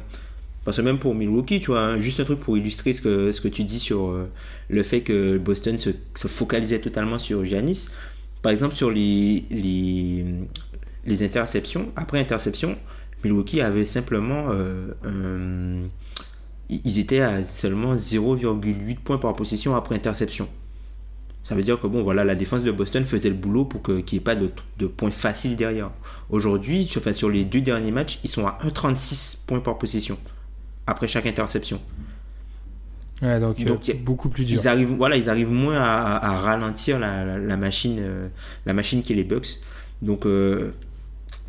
Parce 0.65 0.77
que 0.77 0.83
même 0.83 0.99
pour 0.99 1.15
Milwaukee, 1.15 1.61
tu 1.61 1.73
vois, 1.73 1.81
hein, 1.81 2.01
juste 2.01 2.21
un 2.21 2.25
truc 2.25 2.41
pour 2.41 2.57
illustrer 2.57 2.93
ce 2.93 3.03
que, 3.03 3.33
ce 3.33 3.41
que 3.41 3.49
tu 3.49 3.65
dis 3.65 3.81
sur 3.81 4.17
le 4.69 4.83
fait 4.83 5.01
que 5.01 5.37
Boston 5.39 5.77
se, 5.77 5.91
focalisait 6.29 6.79
totalement 6.79 7.19
sur 7.19 7.45
Giannis. 7.45 7.89
Par 8.43 8.53
exemple, 8.53 8.75
sur 8.75 8.91
les, 8.91 9.45
les, 9.51 10.25
les 11.05 11.23
interceptions, 11.25 11.91
après 11.97 12.21
interception, 12.21 12.77
Milwaukee 13.25 13.61
avait 13.61 13.85
simplement 13.85 14.51
un 15.05 15.89
ils 16.85 16.99
étaient 16.99 17.21
à 17.21 17.43
seulement 17.43 17.95
0,8 17.95 18.97
points 18.99 19.19
par 19.19 19.35
possession 19.35 19.77
après 19.77 19.95
interception. 19.95 20.49
Ça 21.43 21.55
veut 21.55 21.63
dire 21.63 21.81
que 21.81 21.87
bon, 21.87 22.03
voilà, 22.03 22.25
la 22.25 22.37
défense 22.37 22.63
de 22.63 22.71
Boston 22.71 23.05
faisait 23.05 23.29
le 23.29 23.35
boulot 23.35 23.65
pour 23.65 23.83
qu'il 23.83 23.97
n'y 23.97 24.17
ait 24.17 24.21
pas 24.21 24.37
de, 24.37 24.87
points 24.87 25.11
faciles 25.11 25.57
derrière. 25.57 25.91
Aujourd'hui, 26.31 26.87
sur, 26.87 27.03
sur 27.13 27.29
les 27.29 27.45
deux 27.45 27.61
derniers 27.61 27.91
matchs, 27.91 28.21
ils 28.23 28.31
sont 28.31 28.47
à 28.47 28.59
1,36 28.65 29.47
points 29.47 29.61
par 29.61 29.77
possession 29.77 30.19
après 30.87 31.09
chaque 31.09 31.27
interception. 31.27 31.81
Ouais, 33.23 33.39
donc, 33.39 33.57
euh, 33.61 33.77
beaucoup 34.01 34.29
plus 34.29 34.45
dur. 34.45 34.59
Ils 34.61 34.67
arrivent, 34.67 34.95
voilà, 34.95 35.17
ils 35.17 35.31
arrivent 35.31 35.51
moins 35.51 35.81
à, 35.81 36.37
ralentir 36.39 36.99
la, 36.99 37.57
machine, 37.57 37.99
euh, 38.01 38.29
la 38.67 38.73
machine 38.73 39.03
qui 39.03 39.13
est 39.13 39.17
les 39.17 39.25
Bucks. 39.25 39.61
Donc, 40.03 40.27
euh, 40.27 40.73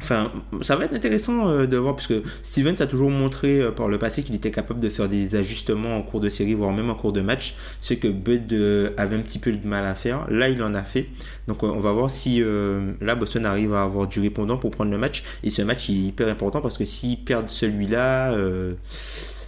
Enfin, 0.04 0.34
ça 0.62 0.76
va 0.76 0.84
être 0.84 0.93
intéressant 0.93 1.47
euh, 1.47 1.66
de 1.66 1.78
voir, 1.78 1.95
parce 1.95 2.08
que 2.08 2.24
Stevens 2.41 2.76
a 2.82 2.88
toujours 2.88 3.10
montré 3.10 3.62
euh, 3.62 3.72
par 3.72 3.88
le 3.88 3.97
passé 3.97 4.22
qu'il 4.22 4.36
était 4.36 4.51
capable 4.51 4.82
de 4.82 4.89
faire 4.89 5.08
des 5.08 5.38
ajustements 5.38 5.95
en 5.95 6.01
cours 6.01 6.20
de 6.20 6.28
série, 6.28 6.56
voire 6.56 6.74
même 6.74 6.89
en 6.89 6.95
cours 6.95 7.14
de 7.14 7.22
match, 7.22 7.56
ce 7.80 7.93
que 7.93 8.10
Bud 8.10 8.51
euh, 8.51 8.89
avait 8.97 9.16
un 9.16 9.22
petit 9.22 9.39
peu 9.39 9.54
de 9.54 9.66
mal 9.66 9.86
à 9.86 9.95
faire. 9.95 10.30
Là, 10.30 10.49
il 10.49 10.62
en 10.62 10.74
a 10.74 10.84
fait. 10.84 11.08
Donc, 11.47 11.64
on 11.64 11.80
va 11.80 11.93
voir 11.93 12.10
si 12.10 12.43
là, 13.01 13.16
Boston 13.16 13.45
arrive 13.45 13.74
à 13.74 13.84
avoir 13.84 14.08
du 14.08 14.20
répondant 14.20 14.58
pour 14.58 14.72
prendre 14.72 14.91
le 14.91 14.97
match. 14.97 15.24
Et 15.43 15.49
ce 15.49 15.62
match 15.62 15.89
est 15.89 15.93
hyper 15.93 16.28
important 16.28 16.60
parce 16.60 16.78
que 16.78 16.86
s'ils 16.86 17.24
perdent 17.24 17.49
celui-là, 17.49 18.36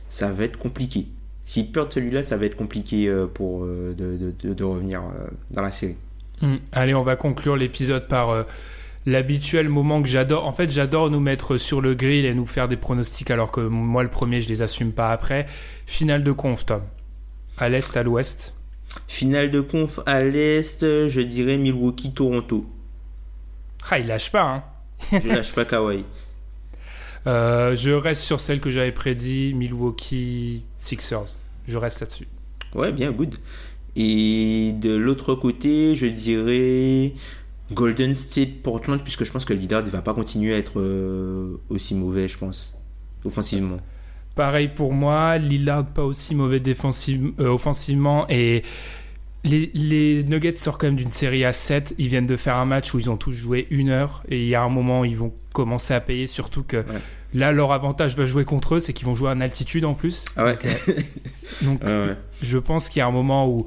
ça 0.09 0.31
va 0.31 0.43
être 0.43 0.57
compliqué. 0.57 1.07
S'ils 1.45 1.71
perdent 1.71 1.89
celui-là, 1.89 2.23
ça 2.23 2.37
va 2.37 2.45
être 2.45 2.57
compliqué 2.57 3.13
pour 3.33 3.65
de, 3.65 4.63
revenir 4.63 5.03
dans 5.51 5.61
la 5.61 5.71
série. 5.71 5.95
Hum, 6.41 6.59
allez, 6.73 6.93
on 6.93 7.03
va 7.03 7.15
conclure 7.15 7.55
l'épisode 7.55 8.07
par 8.07 8.45
l'habituel 9.05 9.69
moment 9.69 10.01
que 10.01 10.07
j'adore. 10.07 10.45
En 10.45 10.51
fait, 10.51 10.71
j'adore 10.71 11.09
nous 11.09 11.19
mettre 11.19 11.57
sur 11.57 11.81
le 11.81 11.93
grill 11.93 12.25
et 12.25 12.33
nous 12.33 12.47
faire 12.47 12.67
des 12.67 12.77
pronostics, 12.77 13.31
alors 13.31 13.51
que 13.51 13.61
moi, 13.61 14.03
le 14.03 14.09
premier, 14.09 14.41
je 14.41 14.49
les 14.49 14.61
assume 14.61 14.91
pas 14.91 15.11
après. 15.11 15.45
Finale 15.85 16.23
de 16.23 16.31
conf, 16.31 16.65
Tom. 16.65 16.81
À 17.57 17.69
l'est, 17.69 17.95
à 17.95 18.03
l'ouest 18.03 18.53
Finale 19.07 19.51
de 19.51 19.61
conf 19.61 19.99
à 20.05 20.23
l'est, 20.23 20.81
je 20.81 21.21
dirais 21.21 21.57
Milwaukee-Toronto. 21.57 22.65
Ah, 23.89 23.99
il 23.99 24.07
lâche 24.07 24.31
pas, 24.31 24.41
hein 24.41 24.63
Je 25.11 25.27
lâche 25.27 25.53
pas 25.53 25.65
Kawhi. 25.65 26.03
Euh, 27.27 27.75
je 27.75 27.89
reste 27.89 28.21
sur 28.21 28.39
celle 28.39 28.59
que 28.59 28.69
j'avais 28.69 28.91
prédit, 28.91 29.55
Milwaukee 29.55 30.61
Sixers. 30.77 31.25
Je 31.67 31.75
reste 31.79 31.99
là-dessus. 31.99 32.27
Ouais, 32.75 32.91
bien, 32.91 33.11
good. 33.11 33.33
Et 33.95 34.73
de 34.79 34.93
l'autre 34.95 35.33
côté, 35.33 35.95
je 35.95 36.05
dirais 36.05 37.13
Golden 37.71 38.15
State 38.15 38.61
Portland, 38.61 39.01
puisque 39.01 39.23
je 39.23 39.31
pense 39.31 39.45
que 39.45 39.53
Lillard 39.53 39.83
ne 39.83 39.89
va 39.89 40.01
pas 40.01 40.13
continuer 40.13 40.53
à 40.53 40.57
être 40.57 40.79
euh, 40.79 41.59
aussi 41.69 41.95
mauvais, 41.95 42.27
je 42.27 42.37
pense, 42.37 42.77
offensivement. 43.23 43.79
Pareil 44.35 44.67
pour 44.67 44.93
moi, 44.93 45.37
Lillard 45.37 45.85
pas 45.85 46.03
aussi 46.03 46.35
mauvais 46.35 46.59
défensive, 46.59 47.31
euh, 47.39 47.47
offensivement 47.47 48.27
et 48.29 48.63
les, 49.45 50.23
Nuggets 50.23 50.55
sortent 50.55 50.81
quand 50.81 50.87
même 50.87 50.95
d'une 50.95 51.11
série 51.11 51.45
à 51.45 51.53
7. 51.53 51.95
Ils 51.97 52.07
viennent 52.07 52.27
de 52.27 52.35
faire 52.35 52.57
un 52.57 52.65
match 52.65 52.93
où 52.93 52.99
ils 52.99 53.09
ont 53.09 53.17
tous 53.17 53.31
joué 53.31 53.67
une 53.69 53.89
heure 53.89 54.23
et 54.29 54.41
il 54.41 54.47
y 54.47 54.55
a 54.55 54.63
un 54.63 54.69
moment 54.69 55.01
où 55.01 55.05
ils 55.05 55.17
vont 55.17 55.33
commencer 55.53 55.93
à 55.93 56.01
payer, 56.01 56.27
surtout 56.27 56.63
que 56.63 56.83
là 57.33 57.51
leur 57.51 57.71
avantage 57.71 58.17
va 58.17 58.25
jouer 58.25 58.43
contre 58.43 58.75
eux, 58.75 58.79
c'est 58.79 58.91
qu'ils 58.91 59.05
vont 59.05 59.15
jouer 59.15 59.29
en 59.29 59.39
altitude 59.39 59.85
en 59.85 59.93
plus. 59.93 60.25
Ah 60.35 60.45
ouais. 60.45 60.57
Donc, 61.61 61.81
euh, 61.85 62.13
je 62.41 62.57
pense 62.57 62.89
qu'il 62.89 62.99
y 62.99 63.03
a 63.03 63.07
un 63.07 63.11
moment 63.11 63.47
où 63.47 63.65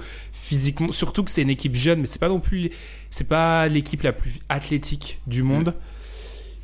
physiquement, 0.48 0.92
surtout 0.92 1.24
que 1.24 1.30
c'est 1.30 1.42
une 1.42 1.50
équipe 1.50 1.74
jeune, 1.74 2.00
mais 2.00 2.06
c'est 2.06 2.18
pas 2.18 2.28
non 2.28 2.40
plus, 2.40 2.70
c'est 3.10 3.28
pas 3.28 3.68
l'équipe 3.68 4.02
la 4.02 4.12
plus 4.12 4.32
athlétique 4.48 5.18
du 5.26 5.42
monde. 5.42 5.74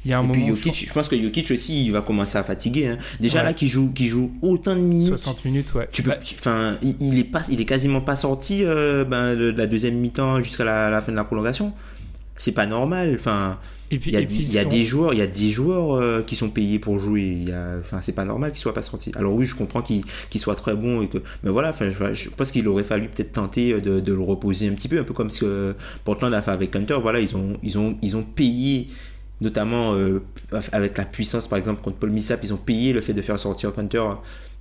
Il 0.05 0.11
y 0.11 0.15
a 0.15 0.19
un 0.19 0.23
moment. 0.23 0.55
je 0.55 0.93
pense 0.93 1.09
que 1.09 1.21
Jokic 1.21 1.51
aussi, 1.51 1.87
il 1.87 1.93
va 1.93 2.03
commencer 2.03 2.37
à 2.37 2.45
fatiguer. 2.45 2.89
Hein. 2.89 2.99
Déjà 3.21 3.43
là, 3.43 3.55
qui 3.55 3.69
joue, 3.69 3.91
qui 3.91 4.07
joue 4.07 4.33
autant 4.43 4.75
de 4.75 4.81
minutes. 4.81 5.09
60 5.09 5.45
minutes, 5.47 5.73
ouais. 5.75 5.89
Tu 5.93 6.03
peux, 6.03 6.13
enfin, 6.39 6.77
il, 6.83 7.19
est 7.19 7.25
pas, 7.25 7.41
il 7.51 7.61
est 7.61 7.65
quasiment 7.65 8.03
pas 8.03 8.17
sorti 8.17 8.65
euh, 8.65 9.05
ben, 9.05 9.35
de, 9.35 9.51
la 9.51 9.67
deuxième 9.67 9.95
mi-temps 9.95 10.43
jusqu'à 10.43 10.65
la, 10.65 11.01
fin 11.01 11.11
de 11.11 11.17
la 11.17 11.25
prolongation. 11.25 11.73
C'est 12.37 12.53
pas 12.53 12.67
normal. 12.67 13.13
Enfin, 13.15 13.59
et 13.91 13.99
puis, 13.99 14.11
il 14.11 14.53
y 14.53 14.59
a, 14.59 14.65
des 14.65 14.83
joueurs, 14.83 15.13
il 15.13 15.19
y 15.19 15.23
a 15.23 15.27
des 15.27 15.51
joueurs 15.51 15.95
euh, 15.95 16.23
qui 16.23 16.35
sont 16.35 16.51
payés 16.51 16.79
pour 16.79 16.99
jouer. 16.99 17.45
enfin, 17.81 18.01
c'est 18.01 18.15
pas 18.15 18.25
normal 18.25 18.51
qu'ils 18.51 18.61
soient 18.61 18.75
pas 18.75 18.83
sortis. 18.83 19.13
Alors 19.15 19.35
oui, 19.35 19.47
je 19.47 19.55
comprends 19.55 19.83
qu'ils 19.83 20.05
soient 20.35 20.57
très 20.57 20.75
bons 20.75 21.03
et 21.03 21.09
que, 21.09 21.19
mais 21.45 21.51
voilà, 21.51 21.69
enfin, 21.69 21.91
je, 21.91 22.29
pense 22.31 22.51
qu'il 22.51 22.67
aurait 22.67 22.85
fallu 22.85 23.09
peut-être 23.09 23.33
tenter 23.33 23.81
de, 23.81 24.01
de, 24.01 24.13
le 24.13 24.21
reposer 24.21 24.69
un 24.69 24.73
petit 24.73 24.89
peu, 24.89 24.99
un 24.99 25.05
peu 25.05 25.15
comme 25.15 25.31
ce 25.31 25.41
que 25.41 25.75
Portland 26.03 26.35
a 26.35 26.43
fait 26.43 26.51
avec 26.51 26.75
Hunter. 26.75 26.99
Voilà, 27.01 27.21
ils 27.21 27.37
ont, 27.37 27.57
ils 27.63 27.79
ont, 27.79 27.97
ils 28.03 28.17
ont 28.17 28.25
payé 28.25 28.89
notamment 29.41 29.95
euh, 29.95 30.23
avec 30.73 30.97
la 30.97 31.05
puissance 31.05 31.49
par 31.49 31.59
exemple 31.59 31.83
contre 31.83 31.97
Paul 31.97 32.11
Millsap 32.11 32.41
ils 32.45 32.55
ont 32.55 32.59
payé 32.59 32.93
le 32.93 33.01
fait 33.01 33.13
de 33.13 33.21
faire 33.21 33.39
sortir 33.39 33.73
Hunter 33.77 34.05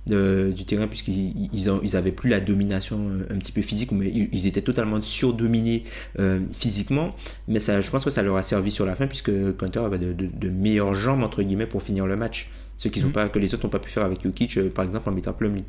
du 0.06 0.64
terrain 0.66 0.86
puisqu'ils 0.86 1.32
ils, 1.52 1.96
avaient 1.96 2.12
plus 2.12 2.28
la 2.28 2.40
domination 2.40 3.08
euh, 3.08 3.26
un 3.30 3.38
petit 3.38 3.52
peu 3.52 3.62
physique 3.62 3.90
mais 3.92 4.10
ils, 4.10 4.46
étaient 4.46 4.60
totalement 4.60 5.00
surdominés 5.00 5.84
euh, 6.18 6.40
physiquement 6.52 7.12
mais 7.48 7.58
ça 7.58 7.80
je 7.80 7.90
pense 7.90 8.04
que 8.04 8.10
ça 8.10 8.22
leur 8.22 8.36
a 8.36 8.42
servi 8.42 8.70
sur 8.70 8.84
la 8.84 8.96
fin 8.96 9.06
puisque 9.06 9.30
Hunter 9.30 9.80
avait 9.80 9.98
de, 9.98 10.50
meilleures 10.50 10.94
jambes 10.94 11.22
entre 11.22 11.42
guillemets 11.42 11.66
pour 11.66 11.82
finir 11.82 12.06
le 12.06 12.16
match 12.16 12.50
ce 12.76 12.88
qu'ils 12.88 13.06
ont 13.06 13.08
mm. 13.08 13.12
pas 13.12 13.28
que 13.30 13.38
les 13.38 13.54
autres 13.54 13.64
n'ont 13.64 13.70
pas 13.70 13.78
pu 13.78 13.90
faire 13.90 14.04
avec 14.04 14.22
Jokic 14.22 14.68
par 14.74 14.84
exemple 14.84 15.08
en 15.08 15.12
mettant 15.12 15.32
Plumlee 15.32 15.64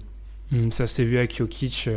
mm, 0.52 0.72
ça 0.72 0.86
s'est 0.86 1.06
vu 1.06 1.18
avec 1.18 1.38
Jokic 1.38 1.90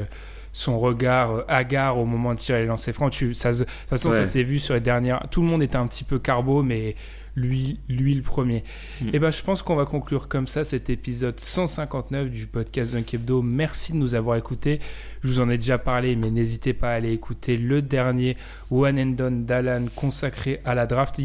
son 0.52 0.80
regard 0.80 1.44
hagard 1.48 1.98
au 1.98 2.04
moment 2.04 2.34
de 2.34 2.38
tirer 2.40 2.60
les 2.62 2.66
lancers 2.66 2.94
francs. 2.94 3.12
Tu, 3.12 3.34
ça, 3.34 3.52
de 3.52 3.58
toute 3.58 3.68
façon, 3.86 4.10
ça 4.10 4.24
s'est 4.24 4.42
vu 4.42 4.58
sur 4.58 4.74
les 4.74 4.80
dernières. 4.80 5.24
Tout 5.30 5.42
le 5.42 5.46
monde 5.46 5.62
était 5.62 5.76
un 5.76 5.86
petit 5.86 6.02
peu 6.02 6.18
carbo, 6.18 6.62
mais 6.62 6.96
lui, 7.38 7.80
lui 7.88 8.14
le 8.14 8.22
premier. 8.22 8.64
Mm. 9.00 9.08
Et 9.08 9.10
eh 9.14 9.18
ben, 9.18 9.30
je 9.30 9.42
pense 9.42 9.62
qu'on 9.62 9.76
va 9.76 9.84
conclure 9.84 10.28
comme 10.28 10.46
ça 10.46 10.64
cet 10.64 10.90
épisode 10.90 11.38
159 11.40 12.30
du 12.30 12.46
podcast 12.46 12.92
d'un 12.92 13.00
Hebdo. 13.00 13.42
Merci 13.42 13.92
de 13.92 13.96
nous 13.96 14.14
avoir 14.14 14.36
écoutés. 14.36 14.80
Je 15.22 15.28
vous 15.28 15.40
en 15.40 15.48
ai 15.48 15.58
déjà 15.58 15.78
parlé, 15.78 16.16
mais 16.16 16.30
n'hésitez 16.30 16.72
pas 16.72 16.90
à 16.90 16.94
aller 16.94 17.12
écouter 17.12 17.56
le 17.56 17.82
dernier 17.82 18.36
One 18.70 18.98
and 18.98 19.14
Done 19.16 19.44
d'Alan 19.44 19.86
consacré 19.94 20.60
à 20.64 20.74
la 20.74 20.86
draft. 20.86 21.20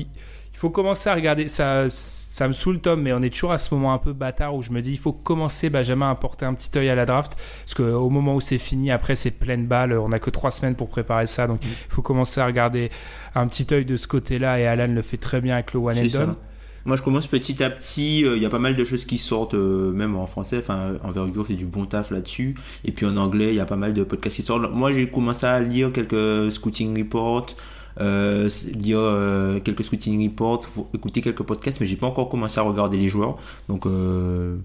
Il 0.64 0.68
faut 0.68 0.72
commencer 0.72 1.10
à 1.10 1.14
regarder. 1.16 1.50
Ça, 1.50 1.90
ça 1.90 2.48
me 2.48 2.54
saoule, 2.54 2.80
Tom, 2.80 3.02
mais 3.02 3.12
on 3.12 3.22
est 3.22 3.30
toujours 3.30 3.52
à 3.52 3.58
ce 3.58 3.74
moment 3.76 3.94
un 3.94 3.98
peu 3.98 4.14
bâtard 4.14 4.56
où 4.56 4.62
je 4.62 4.72
me 4.72 4.82
dis, 4.82 4.94
il 4.94 4.98
faut 4.98 5.12
commencer, 5.12 5.70
Benjamin, 5.70 6.10
à 6.10 6.16
porter 6.16 6.46
un 6.46 6.54
petit 6.54 6.72
œil 6.78 6.88
à 6.88 6.96
la 6.96 7.06
draft. 7.06 7.38
Parce 7.66 7.74
qu'au 7.74 8.10
moment 8.10 8.36
où 8.36 8.40
c'est 8.40 8.58
fini, 8.58 8.90
après, 8.90 9.18
c'est 9.18 9.32
pleine 9.32 9.68
balle. 9.68 9.92
On 9.92 10.08
n'a 10.08 10.20
que 10.20 10.30
trois 10.30 10.52
semaines 10.52 10.76
pour 10.76 10.88
préparer 10.88 11.28
ça. 11.28 11.48
Donc, 11.48 11.60
il 11.66 11.70
faut 11.90 12.02
commencer 12.02 12.40
à 12.40 12.46
regarder 12.46 12.92
un 13.36 13.46
petit 13.50 13.68
œil 13.74 13.84
de 13.84 13.98
ce 13.98 14.08
côté-là. 14.08 14.58
Et 14.58 14.66
Alan 14.66 14.88
le 14.88 15.02
fait 15.02 15.18
très 15.18 15.42
bien 15.42 15.56
avec 15.56 15.74
le 15.74 15.82
One 15.82 16.00
and 16.00 16.06
Done. 16.14 16.36
Moi, 16.86 16.96
je 16.96 17.02
commence 17.02 17.28
petit 17.28 17.62
à 17.62 17.70
petit. 17.70 18.22
Il 18.22 18.42
y 18.42 18.46
a 18.46 18.50
pas 18.50 18.58
mal 18.58 18.78
de 18.78 18.86
choses 18.86 19.04
qui 19.04 19.18
sortent, 19.18 19.56
même 19.56 20.16
en 20.16 20.28
français. 20.28 20.60
Enfin, 20.60 20.94
Envergure 21.04 21.46
fait 21.46 21.56
du 21.56 21.66
bon 21.66 21.86
taf 21.86 22.10
là-dessus. 22.10 22.56
Et 22.86 22.94
puis 22.94 23.06
en 23.06 23.18
anglais, 23.18 23.50
il 23.50 23.56
y 23.56 23.60
a 23.60 23.66
pas 23.66 23.76
mal 23.76 23.94
de 23.94 24.06
podcasts 24.06 24.38
qui 24.38 24.44
sortent. 24.44 24.72
Moi, 24.72 24.94
j'ai 24.94 25.10
commencé 25.10 25.46
à 25.46 25.60
lire 25.60 25.92
quelques 25.92 26.54
scouting 26.54 26.98
reports 26.98 27.48
euh, 28.00 28.50
lire 28.74 29.00
euh, 29.00 29.60
quelques 29.60 29.84
scouting 29.84 30.28
reports, 30.28 30.66
écouter 30.94 31.22
quelques 31.22 31.44
podcasts, 31.44 31.80
mais 31.80 31.88
j'ai 31.88 31.96
pas 31.96 32.08
encore 32.08 32.30
commencé 32.30 32.60
à 32.60 32.64
regarder 32.64 32.98
les 32.98 33.10
joueurs. 33.10 33.38
Donc 33.68 33.86
euh, 33.86 34.58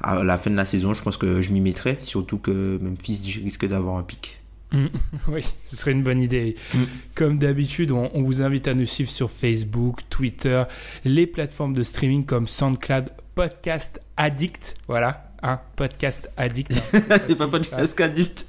à 0.00 0.22
la 0.22 0.38
fin 0.38 0.50
de 0.50 0.56
la 0.56 0.64
saison, 0.64 0.94
je 0.94 1.02
pense 1.02 1.16
que 1.16 1.42
je 1.42 1.52
m'y 1.52 1.60
mettrai, 1.60 1.98
surtout 2.00 2.38
que 2.38 2.78
Memphis 2.80 3.40
risque 3.42 3.66
d'avoir 3.66 3.96
un 3.96 4.02
pic. 4.02 4.38
oui, 5.28 5.44
ce 5.64 5.76
serait 5.76 5.92
une 5.92 6.02
bonne 6.02 6.20
idée. 6.20 6.56
Mm. 6.72 6.82
Comme 7.14 7.38
d'habitude, 7.38 7.90
on, 7.90 8.10
on, 8.14 8.22
vous 8.22 8.40
invite 8.40 8.68
à 8.68 8.74
nous 8.74 8.86
suivre 8.86 9.10
sur 9.10 9.30
Facebook, 9.30 10.00
Twitter, 10.08 10.62
les 11.04 11.26
plateformes 11.26 11.74
de 11.74 11.82
streaming 11.82 12.24
comme 12.24 12.48
SoundCloud, 12.48 13.10
Podcast 13.34 14.00
Addict. 14.16 14.76
Voilà, 14.88 15.31
un 15.42 15.60
podcast 15.76 16.30
addict. 16.36 16.72
Hein. 16.92 17.34
pas 17.36 17.48
podcast 17.48 18.00
addict. 18.00 18.46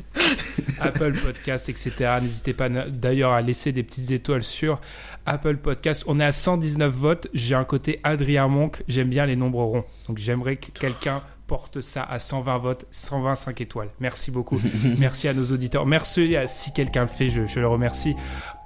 Apple 0.79 1.13
Podcast, 1.13 1.69
etc. 1.69 1.91
N'hésitez 2.21 2.53
pas 2.53 2.69
d'ailleurs 2.69 3.31
à 3.31 3.41
laisser 3.41 3.71
des 3.71 3.83
petites 3.83 4.11
étoiles 4.11 4.43
sur 4.43 4.79
Apple 5.25 5.57
Podcast. 5.57 6.03
On 6.07 6.19
est 6.19 6.25
à 6.25 6.31
119 6.31 6.93
votes. 6.93 7.27
J'ai 7.33 7.55
un 7.55 7.63
côté 7.63 7.99
Adrien 8.03 8.47
Monk. 8.47 8.83
J'aime 8.87 9.09
bien 9.09 9.25
les 9.25 9.35
nombres 9.35 9.63
ronds. 9.63 9.85
Donc 10.07 10.17
j'aimerais 10.17 10.57
que 10.57 10.71
quelqu'un 10.71 11.21
porte 11.47 11.81
ça 11.81 12.03
à 12.03 12.19
120 12.19 12.57
votes, 12.57 12.85
125 12.91 13.61
étoiles. 13.61 13.89
Merci 13.99 14.31
beaucoup. 14.31 14.59
Merci 14.99 15.27
à 15.27 15.33
nos 15.33 15.45
auditeurs. 15.45 15.85
Merci 15.85 16.35
à, 16.35 16.47
si 16.47 16.73
quelqu'un 16.73 17.01
le 17.01 17.07
fait, 17.07 17.29
je, 17.29 17.45
je, 17.45 17.59
le 17.59 17.67
remercie 17.67 18.15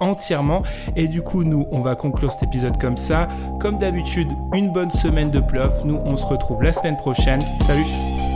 entièrement. 0.00 0.62
Et 0.96 1.08
du 1.08 1.22
coup, 1.22 1.44
nous, 1.44 1.66
on 1.70 1.82
va 1.82 1.96
conclure 1.96 2.32
cet 2.32 2.44
épisode 2.44 2.80
comme 2.80 2.96
ça. 2.96 3.28
Comme 3.60 3.78
d'habitude, 3.78 4.28
une 4.54 4.72
bonne 4.72 4.90
semaine 4.90 5.30
de 5.30 5.40
bluff. 5.40 5.84
Nous, 5.84 6.00
on 6.04 6.16
se 6.16 6.26
retrouve 6.26 6.62
la 6.62 6.72
semaine 6.72 6.96
prochaine. 6.96 7.40
Salut 7.66 7.86